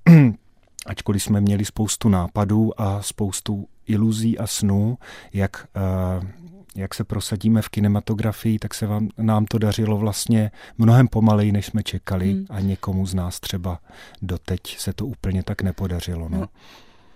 uh, 0.07 0.15
ačkoliv 0.85 1.23
jsme 1.23 1.41
měli 1.41 1.65
spoustu 1.65 2.09
nápadů 2.09 2.81
a 2.81 3.01
spoustu 3.01 3.67
iluzí 3.87 4.39
a 4.39 4.47
snů, 4.47 4.97
jak 5.33 5.67
uh, 6.21 6.29
jak 6.75 6.93
se 6.93 7.03
prosadíme 7.03 7.61
v 7.61 7.69
kinematografii, 7.69 8.59
tak 8.59 8.73
se 8.73 8.87
vám, 8.87 9.09
nám 9.17 9.45
to 9.45 9.57
dařilo 9.57 9.97
vlastně 9.97 10.51
mnohem 10.77 11.07
pomaleji, 11.07 11.51
než 11.51 11.65
jsme 11.65 11.83
čekali 11.83 12.31
hmm. 12.31 12.45
a 12.49 12.59
někomu 12.59 13.05
z 13.05 13.13
nás 13.13 13.39
třeba 13.39 13.79
doteď 14.21 14.77
se 14.77 14.93
to 14.93 15.05
úplně 15.05 15.43
tak 15.43 15.61
nepodařilo. 15.61 16.29
No. 16.29 16.39
No, 16.39 16.47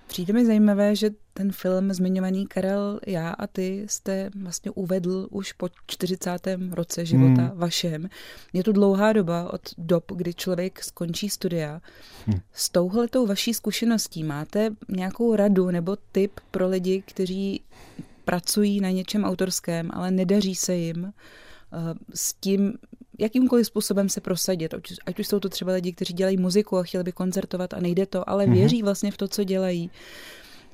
přijde 0.08 0.34
mi 0.34 0.46
zajímavé, 0.46 0.96
že 0.96 1.10
ten 1.34 1.52
film 1.52 1.94
zmiňovaný 1.94 2.48
Karel, 2.48 3.00
já 3.08 3.30
a 3.30 3.48
ty 3.48 3.86
jste 3.90 4.30
vlastně 4.42 4.72
uvedl 4.72 5.28
už 5.32 5.54
po 5.54 5.70
40. 5.88 6.48
roce 6.72 7.06
života 7.06 7.42
hmm. 7.42 7.52
vašem. 7.56 8.10
Je 8.54 8.64
to 8.64 8.72
dlouhá 8.72 9.14
doba 9.14 9.54
od 9.54 9.62
dob, 9.78 10.12
kdy 10.16 10.34
člověk 10.34 10.84
skončí 10.84 11.30
studia. 11.30 11.82
Hmm. 12.26 12.40
S 12.54 12.70
touhletou 12.70 13.26
vaší 13.26 13.54
zkušeností 13.54 14.24
máte 14.24 14.70
nějakou 14.90 15.36
radu 15.36 15.72
nebo 15.72 15.98
tip 16.12 16.32
pro 16.52 16.68
lidi, 16.68 17.04
kteří 17.08 17.62
pracují 18.28 18.82
na 18.82 18.90
něčem 18.90 19.24
autorském, 19.24 19.90
ale 19.94 20.12
nedaří 20.12 20.56
se 20.56 20.76
jim 20.76 21.06
eh, 21.06 21.14
s 22.14 22.34
tím 22.34 22.74
jakýmkoliv 23.20 23.68
způsobem 23.68 24.10
se 24.10 24.22
prosadit. 24.22 24.74
Ať 25.06 25.20
už 25.20 25.28
jsou 25.28 25.40
to 25.40 25.50
třeba 25.50 25.74
lidi, 25.74 25.94
kteří 25.94 26.14
dělají 26.14 26.38
muziku 26.38 26.78
a 26.78 26.84
chtěli 26.84 27.04
by 27.04 27.12
koncertovat 27.12 27.74
a 27.74 27.80
nejde 27.80 28.06
to, 28.06 28.30
ale 28.30 28.46
mhm. 28.46 28.56
věří 28.56 28.84
vlastně 28.84 29.12
v 29.12 29.18
to, 29.18 29.28
co 29.28 29.44
dělají. 29.44 29.92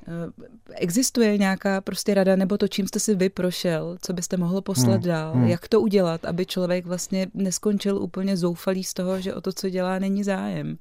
Eh, 0.08 0.32
existuje 0.76 1.38
nějaká 1.38 1.82
prostě 1.82 2.14
rada 2.14 2.36
nebo 2.36 2.58
to, 2.58 2.68
čím 2.68 2.88
jste 2.88 3.00
si 3.00 3.16
vy 3.16 3.30
prošel, 3.30 3.98
co 4.02 4.14
byste 4.14 4.38
mohl 4.38 4.62
poslat 4.62 5.06
hmm. 5.06 5.08
dál? 5.08 5.34
Hmm. 5.34 5.48
Jak 5.48 5.68
to 5.68 5.82
udělat, 5.82 6.26
aby 6.26 6.46
člověk 6.46 6.86
vlastně 6.86 7.28
neskončil 7.34 7.98
úplně 7.98 8.38
zoufalý 8.38 8.84
z 8.84 8.94
toho, 8.94 9.22
že 9.22 9.34
o 9.34 9.42
to, 9.42 9.54
co 9.54 9.70
dělá, 9.70 10.00
není 10.00 10.24
zájem? 10.24 10.78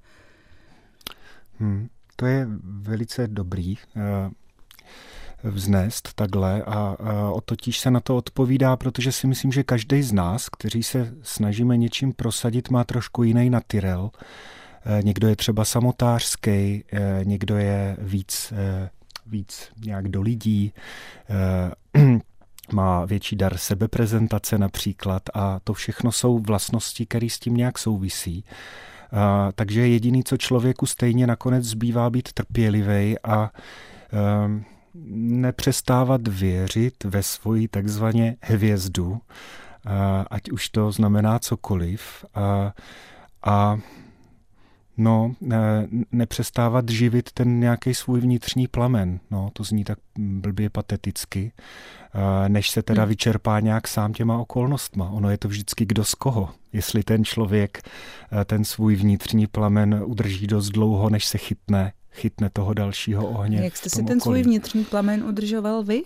Hmm. 1.59 1.89
To 2.17 2.27
je 2.27 2.49
velice 2.63 3.29
dobrý. 3.29 3.75
Vznést 5.45 6.15
takhle 6.15 6.63
a, 6.63 6.97
o 7.33 7.41
totiž 7.41 7.79
se 7.79 7.91
na 7.91 8.01
to 8.01 8.17
odpovídá, 8.17 8.77
protože 8.77 9.13
si 9.13 9.27
myslím, 9.27 9.53
že 9.53 9.63
každý 9.63 10.03
z 10.03 10.13
nás, 10.13 10.49
kteří 10.49 10.83
se 10.83 11.15
snažíme 11.23 11.77
něčím 11.77 12.13
prosadit, 12.13 12.71
má 12.71 12.85
trošku 12.85 13.23
jiný 13.23 13.51
natyrel. 13.51 14.11
E, 14.85 15.03
někdo 15.03 15.29
je 15.29 15.37
třeba 15.37 15.65
samotářský, 15.65 16.51
e, 16.51 16.85
někdo 17.25 17.57
je 17.57 17.97
víc, 18.01 18.53
e, 18.57 18.91
víc 19.27 19.69
nějak 19.85 20.09
do 20.09 20.23
lidí, 20.23 20.73
má 22.73 23.05
větší 23.05 23.37
dar 23.37 23.57
sebeprezentace 23.57 24.59
například 24.59 25.23
a 25.35 25.61
to 25.65 25.73
všechno 25.73 26.13
jsou 26.13 26.39
vlastnosti, 26.39 27.07
které 27.07 27.27
s 27.31 27.39
tím 27.39 27.57
nějak 27.57 27.79
souvisí. 27.79 28.45
Takže 29.55 29.89
jediný, 29.89 30.25
co 30.25 30.37
člověku 30.37 30.87
stejně 30.87 31.27
nakonec 31.27 31.65
zbývá 31.65 32.11
být 32.11 32.33
trpělivý 32.33 33.17
a 33.25 33.51
nepřestávat 34.95 36.29
věřit 36.29 37.05
ve 37.05 37.23
svoji 37.23 37.69
takzvaně 37.69 38.37
hvězdu, 38.41 39.21
ať 40.31 40.51
už 40.51 40.69
to 40.69 40.93
znamená 40.93 41.39
cokoliv. 41.39 42.25
A, 42.35 42.73
a 43.45 43.79
no, 44.97 45.35
ne, 45.41 45.89
nepřestávat 46.13 46.89
živit 46.89 47.33
ten 47.33 47.61
nějaký 47.61 47.95
svůj 47.95 48.21
vnitřní 48.21 48.69
plamen. 48.69 49.21
No, 49.31 49.51
to 49.53 49.65
zní 49.65 49.85
tak 49.85 49.99
blbě 50.19 50.71
pateticky, 50.71 51.53
než 52.49 52.71
se 52.71 52.83
teda 52.83 53.03
hmm. 53.03 53.09
vyčerpá 53.09 53.61
nějak 53.61 53.89
sám 53.89 54.13
těma 54.13 54.39
okolnostma. 54.39 55.11
Ono 55.11 55.31
je 55.31 55.39
to 55.39 55.49
vždycky 55.49 55.87
kdo 55.87 56.05
z 56.05 56.15
koho. 56.15 56.51
Jestli 56.73 57.03
ten 57.03 57.25
člověk 57.25 57.83
ten 58.45 58.65
svůj 58.65 58.97
vnitřní 58.97 59.47
plamen 59.47 60.03
udrží 60.05 60.47
dost 60.47 60.69
dlouho, 60.69 61.11
než 61.11 61.25
se 61.25 61.39
chytne 61.39 61.93
chytne 62.13 62.51
toho 62.53 62.75
dalšího 62.75 63.29
ohně. 63.29 63.65
Jak 63.65 63.77
jste 63.77 63.91
si 63.91 63.97
ten 63.97 64.05
okolí. 64.05 64.21
svůj 64.21 64.43
vnitřní 64.43 64.85
plamen 64.85 65.25
udržoval 65.25 65.83
vy? 65.83 66.03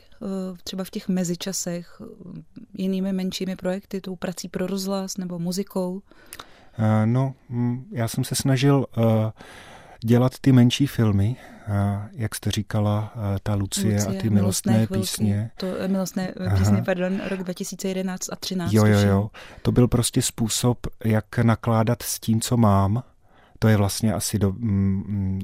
Třeba 0.64 0.84
v 0.84 0.90
těch 0.90 1.08
mezičasech 1.08 2.02
jinými 2.74 3.12
menšími 3.12 3.56
projekty, 3.56 4.00
tou 4.00 4.16
prací 4.16 4.48
pro 4.48 4.66
rozhlas 4.66 5.16
nebo 5.16 5.38
muzikou? 5.38 6.02
Eh, 6.78 7.06
no, 7.06 7.34
hm, 7.50 7.84
já 7.92 8.08
jsem 8.08 8.24
se 8.24 8.34
snažil 8.34 8.86
eh, 8.98 9.32
dělat 10.04 10.32
ty 10.40 10.52
menší 10.52 10.86
filmy, 10.86 11.36
eh, 11.68 12.08
jak 12.12 12.34
jste 12.34 12.50
říkala, 12.50 13.12
ta 13.42 13.54
Lucie, 13.54 13.94
Lucie 13.94 14.18
a 14.18 14.22
ty 14.22 14.30
milostné, 14.30 14.72
milostné 14.72 14.98
písně. 14.98 15.50
To 15.56 15.66
milostné 15.86 16.32
písně, 16.58 16.76
Aha. 16.76 16.84
pardon, 16.84 17.20
rok 17.28 17.42
2011 17.42 18.32
a 18.32 18.36
13. 18.36 18.72
Jo, 18.72 18.86
jo, 18.86 18.98
jo. 18.98 19.30
To 19.62 19.72
byl 19.72 19.88
prostě 19.88 20.22
způsob, 20.22 20.86
jak 21.04 21.38
nakládat 21.38 22.02
s 22.02 22.20
tím, 22.20 22.40
co 22.40 22.56
mám. 22.56 23.02
To 23.58 23.68
je 23.68 23.76
vlastně 23.76 24.14
asi 24.14 24.38
do, 24.38 24.52
mm, 24.52 25.04
mm, 25.06 25.40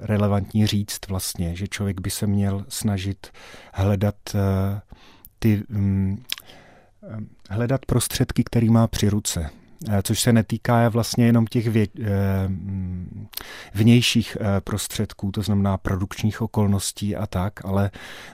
relevantní 0.00 0.66
říct 0.66 1.08
vlastně, 1.08 1.56
že 1.56 1.68
člověk 1.68 2.00
by 2.00 2.10
se 2.10 2.26
měl 2.26 2.64
snažit 2.68 3.26
hledat 3.72 4.14
uh, 4.34 4.40
ty 5.38 5.62
mm, 5.68 6.22
hledat 7.50 7.86
prostředky, 7.86 8.44
který 8.44 8.70
má 8.70 8.86
při 8.86 9.08
ruce. 9.08 9.50
Eh, 9.88 10.02
což 10.02 10.20
se 10.20 10.32
netýká 10.32 10.88
vlastně 10.88 11.26
jenom 11.26 11.46
těch 11.46 11.66
vě, 11.66 11.86
eh, 12.00 12.48
mm, 12.48 13.26
vnějších 13.74 14.36
eh, 14.40 14.60
prostředků, 14.60 15.30
to 15.30 15.42
znamená 15.42 15.78
produkčních 15.78 16.42
okolností 16.42 17.16
a 17.16 17.26
tak, 17.26 17.64
ale 17.64 17.90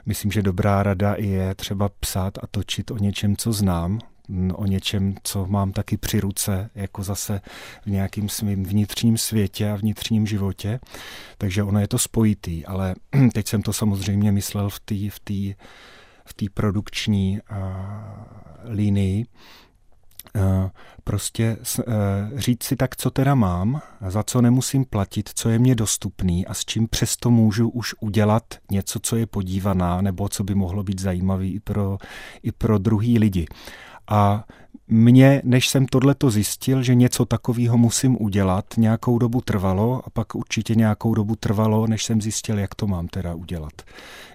myslím, 0.07 0.31
že 0.31 0.43
dobrá 0.43 0.83
rada 0.83 1.15
je 1.19 1.55
třeba 1.55 1.89
psát 2.01 2.39
a 2.39 2.47
točit 2.51 2.91
o 2.91 2.99
něčem, 2.99 3.37
co 3.37 3.53
znám, 3.53 3.99
o 4.55 4.67
něčem, 4.67 5.15
co 5.23 5.47
mám 5.47 5.73
taky 5.73 5.97
při 5.97 6.21
ruce, 6.21 6.71
jako 6.75 7.03
zase 7.03 7.41
v 7.83 7.87
nějakým 7.87 8.29
svým 8.29 8.65
vnitřním 8.65 9.19
světě 9.19 9.71
a 9.71 9.77
vnitřním 9.77 10.27
životě. 10.27 10.81
Takže 11.39 11.63
ono 11.63 11.81
je 11.81 11.89
to 11.89 11.99
spojitý, 11.99 12.67
ale 12.67 12.95
teď 13.35 13.49
jsem 13.49 13.63
to 13.63 13.73
samozřejmě 13.73 14.33
myslel 14.33 14.71
v 14.71 14.81
té 14.81 14.95
v 15.11 15.21
tý, 15.25 15.55
v 16.25 16.35
tý 16.35 16.49
produkční 16.49 17.41
uh, 17.51 17.57
linii, 18.65 19.27
Eh, 20.37 20.71
prostě 21.05 21.57
eh, 21.79 21.85
říct 22.37 22.63
si 22.63 22.77
tak, 22.77 22.97
co 22.97 23.11
teda 23.11 23.35
mám, 23.35 23.81
za 24.09 24.23
co 24.23 24.41
nemusím 24.41 24.85
platit, 24.85 25.31
co 25.35 25.49
je 25.49 25.59
mě 25.59 25.75
dostupný 25.75 26.47
a 26.47 26.55
s 26.55 26.65
čím 26.65 26.89
přesto 26.89 27.31
můžu 27.31 27.69
už 27.69 27.95
udělat 28.01 28.43
něco, 28.71 28.99
co 29.03 29.17
je 29.17 29.27
podívaná 29.27 30.01
nebo 30.01 30.29
co 30.29 30.45
by 30.45 30.55
mohlo 30.55 30.83
být 30.83 31.01
zajímavý 31.01 31.55
i 31.55 31.61
pro, 31.61 31.99
i 32.43 32.53
pro 32.53 32.79
druhý 32.79 33.19
lidi. 33.19 33.47
A 34.11 34.45
mě, 34.89 35.43
než 35.45 35.69
jsem 35.69 35.87
tohleto 35.87 36.31
zjistil, 36.31 36.83
že 36.83 36.95
něco 36.95 37.25
takového 37.25 37.79
musím 37.79 38.23
udělat, 38.23 38.65
nějakou 38.77 39.19
dobu 39.19 39.41
trvalo 39.41 40.03
a 40.07 40.11
pak 40.11 40.35
určitě 40.35 40.75
nějakou 40.75 41.15
dobu 41.15 41.37
trvalo, 41.37 41.87
než 41.87 42.05
jsem 42.05 42.23
zjistil, 42.23 42.59
jak 42.59 42.75
to 42.75 42.87
mám 42.87 43.09
teda 43.09 43.35
udělat. 43.35 43.73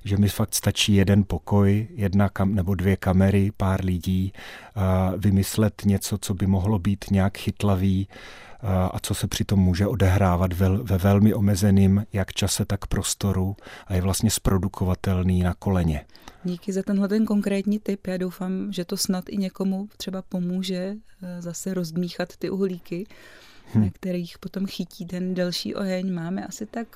Že 0.05 0.17
mi 0.17 0.29
fakt 0.29 0.55
stačí 0.55 0.95
jeden 0.95 1.23
pokoj, 1.27 1.87
jedna 1.95 2.29
kam, 2.29 2.55
nebo 2.55 2.75
dvě 2.75 2.95
kamery, 2.95 3.51
pár 3.57 3.85
lidí, 3.85 4.33
a 4.75 5.11
vymyslet 5.17 5.81
něco, 5.85 6.17
co 6.17 6.33
by 6.33 6.47
mohlo 6.47 6.79
být 6.79 7.05
nějak 7.11 7.37
chytlavý, 7.37 8.07
a 8.65 8.99
co 8.99 9.13
se 9.13 9.27
přitom 9.27 9.59
může 9.59 9.87
odehrávat 9.87 10.53
ve, 10.53 10.69
ve 10.69 10.97
velmi 10.97 11.33
omezeným 11.33 12.05
jak 12.13 12.33
čase, 12.33 12.65
tak 12.65 12.87
prostoru 12.87 13.55
a 13.87 13.93
je 13.95 14.01
vlastně 14.01 14.29
zprodukovatelný 14.31 15.43
na 15.43 15.53
koleně. 15.53 16.05
Díky 16.43 16.73
za 16.73 16.83
tenhle 16.83 17.07
ten 17.07 17.25
konkrétní 17.25 17.79
tip. 17.79 18.07
Já 18.07 18.17
doufám, 18.17 18.71
že 18.71 18.85
to 18.85 18.97
snad 18.97 19.29
i 19.29 19.37
někomu 19.37 19.89
třeba 19.97 20.21
pomůže 20.21 20.95
eh, 21.23 21.41
zase 21.41 21.73
rozdmíchat 21.73 22.37
ty 22.37 22.49
uhlíky, 22.49 23.07
hmm. 23.73 23.83
na 23.83 23.89
kterých 23.91 24.37
potom 24.39 24.65
chytí 24.65 25.05
ten 25.05 25.33
další 25.33 25.75
oheň. 25.75 26.13
Máme 26.13 26.45
asi 26.45 26.65
tak 26.65 26.87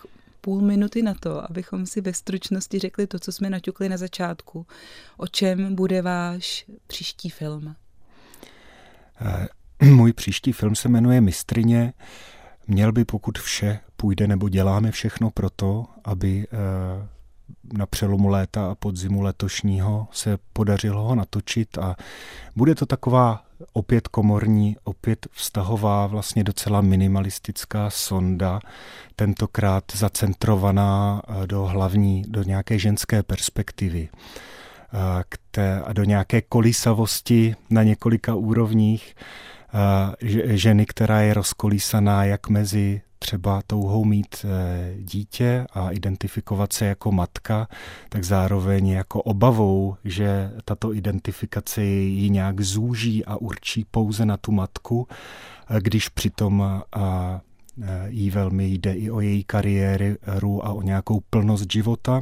půl 0.42 0.62
minuty 0.62 1.02
na 1.02 1.14
to, 1.14 1.52
abychom 1.52 1.86
si 1.86 2.02
ve 2.02 2.14
stručnosti 2.14 2.80
řekli 2.80 3.08
to, 3.08 3.20
co 3.20 3.32
jsme 3.32 3.50
naťukli 3.50 3.90
na 3.90 3.98
začátku. 3.98 4.66
O 5.18 5.28
čem 5.28 5.76
bude 5.76 6.02
váš 6.02 6.66
příští 6.88 7.30
film? 7.30 7.76
Eh, 9.80 9.86
můj 9.86 10.14
příští 10.14 10.52
film 10.52 10.76
se 10.76 10.90
jmenuje 10.90 11.22
Mistrině. 11.22 11.94
Měl 12.68 12.92
by, 12.92 13.06
pokud 13.06 13.40
vše 13.40 13.80
půjde, 13.96 14.28
nebo 14.28 14.50
děláme 14.50 14.92
všechno 14.92 15.32
pro 15.32 15.50
to, 15.50 15.86
aby 16.04 16.48
eh, 16.52 17.08
na 17.74 17.86
přelomu 17.86 18.28
léta 18.28 18.72
a 18.72 18.76
podzimu 18.76 19.22
letošního 19.22 20.08
se 20.12 20.38
podařilo 20.54 21.04
ho 21.04 21.16
natočit 21.16 21.78
a 21.78 21.96
bude 22.56 22.76
to 22.76 22.86
taková 22.86 23.44
opět 23.74 24.08
komorní, 24.08 24.78
opět 24.84 25.28
vztahová, 25.32 26.08
vlastně 26.08 26.44
docela 26.44 26.82
minimalistická 26.82 27.90
sonda, 27.90 28.60
tentokrát 29.16 29.84
zacentrovaná 29.96 31.22
eh, 31.28 31.48
do 31.48 31.66
hlavní, 31.66 32.24
do 32.28 32.44
nějaké 32.44 32.80
ženské 32.80 33.24
perspektivy 33.24 34.10
a 35.86 35.94
do 35.94 36.04
nějaké 36.04 36.42
kolísavosti 36.42 37.56
na 37.70 37.84
několika 37.84 38.36
úrovních 38.36 39.16
ženy, 40.46 40.86
která 40.86 41.22
je 41.22 41.34
rozkolísaná 41.34 42.24
jak 42.24 42.50
mezi 42.50 43.02
třeba 43.20 43.62
touhou 43.68 44.06
mít 44.06 44.46
e, 44.46 44.94
dítě 45.04 45.66
a 45.74 45.92
identifikovat 45.92 46.74
se 46.74 46.86
jako 46.86 47.12
matka, 47.12 47.68
tak 48.10 48.24
zároveň 48.24 48.88
jako 48.88 49.22
obavou, 49.22 49.96
že 50.06 50.52
tato 50.66 50.94
identifikace 50.94 51.84
ji 51.84 52.30
nějak 52.30 52.62
zúží 52.62 53.26
a 53.26 53.36
určí 53.36 53.86
pouze 53.92 54.26
na 54.26 54.38
tu 54.38 54.52
matku, 54.52 55.08
když 55.80 56.10
přitom 56.10 56.82
jí 58.08 58.30
velmi 58.30 58.68
jde 58.68 58.94
i 58.94 59.12
o 59.12 59.22
její 59.22 59.44
kariéru 59.44 60.66
a 60.66 60.74
o 60.74 60.82
nějakou 60.82 61.20
plnost 61.30 61.72
života. 61.72 62.22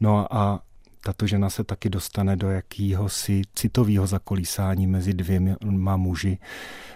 No 0.00 0.34
a 0.34 0.60
tato 1.08 1.26
žena 1.26 1.50
se 1.50 1.64
taky 1.64 1.90
dostane 1.90 2.36
do 2.36 2.50
jakýhosi 2.50 3.42
citového 3.54 4.06
zakolísání 4.06 4.86
mezi 4.86 5.14
dvěma 5.14 5.96
muži. 5.96 6.38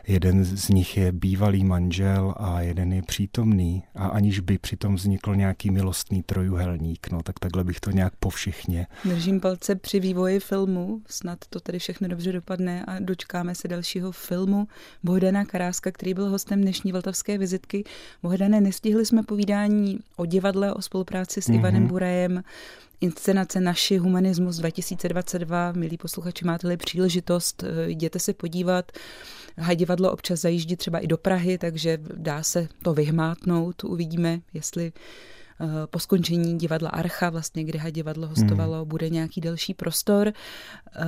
Jeden 0.07 0.45
z 0.45 0.69
nich 0.69 0.97
je 0.97 1.13
bývalý 1.13 1.65
manžel 1.65 2.35
a 2.37 2.61
jeden 2.61 2.93
je 2.93 3.03
přítomný 3.03 3.83
a 3.95 4.07
aniž 4.07 4.41
by 4.41 4.59
přitom 4.59 4.95
vznikl 4.95 5.37
nějaký 5.37 5.71
milostný 5.71 6.23
trojuhelník, 6.23 7.11
no 7.11 7.23
tak 7.23 7.39
takhle 7.39 7.65
bych 7.65 7.81
to 7.81 7.91
nějak 7.91 8.13
povšichně. 8.17 8.87
Držím 9.05 9.41
palce 9.41 9.75
při 9.75 10.01
vývoji 10.01 10.41
filmu, 10.41 11.03
snad 11.07 11.39
to 11.51 11.61
tady 11.61 11.79
všechno 11.79 12.09
dobře 12.09 12.33
dopadne 12.33 12.85
a 12.85 12.99
dočkáme 12.99 13.55
se 13.55 13.69
dalšího 13.69 14.13
filmu 14.13 14.69
Bohdana 15.03 15.45
Karáska, 15.45 15.91
který 15.93 16.15
byl 16.15 16.31
hostem 16.31 16.61
dnešní 16.61 16.93
Vltavské 16.93 17.39
vizitky. 17.39 17.85
Bohdane, 18.23 18.61
nestihli 18.61 19.07
jsme 19.07 19.23
povídání 19.23 19.99
o 20.17 20.27
divadle, 20.27 20.75
o 20.75 20.83
spolupráci 20.83 21.43
s 21.43 21.49
mm-hmm. 21.49 21.55
Ivanem 21.55 21.87
Burajem, 21.87 22.43
inscenace 23.03 23.61
Naši 23.61 23.97
humanismus 23.97 24.57
2022. 24.57 25.73
Milí 25.73 25.97
posluchači, 25.97 26.45
máte-li 26.45 26.77
příležitost, 26.77 27.65
eh, 27.65 27.91
jděte 27.91 28.19
se 28.19 28.35
podívat. 28.35 28.93
Divadlo 29.75 30.13
občas 30.13 30.41
zajíždí 30.41 30.77
třeba 30.77 30.99
i 30.99 31.07
do 31.07 31.17
Prahy, 31.17 31.59
takže 31.59 31.99
dá 32.17 32.43
se 32.43 32.69
to 32.83 32.95
vyhmátnout. 32.95 33.85
Uvidíme, 33.85 34.41
jestli 34.55 34.93
eh, 35.61 35.67
po 35.87 35.99
skončení 35.99 36.59
divadla 36.59 36.89
Archa, 36.89 37.31
vlastně, 37.31 37.65
kde 37.65 37.91
divadlo 37.91 38.27
hostovalo, 38.27 38.79
hmm. 38.79 38.89
bude 38.89 39.11
nějaký 39.11 39.41
další 39.41 39.75
prostor. 39.75 40.29
Eh, 40.29 41.05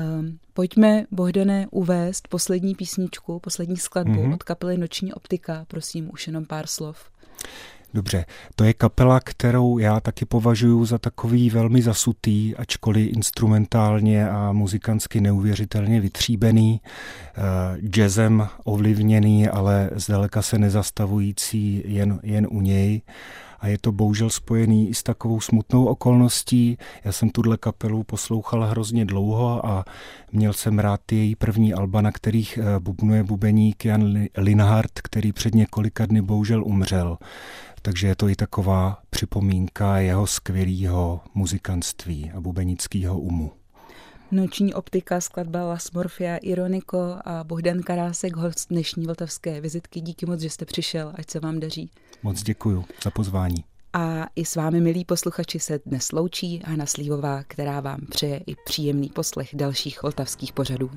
pojďme, 0.53 1.07
Bohdane, 1.11 1.67
uvést 1.71 2.29
poslední 2.29 2.75
písničku, 2.75 3.41
poslední 3.41 3.77
skladbu 3.77 4.23
hmm. 4.23 4.33
od 4.33 4.43
kapely 4.43 4.79
Noční 4.79 5.13
optika. 5.13 5.65
Prosím, 5.69 6.11
už 6.13 6.27
jenom 6.27 6.45
pár 6.45 6.67
slov. 6.67 7.14
Dobře, 7.95 8.25
to 8.55 8.65
je 8.65 8.73
kapela, 8.73 9.21
kterou 9.21 9.79
já 9.79 10.01
taky 10.01 10.25
považuji 10.25 10.85
za 10.85 10.99
takový 10.99 11.51
velmi 11.51 11.83
zasutý, 11.83 12.57
ačkoliv 12.57 13.17
instrumentálně 13.17 14.29
a 14.29 14.53
muzikantsky 14.53 15.21
neuvěřitelně 15.21 16.01
vytříbený, 16.01 16.81
uh, 16.81 17.89
jazzem 17.89 18.49
ovlivněný, 18.65 19.49
ale 19.49 19.91
zdaleka 19.95 20.43
se 20.43 20.59
nezastavující 20.59 21.83
jen, 21.87 22.21
jen 22.23 22.47
u 22.51 22.61
něj 22.61 23.03
a 23.65 23.69
je 23.69 23.79
to 23.79 23.93
bohužel 23.93 24.31
spojený 24.31 24.89
i 24.89 24.95
s 24.95 25.03
takovou 25.03 25.41
smutnou 25.41 25.85
okolností. 25.85 26.79
Já 27.05 27.13
jsem 27.13 27.31
tuhle 27.31 27.57
kapelu 27.57 28.03
poslouchal 28.03 28.65
hrozně 28.65 29.05
dlouho 29.05 29.67
a 29.67 29.85
měl 30.33 30.53
jsem 30.53 30.79
rád 30.79 31.13
její 31.13 31.37
první 31.37 31.75
alba, 31.75 32.01
na 32.01 32.13
kterých 32.13 32.59
eh, 32.59 32.81
bubnuje 32.81 33.23
bubeník 33.23 33.85
Jan 33.85 34.27
Linhardt, 34.37 35.01
který 35.03 35.33
před 35.33 35.55
několika 35.55 36.07
dny 36.07 36.23
bohužel 36.23 36.65
umřel 36.65 37.19
takže 37.85 38.07
je 38.07 38.17
to 38.17 38.29
i 38.29 38.37
taková 38.37 38.99
připomínka 39.11 39.99
jeho 39.99 40.27
skvělého 40.27 41.21
muzikantství 41.35 42.31
a 42.37 42.41
bubenického 42.41 43.21
umu. 43.21 43.53
Noční 44.31 44.75
optika, 44.75 45.21
skladba 45.21 45.65
Las 45.65 45.91
Morfia, 45.91 46.37
Ironiko 46.37 47.17
a 47.25 47.45
Bohdan 47.45 47.83
Karásek, 47.83 48.37
host 48.37 48.69
dnešní 48.71 49.07
vltavské 49.07 49.61
vizitky. 49.61 50.01
Díky 50.01 50.27
moc, 50.27 50.41
že 50.41 50.51
jste 50.51 50.65
přišel, 50.65 51.13
ať 51.15 51.31
se 51.31 51.41
vám 51.41 51.61
daří. 51.61 51.91
Moc 52.23 52.43
děkuju 52.43 52.85
za 53.05 53.11
pozvání. 53.11 53.65
A 53.93 54.27
i 54.37 54.45
s 54.45 54.57
vámi, 54.57 54.81
milí 54.81 55.05
posluchači, 55.05 55.59
se 55.59 55.81
dnes 55.87 56.13
loučí 56.13 56.63
Hana 56.67 56.87
Slívová, 56.87 57.43
která 57.43 57.81
vám 57.81 58.01
přeje 58.11 58.41
i 58.47 58.55
příjemný 58.65 59.09
poslech 59.09 59.49
dalších 59.55 60.03
vltavských 60.03 60.53
pořadů. 60.53 60.91